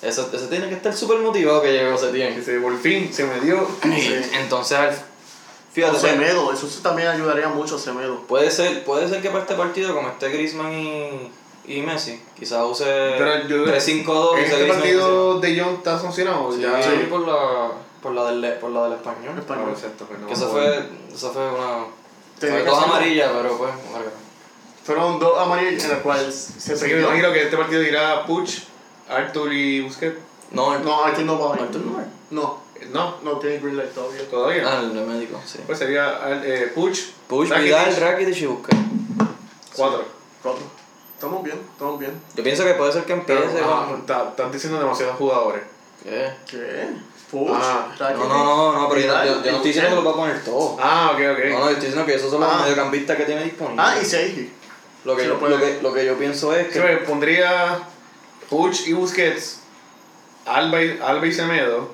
ese, 0.04 0.22
ese 0.36 0.48
tiene 0.48 0.70
que 0.70 0.76
estar 0.76 0.96
súper 0.96 1.18
motivado 1.20 1.62
que 1.62 1.72
llegue 1.74 1.98
Setién. 1.98 2.36
Dice, 2.36 2.60
por 2.60 2.78
fin 2.80 3.12
se 3.12 3.26
me 3.26 3.40
dio. 3.42 3.68
Sí. 3.84 4.22
Entonces, 4.34 4.78
O 4.80 5.74
fíjate, 5.74 5.98
pues, 6.00 6.12
Semedo, 6.14 6.54
eso 6.54 6.68
sí 6.68 6.80
también 6.84 7.08
ayudaría 7.08 7.48
mucho 7.50 7.76
a 7.76 7.80
Semedo. 7.80 8.22
puede 8.28 8.52
ser, 8.52 8.84
puede 8.84 9.08
ser 9.10 9.22
que 9.22 9.30
para 9.30 9.42
este 9.42 9.56
partido, 9.56 9.94
como 9.96 10.10
esté 10.10 10.30
Griezmann 10.30 10.74
y, 10.74 11.32
y 11.68 11.82
Messi, 11.82 12.22
quizás 12.38 12.64
use 12.66 12.84
Pero 12.86 13.48
yo- 13.48 13.66
3-5-2 13.66 14.34
¿En 14.36 14.40
y 14.40 14.44
este 14.46 14.56
Griezmann 14.58 14.80
partido 14.80 15.40
de 15.40 15.60
John 15.60 15.74
está 15.76 16.00
sancionado? 16.00 16.50
Messi. 16.50 16.62
ya. 16.62 16.82
Sí, 16.84 17.08
por 17.10 17.28
la, 17.28 17.72
por 18.08 18.16
la 18.16 18.32
del, 18.32 18.54
por 18.60 18.72
la 18.72 18.84
del 18.86 18.94
español. 18.94 19.38
Español. 19.38 19.70
exacto, 19.72 20.08
no, 20.22 20.28
Que 20.28 20.34
eso 20.34 20.50
bueno. 20.50 20.68
fue, 20.68 20.90
eso 21.14 21.32
fue 21.34 21.50
una... 21.52 21.86
Fue 22.40 22.64
dos 22.64 22.84
amarillas, 22.84 23.30
pero 23.36 23.58
pues... 23.58 23.72
verga. 23.94 24.12
Fueron 24.86 25.20
dos 25.20 25.38
amarillas 25.38 25.84
en 25.84 25.90
las 25.92 26.00
cuales 26.00 26.34
se 26.58 26.76
me 26.88 27.02
imagino 27.02 27.34
que 27.34 27.44
este 27.44 27.58
partido 27.58 27.82
irá 27.84 28.26
Puch, 28.26 28.60
Arthur 29.10 29.52
y 29.52 29.82
Busquets. 29.82 30.18
No, 30.52 30.74
el, 30.76 30.86
No, 30.86 31.04
aquí 31.04 31.24
no 31.26 31.38
va 31.38 31.54
a 31.54 31.58
ir. 31.58 31.64
Arthur 31.64 31.82
no 31.82 32.00
es. 32.00 32.08
No, 32.30 32.62
No, 32.94 33.18
no 33.24 33.38
tiene 33.40 33.58
green 33.58 33.76
light 33.76 33.94
todavía. 33.94 34.30
todavía. 34.30 34.64
Ah, 34.66 34.80
el 34.80 34.94
médico, 34.94 35.42
sí. 35.46 35.60
Pues 35.66 35.80
sería 35.80 36.18
eh, 36.44 36.72
Puch, 36.74 36.98
Push, 37.28 37.50
Rakitic, 37.50 37.66
Vidal, 37.76 37.96
Rakitic 37.98 38.38
y 38.42 38.46
Busquets. 38.46 38.78
cuatro. 39.76 40.06
Cuatro. 40.42 40.64
Estamos 41.16 41.44
bien, 41.44 41.60
estamos 41.74 42.00
bien. 42.00 42.22
Yo 42.36 42.44
pienso 42.44 42.64
que 42.64 42.74
puede 42.76 42.94
ser 42.94 43.04
que 43.04 43.16
Pero 43.16 43.44
empiece 43.44 43.62
ah, 43.68 43.86
con... 43.90 44.00
está- 44.00 44.30
están 44.30 44.52
diciendo 44.52 44.80
demasiados 44.80 45.18
jugadores. 45.18 45.64
¿Qué? 46.04 46.32
¿Qué? 46.50 46.90
Puch, 47.32 47.50
Ah, 47.52 47.88
No, 48.00 48.16
no, 48.16 48.28
no, 48.28 48.80
no, 48.82 48.90
pero 48.90 49.02
yo, 49.02 49.08
yo, 49.08 49.44
yo 49.44 49.52
no 49.52 49.58
estoy 49.58 49.72
diciendo 49.74 49.90
que 49.90 49.96
Busquets. 49.96 49.96
lo 49.96 50.04
va 50.06 50.12
a 50.12 50.16
poner 50.16 50.44
todo. 50.46 50.78
Ah, 50.80 51.12
ok, 51.14 51.20
ok. 51.34 51.40
No, 51.52 51.60
no, 51.60 51.66
yo 51.66 51.70
estoy 51.72 51.76
diciendo 51.88 52.06
que 52.06 52.14
esos 52.16 52.32
son 52.32 52.40
los 52.42 52.50
Ah. 52.52 52.60
mediocampistas 52.64 53.18
que 53.18 53.24
tiene 53.26 53.44
disponibles. 53.44 53.86
Ah, 53.86 53.96
y 54.02 54.06
Seiji. 54.06 54.54
lo, 55.04 55.16
que 55.16 55.24
sí 55.24 55.28
yo, 55.28 55.38
lo 55.40 55.50
lo, 55.50 55.60
que, 55.60 55.80
lo 55.82 55.94
que 55.94 56.06
yo 56.06 56.18
pienso 56.18 56.54
es 56.56 56.68
Sí, 56.68 56.74
que... 56.74 56.80
me 56.80 56.98
pondría 56.98 57.80
Puch 58.50 58.88
y 58.88 58.94
Busquets, 58.94 59.60
Alba 60.46 60.82
y, 60.82 61.00
Alba 61.04 61.28
y 61.28 61.34
Semedo, 61.34 61.92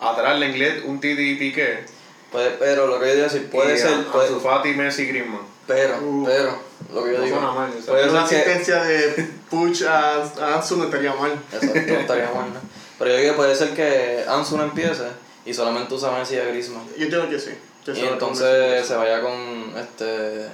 atrás 0.00 0.38
Lenglet, 0.40 0.84
un 0.84 1.00
Titi 1.00 1.22
y 1.30 1.34
Piqué. 1.36 1.84
Puede, 2.32 2.50
pero 2.52 2.86
lo 2.88 2.98
que 2.98 3.06
yo 3.08 3.14
digo 3.14 3.26
es 3.26 3.32
decir, 3.34 3.50
puede 3.50 3.74
y 3.74 3.78
ser... 3.78 3.94
a- 3.94 4.10
puede- 4.12 4.40
Fati, 4.40 4.70
Messi, 4.74 5.06
Griezmann. 5.06 5.42
pero, 5.68 5.98
Uh. 6.02 6.24
pero, 6.26 6.58
lo 6.92 7.04
que 7.04 7.12
yo 7.12 7.18
No 7.18 7.24
digo... 7.24 7.40
mal, 7.40 7.70
puede 7.86 8.08
Una 8.10 8.26
ser 8.26 8.42
que... 8.42 8.50
asistencia 8.52 8.82
de 8.82 9.28
Puch 9.48 9.82
a, 9.82 10.22
a 10.40 10.54
Ansu 10.56 10.76
no 10.78 10.84
estaría 10.86 11.14
mal. 11.14 11.38
Exacto, 11.52 11.80
no 11.92 12.00
estaría 12.00 12.24
mal, 12.34 12.52
¿no? 12.54 12.60
Pero 13.02 13.14
yo 13.16 13.20
digo 13.20 13.32
que 13.32 13.36
puede 13.36 13.56
ser 13.56 13.74
que 13.74 14.24
Ansu 14.28 14.56
no 14.56 14.62
empiece 14.62 15.02
y 15.44 15.52
solamente 15.52 15.92
usa 15.92 16.12
Messi 16.12 16.36
y 16.36 16.38
a 16.38 16.44
Griezmann. 16.44 16.86
Yo 16.96 17.02
entiendo 17.02 17.28
que 17.28 17.36
sí. 17.40 17.50
que 17.84 17.90
Y 17.98 18.04
entonces 18.06 18.86
se 18.86 18.94
vaya 18.94 19.20
con 19.20 19.74
este 19.76 20.46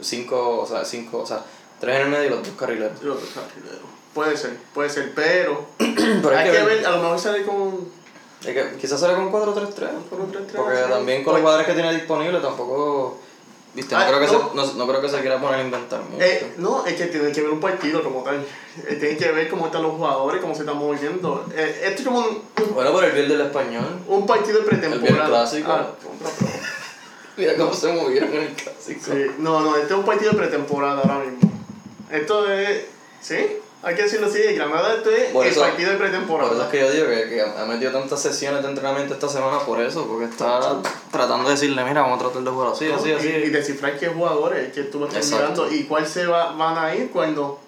cinco, 0.00 0.62
o 0.62 0.66
sea, 0.66 0.84
cinco, 0.84 1.18
o 1.18 1.26
sea, 1.26 1.44
tres 1.78 1.94
en 1.94 2.02
el 2.02 2.08
medio 2.08 2.24
y 2.26 2.30
los 2.30 2.42
dos 2.42 2.56
carrileros. 2.58 3.00
Los 3.04 3.20
dos 3.20 3.30
carrileros. 3.30 3.86
Puede 4.12 4.36
ser, 4.36 4.56
puede 4.74 4.90
ser, 4.90 5.12
pero, 5.14 5.64
Pero 5.78 6.36
hay 6.36 6.50
que 6.50 6.62
ver, 6.64 6.84
a 6.84 6.90
lo 6.90 7.02
mejor 7.04 7.20
sale 7.20 7.44
con 7.44 7.88
hay 8.44 8.52
que- 8.52 8.76
quizás 8.80 8.98
sale 8.98 9.14
con 9.14 9.30
4-3-3. 9.30 10.08
con 10.10 10.22
un 10.22 10.32
3-3, 10.32 10.46
Porque 10.56 10.78
también 10.80 11.22
con 11.22 11.34
los 11.34 11.40
Pues, 11.40 11.42
jugadores 11.42 11.66
que 11.68 11.74
tiene 11.74 11.94
disponible 11.94 12.40
tampoco. 12.40 13.20
Viste, 13.74 13.94
no, 13.94 14.00
Ah, 14.02 14.06
creo 14.06 14.20
que 14.20 14.26
no. 14.26 14.32
Se, 14.50 14.54
no, 14.54 14.72
no 14.74 14.86
creo 14.88 15.00
que 15.00 15.08
se 15.08 15.20
quiera 15.20 15.40
poner 15.40 15.60
a 15.60 15.62
inventar 15.62 16.00
mucho. 16.02 16.22
eh, 16.22 16.52
no, 16.58 16.84
es 16.84 16.94
que 16.94 17.06
tiene 17.06 17.32
que 17.32 17.40
ver 17.40 17.50
un 17.50 17.60
partido 17.60 18.02
como 18.02 18.22
tal. 18.22 18.44
Eh, 18.86 18.96
tiene 19.00 19.16
que 19.16 19.32
ver 19.32 19.48
cómo 19.48 19.66
están 19.66 19.82
los 19.82 19.92
jugadores, 19.92 20.40
cómo 20.42 20.54
se 20.54 20.60
están 20.60 20.76
moviendo. 20.76 21.46
Eh, 21.54 21.80
esto 21.86 22.02
es 22.02 22.06
como 22.08 22.18
un, 22.20 22.26
un, 22.26 22.74
Bueno, 22.74 22.92
por 22.92 23.04
el 23.04 23.12
bien 23.12 23.28
del 23.28 23.40
español. 23.40 24.00
un 24.08 24.26
partido 24.26 24.58
de 24.60 24.64
pretemporada. 24.66 25.24
El 25.24 25.30
clásico. 25.30 25.72
Ah. 25.72 25.86
Mira 27.36 27.56
cómo 27.56 27.72
se 27.72 27.92
movieron 27.92 28.30
en 28.34 28.42
el 28.42 28.52
clásico. 28.52 29.00
Sí, 29.06 29.26
no, 29.38 29.60
no, 29.60 29.74
este 29.76 29.92
es 29.94 29.98
un 29.98 30.04
partido 30.04 30.32
de 30.32 30.36
pretemporada 30.38 31.00
ahora 31.00 31.24
mismo. 31.24 31.50
Esto 32.10 32.50
es. 32.52 32.84
¿Sí? 33.22 33.36
Hay 33.84 33.96
que 33.96 34.02
decirlo 34.02 34.28
así, 34.28 34.40
Granada 34.54 34.94
esto 34.94 35.10
es 35.10 35.30
Por 35.32 35.44
el 35.44 35.50
eso- 35.52 35.60
partido 35.60 35.90
de 35.90 35.96
Por 35.96 36.06
eso 36.06 36.14
es 36.16 36.20
pretemporada. 36.20 36.70
que 36.70 36.78
yo 36.80 36.90
digo 36.92 37.06
que, 37.08 37.28
que 37.28 37.42
ha 37.42 37.64
metido 37.66 37.90
tantas 37.90 38.22
sesiones 38.22 38.62
de 38.62 38.68
entrenamiento 38.68 39.14
esta 39.14 39.28
semana 39.28 39.58
por 39.60 39.80
eso, 39.80 40.06
porque 40.06 40.26
está 40.26 40.80
tratando 41.10 41.44
de 41.48 41.54
decirle, 41.54 41.82
mira, 41.84 42.02
vamos 42.02 42.20
a 42.20 42.24
tratar 42.26 42.42
de 42.42 42.50
jugar 42.50 42.72
así, 42.72 42.90
así, 42.92 43.08
Y, 43.08 43.12
así. 43.12 43.28
y 43.28 43.50
descifrar 43.50 43.98
qué 43.98 44.06
jugadores 44.08 44.72
que 44.72 44.84
tú 44.84 45.00
lo 45.00 45.08
estás 45.08 45.24
Exacto. 45.32 45.62
mirando 45.64 45.74
y 45.74 45.84
cuál 45.84 46.06
se 46.06 46.26
va, 46.26 46.52
van 46.52 46.78
a 46.78 46.94
ir 46.94 47.10
cuando. 47.10 47.58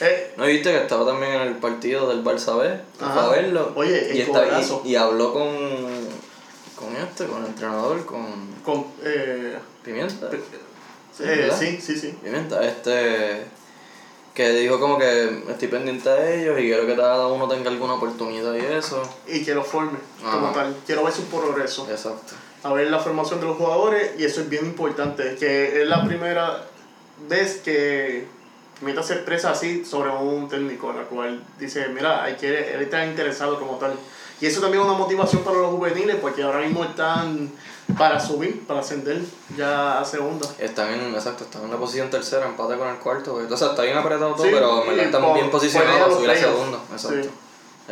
Eh, 0.00 0.32
¿No 0.38 0.46
viste 0.46 0.70
que 0.70 0.78
estaba 0.78 1.04
también 1.04 1.32
en 1.32 1.40
el 1.42 1.56
partido 1.56 2.08
del 2.08 2.22
Barça 2.24 2.56
B? 2.56 2.80
Que 2.98 3.04
Ajá. 3.04 3.12
Fue 3.14 3.22
a 3.22 3.28
verlo. 3.28 3.72
Oye, 3.74 4.10
y, 4.14 4.20
está- 4.22 4.46
y, 4.84 4.88
y 4.90 4.96
habló 4.96 5.32
con, 5.34 5.48
con 6.76 6.96
este, 6.96 7.26
con 7.26 7.42
el 7.42 7.46
entrenador, 7.48 8.06
con 8.06 8.24
con, 8.64 8.86
eh, 9.02 9.58
Pimienta. 9.84 10.30
eh, 11.20 11.50
sí, 11.58 11.78
sí, 11.80 11.96
sí. 11.98 12.16
Pimienta, 12.22 12.64
este. 12.64 13.57
Que 14.38 14.52
dijo 14.52 14.78
como 14.78 14.98
que 14.98 15.42
estoy 15.48 15.66
pendiente 15.66 16.08
de 16.08 16.42
ellos 16.42 16.60
y 16.60 16.68
quiero 16.68 16.86
que 16.86 16.94
cada 16.94 17.26
uno 17.26 17.48
tenga 17.48 17.70
alguna 17.70 17.94
oportunidad 17.94 18.54
y 18.54 18.60
eso. 18.60 19.02
Y 19.26 19.44
que 19.44 19.52
lo 19.52 19.64
forme 19.64 19.98
Ajá. 20.24 20.30
como 20.30 20.52
tal. 20.52 20.76
Quiero 20.86 21.02
ver 21.02 21.12
su 21.12 21.24
progreso. 21.24 21.88
Exacto. 21.90 22.34
A 22.62 22.72
ver 22.72 22.88
la 22.88 23.00
formación 23.00 23.40
de 23.40 23.46
los 23.46 23.56
jugadores 23.56 24.12
y 24.16 24.22
eso 24.22 24.42
es 24.42 24.48
bien 24.48 24.64
importante. 24.64 25.34
Que 25.40 25.82
es 25.82 25.88
la 25.88 26.04
primera 26.04 26.66
vez 27.28 27.62
que 27.64 28.28
Meta 28.80 29.02
se 29.02 29.14
expresa 29.14 29.50
así 29.50 29.84
sobre 29.84 30.10
un 30.10 30.48
técnico, 30.48 30.92
la 30.92 31.02
cual 31.02 31.42
dice, 31.58 31.88
mira, 31.88 32.22
hay 32.22 32.36
que, 32.36 32.74
él 32.74 32.82
está 32.82 33.04
interesado 33.04 33.58
como 33.58 33.72
tal. 33.78 33.94
Y 34.40 34.46
eso 34.46 34.60
también 34.60 34.84
es 34.84 34.88
una 34.88 34.96
motivación 34.96 35.42
para 35.42 35.58
los 35.58 35.70
juveniles 35.72 36.14
porque 36.20 36.44
ahora 36.44 36.60
mismo 36.60 36.84
están 36.84 37.50
para 37.96 38.20
subir, 38.20 38.66
para 38.66 38.80
ascender 38.80 39.20
ya 39.56 40.00
a 40.00 40.04
segunda. 40.04 40.46
Están 40.58 40.92
en, 40.92 41.14
exacto, 41.14 41.44
están 41.44 41.62
en 41.64 41.70
la 41.70 41.76
posición 41.78 42.10
tercera, 42.10 42.46
empate 42.46 42.76
con 42.76 42.88
el 42.88 42.96
cuarto. 42.96 43.34
O 43.50 43.56
sea, 43.56 43.68
está 43.70 43.82
bien 43.82 43.96
apretado 43.96 44.34
todo, 44.34 44.44
Sí, 44.44 44.50
pero 44.52 44.84
en 44.84 45.10
por- 45.10 45.34
bien 45.34 45.50
posicionados 45.50 46.00
para 46.02 46.14
subir 46.14 46.30
a 46.30 46.36
segundo. 46.36 46.80
Exacto. 46.92 47.22
Sí. 47.22 47.30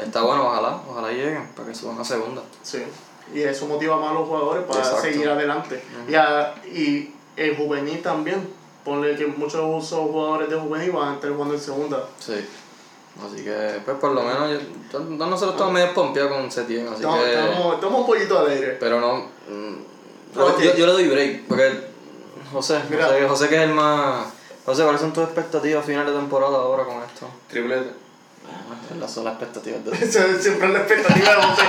Está 0.00 0.22
bueno, 0.22 0.46
ojalá, 0.48 0.80
ojalá 0.88 1.08
lleguen 1.10 1.48
para 1.56 1.68
que 1.68 1.74
suban 1.74 1.98
a 1.98 2.04
segunda. 2.04 2.42
Sí, 2.62 2.82
y 3.34 3.40
eso 3.42 3.66
motiva 3.66 3.96
más 3.96 4.10
a 4.10 4.14
los 4.14 4.28
jugadores 4.28 4.64
para 4.64 4.80
Exacto. 4.80 5.02
seguir 5.02 5.28
adelante. 5.28 5.82
y, 6.08 6.14
a- 6.14 6.54
y 6.66 7.14
el 7.36 7.56
juvenil 7.56 8.02
también. 8.02 8.66
Ponle 8.84 9.16
que 9.16 9.26
muchos 9.26 9.60
jugadores 9.90 10.48
de 10.48 10.54
juvenil 10.56 10.92
van 10.92 11.08
a 11.08 11.14
estar 11.14 11.28
jugando 11.32 11.54
en 11.54 11.60
segunda. 11.60 12.04
Sí. 12.20 12.34
Así 13.26 13.42
que, 13.42 13.80
pues 13.84 13.96
por 13.98 14.12
lo 14.12 14.22
menos, 14.22 14.48
yo- 14.92 15.00
yo- 15.00 15.00
nosotros 15.26 15.54
estamos 15.54 15.72
medio 15.72 15.92
pompeados 15.92 16.30
con 16.32 16.48
Setien, 16.52 16.86
así 16.86 16.96
Estamos, 16.96 17.18
que... 17.24 17.34
estamos, 17.34 17.74
estamos 17.74 18.00
un 18.02 18.06
poquito 18.06 18.38
alegres. 18.38 18.76
Pero 18.78 19.00
no. 19.00 19.34
Mm, 19.48 19.76
yo, 20.34 20.74
yo 20.76 20.86
le 20.86 20.92
doy 20.92 21.08
break, 21.08 21.42
porque 21.48 21.72
José, 22.52 22.80
Mira. 22.90 23.06
José, 23.06 23.28
José 23.28 23.48
que 23.48 23.56
es 23.56 23.62
el 23.62 23.70
más. 23.70 24.26
José, 24.64 24.82
¿cuáles 24.82 25.00
son 25.00 25.12
tus 25.12 25.24
expectativas 25.24 25.84
final 25.84 26.06
de 26.06 26.12
temporada 26.12 26.56
ahora 26.56 26.84
con 26.84 26.96
esto? 27.02 27.28
Triplete. 27.48 27.90
Esas 28.96 29.12
son 29.12 29.24
las 29.24 29.34
expectativas 29.34 29.84
de. 29.84 29.92
Esa 30.06 30.26
es 30.26 30.42
siempre 30.42 30.68
la 30.68 30.78
expectativa 30.80 31.30
de 31.36 31.42
José. 31.42 31.62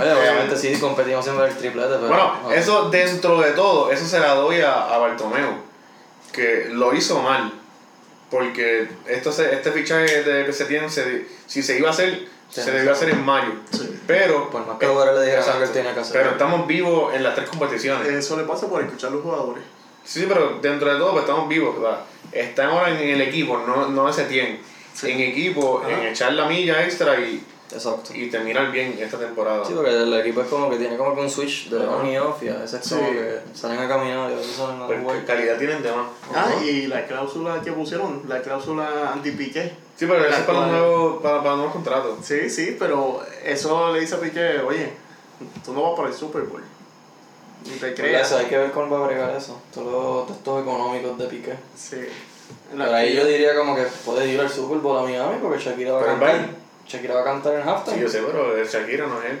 Oye, 0.00 0.12
obviamente 0.12 0.56
sí, 0.56 0.74
competimos 0.80 1.24
siempre 1.24 1.46
el 1.46 1.56
triplete, 1.56 1.94
pero. 1.94 2.08
Bueno, 2.08 2.32
eso 2.54 2.88
dentro 2.90 3.40
de 3.40 3.52
todo, 3.52 3.90
eso 3.92 4.06
se 4.06 4.18
la 4.20 4.34
doy 4.34 4.60
a, 4.60 4.94
a 4.94 4.98
Bartomeu, 4.98 5.56
que 6.32 6.68
lo 6.70 6.94
hizo 6.94 7.20
mal. 7.22 7.52
Porque 8.30 8.88
esto 9.06 9.30
se, 9.30 9.52
este 9.54 9.72
fichaje 9.72 10.22
de 10.22 10.46
que 10.46 10.52
se 10.54 10.64
tiene, 10.64 10.88
se- 10.88 11.26
si 11.46 11.62
se 11.62 11.78
iba 11.78 11.88
a 11.88 11.92
hacer, 11.92 12.26
se 12.60 12.70
debió 12.70 12.92
hacer 12.92 13.10
en 13.10 13.24
mayo. 13.24 13.52
Sí. 13.70 14.00
Pero, 14.06 14.50
Por 14.50 14.66
más 14.66 14.78
que 14.78 14.86
Guardiola 14.86 15.20
le 15.20 15.26
dijera 15.26 15.44
algo 15.44 15.58
que 15.58 15.64
él 15.64 15.72
tenía 15.72 15.94
que 15.94 16.00
hacer. 16.00 16.20
pero 16.20 16.32
estamos 16.32 16.66
vivos 16.66 17.14
en 17.14 17.22
las 17.22 17.34
tres 17.34 17.48
competiciones. 17.48 18.06
Eso 18.08 18.36
le 18.36 18.44
pasa 18.44 18.68
por 18.68 18.82
escuchar 18.82 19.10
a 19.10 19.14
los 19.14 19.22
jugadores. 19.22 19.64
Sí, 20.04 20.26
pero 20.28 20.58
dentro 20.60 20.92
de 20.92 20.98
todo 20.98 21.12
pues, 21.12 21.22
estamos 21.22 21.48
vivos, 21.48 21.80
¿verdad? 21.80 22.00
Están 22.32 22.70
ahora 22.70 22.90
en 22.90 23.08
el 23.08 23.20
equipo, 23.20 23.58
no, 23.58 23.88
no 23.88 24.08
ese 24.08 24.24
tiempo. 24.24 24.62
Sí. 24.92 25.10
En 25.10 25.20
equipo, 25.20 25.82
en 25.88 26.08
echar 26.08 26.34
la 26.34 26.46
milla 26.46 26.84
extra 26.84 27.18
y, 27.20 27.42
Exacto. 27.72 28.10
y 28.14 28.28
terminar 28.30 28.70
bien 28.70 28.96
esta 29.00 29.18
temporada. 29.18 29.64
Sí, 29.64 29.72
porque 29.74 29.90
el 29.90 30.12
equipo 30.14 30.42
es 30.42 30.48
como 30.48 30.68
que 30.70 30.76
tiene 30.76 30.96
como 30.96 31.14
que 31.14 31.20
un 31.22 31.30
switch 31.30 31.70
de 31.70 31.82
Ajá. 31.82 31.96
on 31.96 32.06
y 32.06 32.18
off 32.18 32.42
y 32.42 32.48
a 32.48 32.58
veces 32.58 32.80
Sí. 32.84 32.94
como 32.94 33.10
que 33.10 33.40
salen 33.54 33.78
a 33.78 33.88
caminar 33.88 34.30
y 34.30 34.34
a 34.34 34.36
veces 34.36 34.56
salen 34.56 34.82
a 34.82 34.86
Pues, 34.86 35.00
jugar. 35.00 35.24
calidad 35.24 35.58
tienen 35.58 35.82
de 35.82 35.90
más. 35.92 36.06
Ah, 36.34 36.46
Ajá. 36.54 36.64
y 36.64 36.86
la 36.86 37.06
cláusula 37.06 37.60
que 37.62 37.72
pusieron, 37.72 38.22
la 38.28 38.40
cláusula 38.42 39.12
anti-Piqué. 39.12 39.72
Sí, 39.96 40.06
pero 40.06 40.24
eso 40.24 40.38
es 40.38 40.44
para, 40.44 40.66
nuevos, 40.66 41.22
para, 41.22 41.42
para 41.42 41.54
nuevos 41.56 41.72
contratos. 41.72 42.18
Sí, 42.24 42.48
sí, 42.50 42.76
pero 42.78 43.20
eso 43.44 43.92
le 43.92 44.00
dice 44.00 44.14
a 44.16 44.18
Piqué, 44.20 44.58
oye, 44.66 44.92
tú 45.64 45.72
no 45.72 45.82
vas 45.82 45.92
para 45.96 46.08
el 46.08 46.14
Super 46.14 46.42
Bowl. 46.42 46.62
Ni 47.64 47.76
te 47.76 47.94
creas. 47.94 48.26
Eso, 48.26 48.38
hay 48.38 48.46
que 48.46 48.58
ver 48.58 48.72
cómo 48.72 48.98
va 48.98 49.04
a 49.04 49.08
bregar 49.08 49.36
eso. 49.36 49.60
Todos 49.72 49.92
los 49.92 50.26
textos 50.26 50.62
económicos 50.62 51.16
de 51.16 51.26
Piqué. 51.26 51.54
Sí. 51.76 51.96
Pero 52.76 52.92
ahí 52.94 53.14
yo 53.14 53.24
diría 53.24 53.54
como 53.54 53.76
que 53.76 53.82
puedes 54.04 54.28
ir 54.28 54.40
al 54.40 54.50
Super 54.50 54.78
Bowl 54.78 54.98
a 54.98 55.02
Miami 55.02 55.36
porque 55.40 55.62
Shakira 55.62 55.92
va 55.92 56.02
a 56.02 56.06
cantar. 56.06 56.48
Shakira 56.92 57.14
va 57.14 57.20
a 57.20 57.24
cantar 57.24 57.54
en 57.54 57.68
halftime. 57.68 57.96
Sí, 57.96 58.02
yo 58.02 58.08
sé, 58.08 58.22
pero 58.26 58.56
el 58.56 58.66
Shakira 58.66 59.06
no 59.06 59.20
es 59.22 59.30
él. 59.30 59.40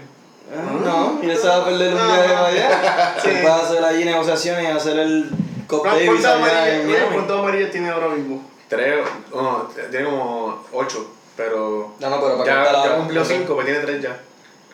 Ah, 0.54 0.72
No, 0.84 1.18
y 1.22 1.30
él 1.30 1.36
se 1.38 1.46
va 1.48 1.56
a 1.56 1.64
perder 1.64 1.94
un 1.94 2.06
viaje 2.06 2.28
para 2.32 2.46
allá. 2.46 3.16
Sí. 3.22 3.28
Él 3.30 3.46
va 3.46 3.54
a 3.56 3.62
hacer 3.62 3.84
allí 3.84 4.04
negociaciones 4.04 4.64
y 4.64 4.66
hacer 4.66 4.98
el 4.98 5.30
Cop 5.66 5.80
¿Cuántas 5.80 6.06
Davis 6.06 6.24
allá 6.24 6.36
en 6.36 6.42
amarillas 6.42 6.84
Miami. 6.86 7.14
cuántas 7.14 7.38
amarillas 7.38 7.70
tiene 7.70 7.90
ahora 7.90 8.08
mismo? 8.08 8.42
Tres, 8.68 9.04
no, 9.32 9.68
tiene 9.90 10.04
como 10.06 10.64
ocho, 10.72 11.06
pero 11.36 11.94
No, 12.00 12.10
no, 12.10 12.20
pero 12.20 12.38
para 12.38 12.44
ya, 12.50 12.54
cantar 12.56 12.72
ya 12.74 12.80
ahora. 12.82 12.96
cumplió 12.96 13.24
cinco, 13.24 13.54
pues 13.54 13.66
tiene 13.66 13.80
tres 13.80 14.02
ya. 14.02 14.18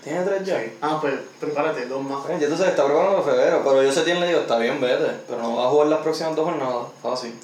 ¿Tiene 0.02 0.22
tres 0.24 0.44
ya? 0.44 0.60
Sí. 0.60 0.72
Ah, 0.80 0.98
pues 1.00 1.14
prepárate, 1.40 1.86
dos 1.86 2.02
más. 2.02 2.22
Bueno, 2.24 2.40
Ya 2.40 2.48
tú 2.48 2.56
sabes, 2.56 2.70
está 2.70 2.84
preparando 2.84 3.22
para 3.22 3.34
febrero, 3.36 3.60
pero 3.64 3.82
yo 3.82 3.92
sé 3.92 4.04
quién 4.04 4.20
le 4.20 4.28
digo, 4.28 4.40
está 4.40 4.58
bien, 4.58 4.80
vete. 4.80 5.10
Pero 5.28 5.42
no 5.42 5.56
va 5.56 5.66
a 5.66 5.68
jugar 5.70 5.88
las 5.88 5.98
próximas 6.00 6.34
dos 6.36 6.44
jornadas. 6.46 6.86
Fácil. 7.02 7.34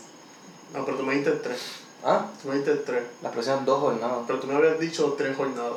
No, 0.72 0.84
pero 0.84 0.96
tú 0.96 1.02
me 1.02 1.14
diste 1.14 1.30
tres. 1.32 1.60
Ah, 2.04 2.26
Tú 2.42 2.48
me 2.48 2.56
diste 2.56 2.74
tres. 2.76 3.02
las 3.22 3.32
próximas 3.32 3.64
dos 3.64 3.80
jornadas. 3.80 4.18
Pero 4.26 4.38
tú 4.40 4.46
me 4.46 4.54
habías 4.56 4.78
dicho 4.78 5.14
tres 5.16 5.36
jornadas. 5.36 5.72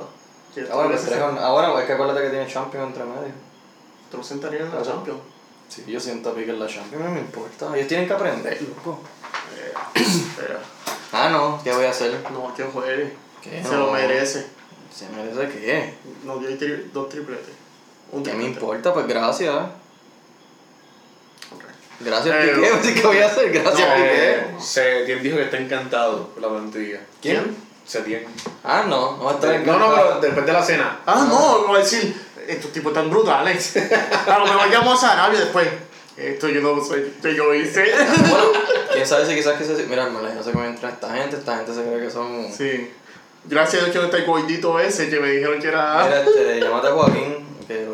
Ah, 0.72 0.76
bueno, 0.76 0.96
tú 0.98 1.04
tres 1.06 1.20
jornadas. 1.20 1.44
Ah, 1.44 1.52
bueno, 1.54 1.80
es 1.80 1.86
que 1.86 1.94
acuérdate 1.94 2.22
que 2.22 2.30
tiene 2.30 2.48
Champions 2.48 2.88
entre 2.88 3.04
medio. 3.06 3.34
Te 4.12 4.18
lo 4.18 4.24
sentarías 4.24 4.64
en 4.64 4.76
la. 4.76 4.82
Champions. 4.82 5.20
Sí, 5.70 5.84
yo 5.88 6.00
siento 6.00 6.30
a 6.30 6.34
Pique 6.34 6.52
en 6.52 6.60
la 6.60 6.68
Champions, 6.68 7.04
no 7.04 7.12
me 7.12 7.20
importa. 7.20 7.76
Ellos 7.76 7.88
tienen 7.88 8.08
que 8.08 8.14
aprender, 8.14 8.62
loco. 8.62 9.00
Eh, 9.56 9.74
espera. 9.96 10.60
Ah, 11.12 11.30
no, 11.30 11.60
¿qué 11.64 11.74
voy 11.74 11.86
a 11.86 11.90
hacer? 11.92 12.18
No, 12.32 12.54
que 12.54 12.64
juegue. 12.64 13.14
¿Qué? 13.42 13.64
Se 13.64 13.72
No. 13.72 13.88
lo 13.88 13.92
merece. 13.92 14.48
¿Se 14.94 15.08
merece 15.10 15.50
qué? 15.60 15.94
Nos 16.24 16.40
dio 16.40 16.50
tri- 16.58 16.92
dos 16.92 17.10
tripletes. 17.10 17.54
Un 18.12 18.24
¿Qué 18.24 18.34
me 18.34 18.46
importa? 18.46 18.94
Pues 18.94 19.08
gracias. 19.08 19.56
Gracias, 22.00 22.36
Eh, 22.36 22.54
Piqué. 22.82 23.02
¿Qué 23.02 23.08
voy 23.08 23.18
a 23.18 23.28
hacer? 23.28 23.52
Gracias, 23.52 23.74
no, 23.90 23.96
Piqué. 23.96 24.32
Eh, 24.36 24.46
Setién 24.60 25.24
dijo 25.24 25.38
que 25.38 25.44
está 25.44 25.58
encantado 25.58 26.28
por 26.30 26.42
la 26.44 26.50
plantilla. 26.50 27.00
¿Quién? 27.22 27.56
Setién. 27.86 28.26
Ah, 28.64 28.84
no, 28.88 29.18
no 29.18 29.24
va 29.24 29.32
a 29.32 29.36
estar 29.36 29.60
No, 29.66 29.80
no, 29.80 29.96
pero 29.96 30.20
después 30.22 30.46
de 30.46 30.54
la 30.54 30.64
cena. 30.64 31.00
Ah, 31.06 31.26
no, 31.28 31.68
voy 31.68 31.78
a 31.78 31.84
decir, 31.84 32.16
estos 32.48 32.72
tipos 32.72 32.94
tan 32.94 33.10
brutales. 33.10 33.76
A 34.28 34.40
lo 34.40 34.46
mejor 34.46 34.70
llamo 34.70 34.94
a 34.94 34.98
Sarabia 34.98 35.40
después. 35.40 35.68
Esto 36.18 36.50
yo 36.50 36.62
no 36.62 36.84
sé, 36.84 37.14
que 37.22 37.36
yo 37.36 37.54
hice. 37.54 37.86
Bueno, 38.30 38.46
quién 38.92 39.06
sabe 39.06 39.26
si 39.26 39.36
quizás 39.36 39.54
que 39.58 39.64
se. 39.64 39.86
Mira, 39.86 40.08
me 40.08 40.34
no 40.34 40.44
sé 40.44 40.52
cómo 40.52 40.66
entra 40.66 40.90
esta 40.90 41.14
gente. 41.16 41.36
Esta 41.38 41.58
gente 41.58 41.74
se 41.74 41.84
cree 41.84 42.00
que 42.02 42.10
son. 42.10 42.52
Sí. 42.52 42.92
Gracias 43.46 43.82
a 43.82 43.86
Dios 43.86 43.94
que 43.94 44.00
no 44.00 44.06
está 44.06 44.18
el 44.18 44.26
gordito 44.26 44.80
ese 44.80 45.10
que 45.10 45.20
me 45.20 45.30
dijeron 45.30 45.60
que 45.60 45.68
era. 45.68 46.04
Mira, 46.06 46.22
este, 46.24 46.60
llámate 46.60 46.88
a 46.88 46.92
Joaquín, 46.92 47.47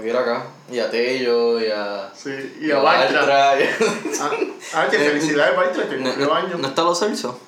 que 0.03 0.11
quiero 0.11 0.19
acá. 0.19 0.45
Y 0.71 0.79
a 0.79 0.89
Tello, 0.89 1.59
y 1.59 1.67
a. 1.71 2.11
Sí, 2.15 2.57
y 2.61 2.71
a 2.71 2.79
Bartra. 2.79 3.21
Bartra, 3.25 3.59
y 3.59 3.63
a- 3.63 3.75
Ah, 4.21 4.31
ah, 4.75 4.87
que 4.89 4.97
felicidades, 5.09 5.55
Bartra, 5.55 5.89
que 5.89 5.97
cumplió 5.97 6.27
no, 6.27 6.33
años. 6.33 6.59
no 6.59 6.67
está 6.67 6.83
los 6.83 6.99
Celso. 6.99 7.39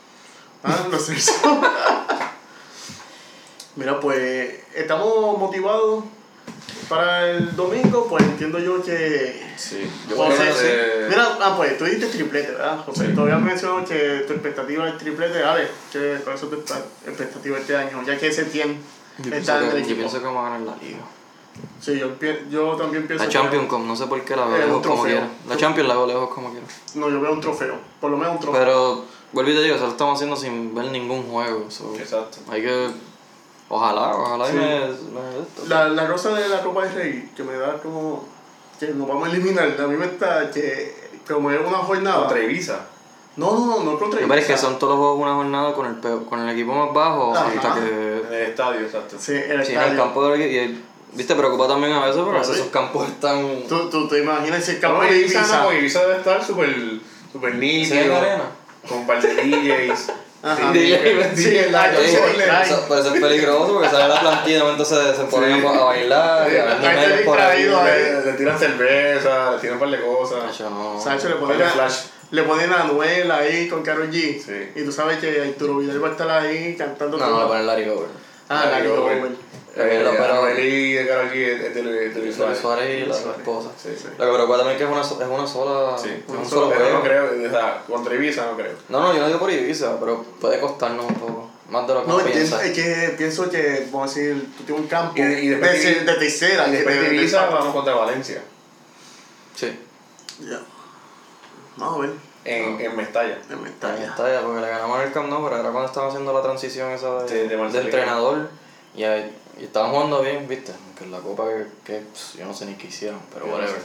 Ah, 0.64 0.88
no 0.90 0.98
sé 1.00 1.16
eso. 1.16 1.34
Mira, 3.76 4.00
pues 4.00 4.54
estamos 4.74 5.38
motivados 5.38 6.06
para 6.88 7.30
el 7.32 7.56
domingo, 7.56 8.08
pues 8.08 8.24
entiendo 8.24 8.60
yo 8.60 8.82
que 8.84 9.44
Sí, 9.58 9.90
José, 10.16 10.36
creo 10.38 10.54
que- 10.54 10.54
sí. 10.54 11.06
Mira, 11.10 11.38
ah, 11.42 11.54
pues 11.58 11.78
tú 11.78 11.86
dijiste 11.86 12.08
triplete, 12.08 12.52
¿verdad, 12.52 12.80
José? 12.86 13.08
Sí. 13.08 13.12
Tú 13.14 13.22
habías 13.22 13.42
mencionado 13.42 13.84
que 13.86 14.24
tu 14.28 14.34
expectativa 14.34 14.88
es 14.90 14.98
triplete. 14.98 15.44
Ale, 15.44 15.68
¿qué, 15.92 16.18
¿cuál 16.24 16.36
es 16.36 16.42
tu 16.42 16.50
expe- 16.52 16.84
expectativa 17.08 17.58
este 17.58 17.76
año? 17.76 18.02
Ya 18.06 18.18
que 18.18 18.28
ese 18.28 18.46
tiene 18.46 18.80
Yo 19.20 19.34
está 19.36 19.60
pienso, 19.60 19.72
en 19.72 19.78
el 19.78 19.84
que, 19.84 19.90
yo 19.90 19.96
pienso 19.98 20.20
que 20.20 20.26
vamos 20.26 20.42
a 20.48 20.50
ganar 20.52 20.62
la 20.62 20.76
liga. 20.84 21.00
Sí, 21.80 22.00
yo, 22.00 22.08
yo 22.50 22.76
también 22.76 23.06
pienso 23.08 23.24
La 23.24 23.30
que- 23.30 23.34
Champions, 23.38 23.68
como, 23.68 23.86
no 23.86 23.96
sé 23.96 24.08
por 24.08 24.22
qué 24.24 24.36
la 24.36 24.46
veo 24.46 24.58
lejos 24.68 24.86
como 24.88 25.04
quiera. 25.04 25.28
La 25.48 25.56
Champions 25.58 25.88
la 25.88 25.96
veo 25.96 26.08
lejos 26.08 26.30
como 26.30 26.50
quiera. 26.52 26.66
No, 26.96 27.10
yo 27.10 27.22
veo 27.22 27.32
un 27.32 27.42
trofeo. 27.42 27.76
Por 28.02 28.12
lo 28.12 28.18
menos 28.18 28.34
un 28.36 28.40
trofeo. 28.40 28.60
Pero, 28.60 29.04
vuelvo 29.34 29.52
y 29.52 29.54
te 29.56 29.62
digo, 29.64 29.76
eso 29.76 29.86
lo 29.86 29.92
estamos 29.92 30.16
haciendo 30.16 30.36
sin 30.36 30.74
ver 30.74 30.86
ningún 30.86 31.24
juego. 31.24 31.70
so, 31.70 31.94
Exacto. 31.98 32.40
hay 32.50 32.62
que. 32.64 32.90
Ojalá, 33.70 34.16
ojalá 34.16 34.48
y 34.48 34.52
Sí. 34.52 34.58
me, 34.58 34.64
me- 34.64 35.42
esto. 35.42 35.64
La, 35.68 35.88
la 35.90 36.06
rosa 36.08 36.30
de 36.34 36.48
la 36.50 36.62
Copa 36.62 36.86
del 36.86 36.94
Rey, 36.96 37.32
que 37.36 37.44
me 37.44 37.54
da 37.54 37.78
como. 37.82 38.26
que 38.80 38.88
nos 38.90 39.08
vamos 39.08 39.28
a 39.28 39.32
eliminar, 39.32 39.76
a 39.80 39.88
mí 39.88 39.96
me 39.98 40.06
está. 40.06 40.50
que. 40.52 40.94
como 41.28 41.50
es 41.52 41.60
una 41.60 41.78
jornada. 41.80 42.20
Contra 42.28 42.40
Ibiza. 42.44 42.80
No, 43.38 43.52
no, 43.52 43.66
no, 43.66 43.84
no 43.92 44.00
contra 44.00 44.22
Me 44.22 44.28
parece 44.28 44.48
que 44.48 44.54
Ibiza. 44.54 44.68
son 44.68 44.80
todos 44.80 44.92
los 44.94 45.00
juegos 45.00 45.20
una 45.22 45.34
jornada 45.36 45.74
con 45.74 45.86
el, 45.88 45.96
peor- 45.96 46.26
con 46.26 46.40
el 46.40 46.50
equipo 46.50 46.74
más 46.74 46.94
bajo 46.94 47.36
Ajá. 47.36 47.48
hasta 47.48 47.78
En 47.80 47.84
que. 47.86 48.18
el 48.28 48.34
estadio, 48.50 48.82
exacto. 48.82 49.18
Sí, 49.20 49.34
el 49.34 49.42
Sí, 49.66 49.74
en 49.74 49.80
el 49.80 49.84
estadio. 49.84 49.98
campo 49.98 50.28
del 50.30 50.42
equipo. 50.42 50.85
Viste, 51.16 51.34
preocupa 51.36 51.68
también 51.68 51.94
a 51.94 52.06
veces 52.06 52.22
porque 52.22 52.38
a 52.38 52.42
veces 52.42 52.56
esos 52.58 52.68
campos 52.70 53.08
están. 53.08 53.64
Tú, 53.68 53.90
tú 53.90 54.08
te 54.08 54.20
imaginas 54.20 54.64
si 54.64 54.72
el 54.72 54.80
campo 54.80 55.02
No, 55.02 55.10
de 55.10 55.18
Ibiza, 55.18 55.40
Ibiza. 55.40 55.64
no, 55.64 55.74
Ibiza 55.74 56.02
debe 56.02 56.18
estar 56.18 56.44
súper 56.44 56.70
super 57.32 57.52
¿Se 57.52 57.58
ve 57.58 57.66
en 57.66 57.80
nítido. 57.82 58.16
Con 58.88 58.98
un 59.00 59.08
par 59.08 59.22
de 59.22 59.34
DJs. 59.34 60.12
Ajá. 60.46 60.72
Sí, 60.74 60.78
DJ, 60.78 61.36
Sí, 61.36 61.58
eso- 61.58 62.86
pero 62.88 63.02
eso 63.02 63.16
es 63.16 63.20
peligroso 63.22 63.74
porque 63.74 63.90
sale 63.90 64.08
la 64.10 64.20
plantilla 64.20 64.56
y 64.56 64.60
de 64.60 64.64
momento 64.64 64.86
se, 64.86 64.96
ponen 65.32 65.60
Sí. 65.60 65.66
a, 65.66 65.70
a 65.72 65.84
bailar 65.86 66.52
y 66.52 66.58
a 66.58 66.66
ver 66.94 67.26
por 67.26 67.40
ahí. 67.42 67.64
Le, 67.64 68.26
le 68.26 68.34
tiran 68.34 68.60
cerveza, 68.60 69.52
le 69.54 69.58
tiran 69.60 69.74
un 69.76 69.80
par 69.80 69.90
de 69.90 70.02
cosas. 70.02 70.60
No. 70.60 71.02
Sacho 71.02 71.30
le 71.30 71.36
Un 71.36 71.40
par 71.40 71.48
pone 71.50 71.58
de 71.58 71.66
la, 71.66 71.72
flash. 71.72 71.96
le 72.30 72.44
ponen 72.44 72.72
a 72.74 72.82
Anuel 72.82 73.32
ahí 73.32 73.68
con 73.68 73.82
Karol 73.82 74.12
G. 74.12 74.40
Sí. 74.40 74.72
Y 74.80 74.84
tú 74.84 74.92
sabes 74.92 75.18
que 75.18 75.42
Arturo 75.42 75.78
Vidal 75.80 76.04
va 76.04 76.10
a 76.10 76.12
estar 76.12 76.30
ahí 76.30 76.76
cantando 76.78 77.18
No, 77.18 77.26
todo. 77.26 77.36
voy 77.38 77.44
a 77.44 77.48
poner 77.48 77.64
Larry 77.64 77.90
Over. 77.90 78.08
Ah, 78.50 78.66
Larry 78.66 78.72
Larry 78.72 78.88
Over. 78.90 79.18
Over. 79.18 79.32
Eh, 79.76 79.82
Eh, 79.82 79.88
pero- 80.00 80.12
de 80.12 80.18
Karol 80.18 81.30
G 81.32 81.36
es 81.36 81.76
de 81.76 81.84
Luis- 81.84 82.00
de 82.00 82.22
Luis 82.22 82.24
Luis 82.24 82.36
Suárez. 82.38 82.60
Suárez 82.60 83.04
y 83.04 83.06
la 83.08 83.16
esposa. 83.16 83.70
Sí, 83.78 83.90
sí. 83.98 84.08
Lo 84.18 84.26
que 84.26 84.34
preocupa 84.34 84.58
también 84.58 84.72
es 84.72 84.78
que 84.78 84.84
es 84.86 84.90
una, 84.90 85.02
es 85.26 85.30
una 85.40 85.48
sola. 85.48 85.98
Sí, 85.98 86.10
es 86.10 86.30
un 86.30 86.38
un 86.38 86.46
solo 86.50 86.62
solo 86.68 86.76
Pero 86.78 86.94
no 86.94 87.04
creo, 87.04 87.48
o 87.48 87.50
sea, 87.52 87.84
contra 87.86 88.16
Ibiza 88.16 88.46
no 88.46 88.56
creo. 88.56 88.72
No, 88.90 89.02
no, 89.02 89.14
yo 89.14 89.20
no 89.20 89.28
digo 89.28 89.40
por 89.40 89.52
Ibiza, 89.52 90.00
pero 90.00 90.24
puede 90.40 90.60
costarnos 90.62 91.06
un 91.06 91.16
poco. 91.16 91.50
Más 91.70 91.88
de 91.88 91.94
lo 91.96 92.04
que 92.04 92.08
No, 92.08 92.18
piensa. 92.20 92.64
es 92.64 92.72
que 92.74 93.16
pienso 93.18 93.50
que, 93.50 93.88
vamos 93.92 94.12
a 94.12 94.16
decir, 94.16 94.48
tú 94.56 94.64
tienes 94.64 94.82
un 94.84 94.88
campo 94.88 95.14
Y 95.18 95.22
de- 95.24 95.42
y 95.44 95.48
después 95.50 95.84
de, 95.84 95.96
de- 96.06 96.14
tercera. 96.14 96.68
Y 96.68 96.72
después 96.72 97.02
de- 97.10 97.16
Ibiza 97.16 97.46
vamos 97.50 97.74
contra 97.74 97.96
Valencia. 97.96 98.42
Sí. 99.56 99.78
Ya. 100.42 100.60
Vamos 101.78 101.98
a 101.98 102.02
ver. 102.02 102.12
En, 102.46 102.80
en 102.80 102.96
Mestalla. 102.96 103.40
En 103.50 103.64
Mestalla. 103.64 104.06
está 104.06 104.32
ya, 104.32 104.42
porque 104.42 104.62
le 104.62 104.68
ganamos 104.70 105.00
en 105.02 105.08
el 105.08 105.12
Camp 105.14 105.28
Nou, 105.30 105.44
pero 105.44 105.60
era 105.60 105.72
cuando 105.72 105.88
estaban 105.88 106.10
haciendo 106.10 106.32
la 106.32 106.42
transición 106.44 106.92
esa 106.92 107.24
de, 107.24 107.28
Sí, 107.28 107.36
de 107.36 107.58
de, 107.58 107.80
entrenador. 107.82 108.50
Y, 108.96 109.04
ahí- 109.04 109.36
y 109.60 109.64
estaban 109.66 109.92
jugando 109.92 110.22
bien, 110.22 110.48
viste. 110.48 110.72
Aunque 110.88 111.04
en 111.06 111.12
la 111.12 111.20
copa 111.20 111.46
que, 111.48 111.66
que, 111.86 112.00
pss, 112.14 112.34
yo 112.38 112.46
no 112.46 112.54
sé 112.54 112.66
ni 112.66 112.76
qué 112.76 112.88
hicieron, 112.88 113.20
pero 113.34 113.46
Yo 113.46 113.52
no 113.52 113.58
whatever. 113.58 113.82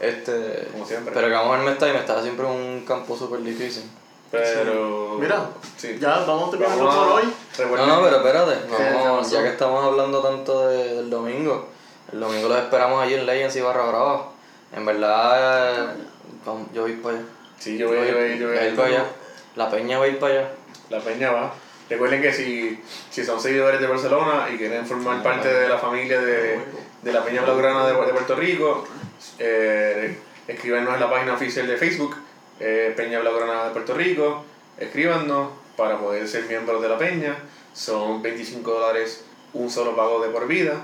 Este, 0.00 0.68
Como 0.72 0.86
siempre. 0.86 1.14
Pero 1.14 1.28
ganamos 1.28 1.58
en 1.58 1.64
Mestalla 1.66 1.92
y 1.92 1.96
Mestalla 1.96 2.22
siempre 2.22 2.44
es 2.46 2.50
un 2.52 2.84
campo 2.86 3.16
súper 3.16 3.40
difícil. 3.42 3.84
Pero. 4.30 5.16
Mira, 5.20 5.46
sí. 5.76 5.96
ya 6.00 6.18
vamos 6.26 6.50
terminando 6.50 6.84
Vamos 6.84 6.94
a- 6.94 7.08
por 7.08 7.12
hoy. 7.20 7.24
No, 7.24 7.64
recuerden- 7.64 7.88
no, 7.88 8.02
pero 8.02 8.16
espérate, 8.16 8.56
¿qué 8.76 8.92
vamos, 8.92 9.30
ya 9.30 9.42
que 9.42 9.50
estamos 9.50 9.84
hablando 9.84 10.20
tanto 10.20 10.66
de- 10.68 10.94
del 10.96 11.10
domingo, 11.10 11.68
el 12.12 12.18
domingo 12.18 12.48
los 12.48 12.58
esperamos 12.58 13.00
allí 13.02 13.14
en 13.14 13.26
Legends 13.26 13.54
y 13.56 13.60
Barra 13.60 13.86
Brava. 13.86 14.30
En 14.74 14.84
verdad, 14.84 15.92
eh, 15.92 15.94
vamos, 16.44 16.66
yo 16.74 16.82
voy 16.82 16.94
para 16.94 17.16
allá. 17.16 17.24
Sí, 17.60 17.78
yo 17.78 17.86
voy, 17.88 17.98
yo 18.08 18.14
voy, 18.18 18.38
yo 18.38 18.48
voy. 18.48 18.56
a 18.58 18.66
ir 18.66 18.74
para 18.74 18.88
allá. 18.88 19.04
La 19.54 19.70
Peña 19.70 19.98
va 20.00 20.04
a 20.06 20.08
ir 20.08 20.18
para 20.18 20.34
allá. 20.34 20.48
La 20.90 20.98
peña 20.98 21.30
va. 21.30 21.54
Recuerden 21.88 22.22
que 22.22 22.32
si, 22.32 22.80
si 23.10 23.24
son 23.24 23.40
seguidores 23.40 23.80
de 23.80 23.86
Barcelona 23.86 24.48
y 24.52 24.56
quieren 24.56 24.86
formar 24.86 25.22
parte 25.22 25.52
de 25.52 25.68
la 25.68 25.78
familia 25.78 26.20
de, 26.20 26.58
de 27.02 27.12
la 27.12 27.24
Peña 27.24 27.42
Blaugrana 27.42 27.86
de, 27.86 27.92
de 27.92 28.12
Puerto 28.12 28.34
Rico, 28.36 28.86
eh, 29.38 30.16
escríbanos 30.48 30.94
en 30.94 31.00
la 31.00 31.10
página 31.10 31.34
oficial 31.34 31.66
de 31.66 31.76
Facebook, 31.76 32.16
eh, 32.60 32.92
Peña 32.96 33.20
Blaugrana 33.20 33.64
de 33.64 33.70
Puerto 33.70 33.94
Rico, 33.94 34.44
escríbanos 34.78 35.50
para 35.76 35.98
poder 35.98 36.26
ser 36.26 36.44
miembros 36.44 36.80
de 36.80 36.88
la 36.88 36.98
Peña. 36.98 37.36
Son 37.74 38.22
25 38.22 38.70
dólares 38.70 39.24
un 39.52 39.70
solo 39.70 39.94
pago 39.96 40.22
de 40.22 40.28
por 40.30 40.46
vida. 40.46 40.80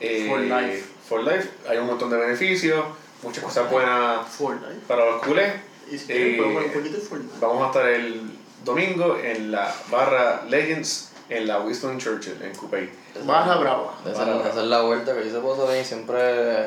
Eh, 0.00 0.26
For 0.28 0.40
life. 0.40 0.84
For 1.08 1.24
life. 1.24 1.48
Hay 1.68 1.78
un 1.78 1.86
montón 1.86 2.10
de 2.10 2.16
beneficios, 2.16 2.84
muchas 3.22 3.42
cosas 3.42 3.70
buenas 3.70 4.26
Fortnite. 4.28 4.80
para 4.86 5.04
los 5.06 5.22
culés. 5.22 5.52
Y 5.90 5.98
si 5.98 6.12
Eh, 6.12 6.40
un 6.40 6.54
poquito 6.72 6.96
de 6.96 7.02
Fortnite. 7.02 7.34
Vamos 7.40 7.62
a 7.64 7.66
estar 7.66 7.88
el 7.88 8.37
domingo 8.68 9.16
en 9.22 9.50
la 9.52 9.74
barra 9.90 10.42
Legends 10.48 11.10
en 11.28 11.46
la 11.46 11.60
Winston 11.60 11.98
Churchill 11.98 12.40
en 12.42 12.54
Coupey. 12.54 12.88
Barra 13.24 13.56
brava. 13.56 13.94
Esa, 14.06 14.18
Barra 14.20 14.34
Brava. 14.36 14.48
esa 14.50 14.60
es 14.60 14.66
la 14.66 14.80
vuelta 14.82 15.14
que 15.14 15.30
se 15.30 15.38
puso 15.40 15.66
bien. 15.68 15.84
Siempre 15.84 16.66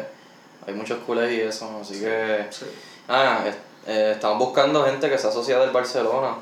hay 0.68 0.74
muchos 0.74 1.00
culés 1.00 1.32
y 1.32 1.42
eso. 1.42 1.80
Así 1.82 2.00
que. 2.00 2.46
Sí. 2.52 2.66
Ah, 3.08 3.44
es- 3.48 3.56
eh, 3.88 4.12
estamos 4.14 4.38
buscando 4.38 4.84
gente 4.86 5.10
que 5.10 5.18
se 5.18 5.28
asocia 5.28 5.58
del 5.60 5.72
Barcelona. 5.72 6.36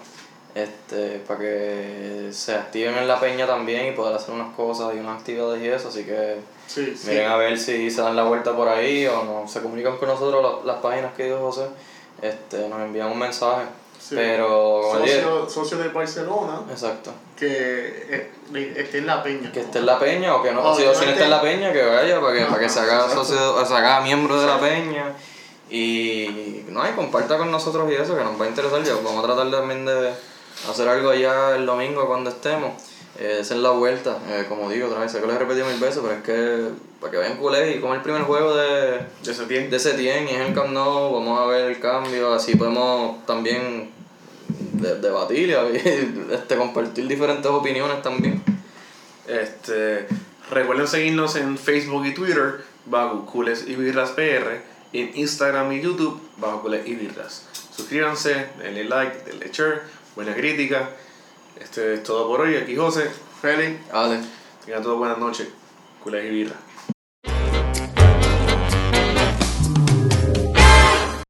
Este, 0.56 1.20
para 1.28 1.40
que 1.40 2.30
se 2.32 2.56
activen 2.56 2.96
en 2.98 3.08
la 3.08 3.20
peña 3.20 3.46
también 3.46 3.86
y 3.88 3.92
poder 3.96 4.16
hacer 4.16 4.34
unas 4.34 4.54
cosas 4.56 4.94
y 4.96 5.00
unas 5.00 5.20
actividades 5.20 5.62
y 5.62 5.68
eso. 5.68 5.90
Así 5.90 6.04
que 6.04 6.38
Sí, 6.68 6.96
sí. 6.98 7.08
miren 7.10 7.30
a 7.32 7.38
ver 7.38 7.58
si 7.58 7.90
se 7.92 8.02
dan 8.02 8.16
la 8.16 8.24
vuelta 8.24 8.56
por 8.56 8.68
ahí 8.68 9.06
o 9.06 9.24
no 9.24 9.48
se 9.48 9.62
comunican 9.62 9.98
con 9.98 10.08
nosotros 10.10 10.42
las, 10.44 10.66
las 10.66 10.82
páginas 10.82 11.14
que 11.16 11.26
dijo 11.26 11.38
José. 11.40 11.68
Este, 12.22 12.68
nos 12.68 12.82
envían 12.82 13.12
un 13.12 13.20
mensaje. 13.20 13.64
Sí. 14.00 14.16
Pero, 14.16 14.82
socio, 14.98 15.50
socio 15.50 15.78
de 15.78 15.90
Barcelona 15.90 16.62
exacto. 16.72 17.12
que 17.38 18.08
eh, 18.10 18.74
esté 18.78 19.00
en 19.00 19.08
la 19.08 19.22
peña. 19.22 19.52
Que 19.52 19.60
esté 19.60 19.80
en 19.80 19.86
la 19.86 20.00
peña 20.00 20.36
o 20.36 20.42
que 20.42 20.52
no, 20.52 20.64
O 20.64 20.76
si, 20.76 20.84
no 20.86 20.92
esté- 20.92 21.24
en 21.24 21.30
la 21.30 21.42
peña, 21.42 21.74
que 21.74 21.84
vaya 21.86 22.22
para 22.22 22.34
que, 22.34 22.46
para 22.46 22.60
que 22.60 22.70
se 22.70 22.80
haga 22.80 23.10
socio, 23.10 23.66
se 23.66 23.74
haga 23.74 24.00
miembro 24.02 24.40
de 24.40 24.48
la 24.48 24.60
peña. 24.60 25.14
Y 25.70 26.64
no, 26.70 26.88
y 26.88 26.92
comparta 26.94 27.38
con 27.38 27.52
nosotros 27.52 27.92
y 27.92 27.96
eso, 27.96 28.18
que 28.18 28.24
nos 28.24 28.40
va 28.40 28.46
a 28.46 28.48
interesar. 28.48 28.82
Ya 28.84 28.96
vamos 28.96 29.24
a 29.24 29.28
tratar 29.28 29.52
también 29.52 29.86
de 29.86 30.12
hacer 30.70 30.88
algo 30.88 31.10
allá 31.12 31.56
el 31.56 31.66
domingo 31.66 32.08
cuando 32.08 32.30
estemos. 32.30 32.72
Eh, 33.18 33.38
esa 33.42 33.56
es 33.56 33.60
la 33.62 33.72
vuelta, 33.72 34.18
eh, 34.30 34.46
como 34.48 34.70
digo 34.70 34.88
otra 34.88 35.00
vez, 35.00 35.12
sé 35.12 35.20
que 35.20 35.28
lo 35.28 35.34
he 35.34 35.38
repetido 35.40 35.66
mil 35.68 35.80
veces, 35.80 36.00
pero 36.02 36.14
es 36.14 36.24
que 36.24 36.70
para 37.02 37.12
que 37.12 37.18
vayan 37.18 37.38
culés 37.38 37.76
y 37.76 37.80
como 37.80 37.94
el 37.96 38.02
primer 38.02 38.22
juego 38.22 38.56
de, 38.56 39.00
De 39.24 39.34
Setién. 39.34 39.70
de 39.70 39.80
Setien 39.80 40.28
y 40.28 40.32
es 40.32 40.42
el 40.42 40.54
Camp 40.54 40.70
Nou, 40.72 41.12
vamos 41.14 41.40
a 41.40 41.46
ver 41.46 41.72
el 41.72 41.80
cambio, 41.80 42.34
así 42.34 42.56
podemos 42.56 43.26
también 43.26 43.90
de- 44.74 44.96
debatir 45.00 45.50
y 45.50 45.54
este, 46.34 46.56
compartir 46.56 47.08
diferentes 47.08 47.50
opiniones 47.50 48.02
también. 48.02 48.42
Este, 49.28 50.08
recuerden 50.52 50.88
seguirnos 50.88 51.36
en 51.36 51.58
Facebook 51.58 52.06
y 52.06 52.14
Twitter 52.14 52.64
bajo 52.86 53.26
Cules 53.26 53.68
y 53.68 53.76
Birras 53.76 54.12
PR 54.12 54.62
en 54.94 55.12
Instagram 55.16 55.72
y 55.74 55.82
YouTube 55.82 56.22
bajo 56.38 56.62
Cules 56.62 56.88
y 56.88 56.96
Birras. 56.96 57.46
Suscríbanse, 57.76 58.48
denle 58.60 58.86
like, 58.86 59.24
denle 59.26 59.50
share, 59.52 59.82
buena 60.16 60.34
crítica. 60.34 60.90
Este 61.60 61.96
es 61.96 62.04
todo 62.04 62.28
por 62.28 62.42
hoy. 62.42 62.56
Aquí 62.56 62.76
José. 62.76 63.10
Félix. 63.42 63.92
Vale. 63.92 64.20
Tengan 64.66 64.84
todos 64.84 64.98
buenas 64.98 65.18
noches. 65.18 65.48
Cules 66.04 66.26
y 66.26 66.30
Birras. 66.30 66.69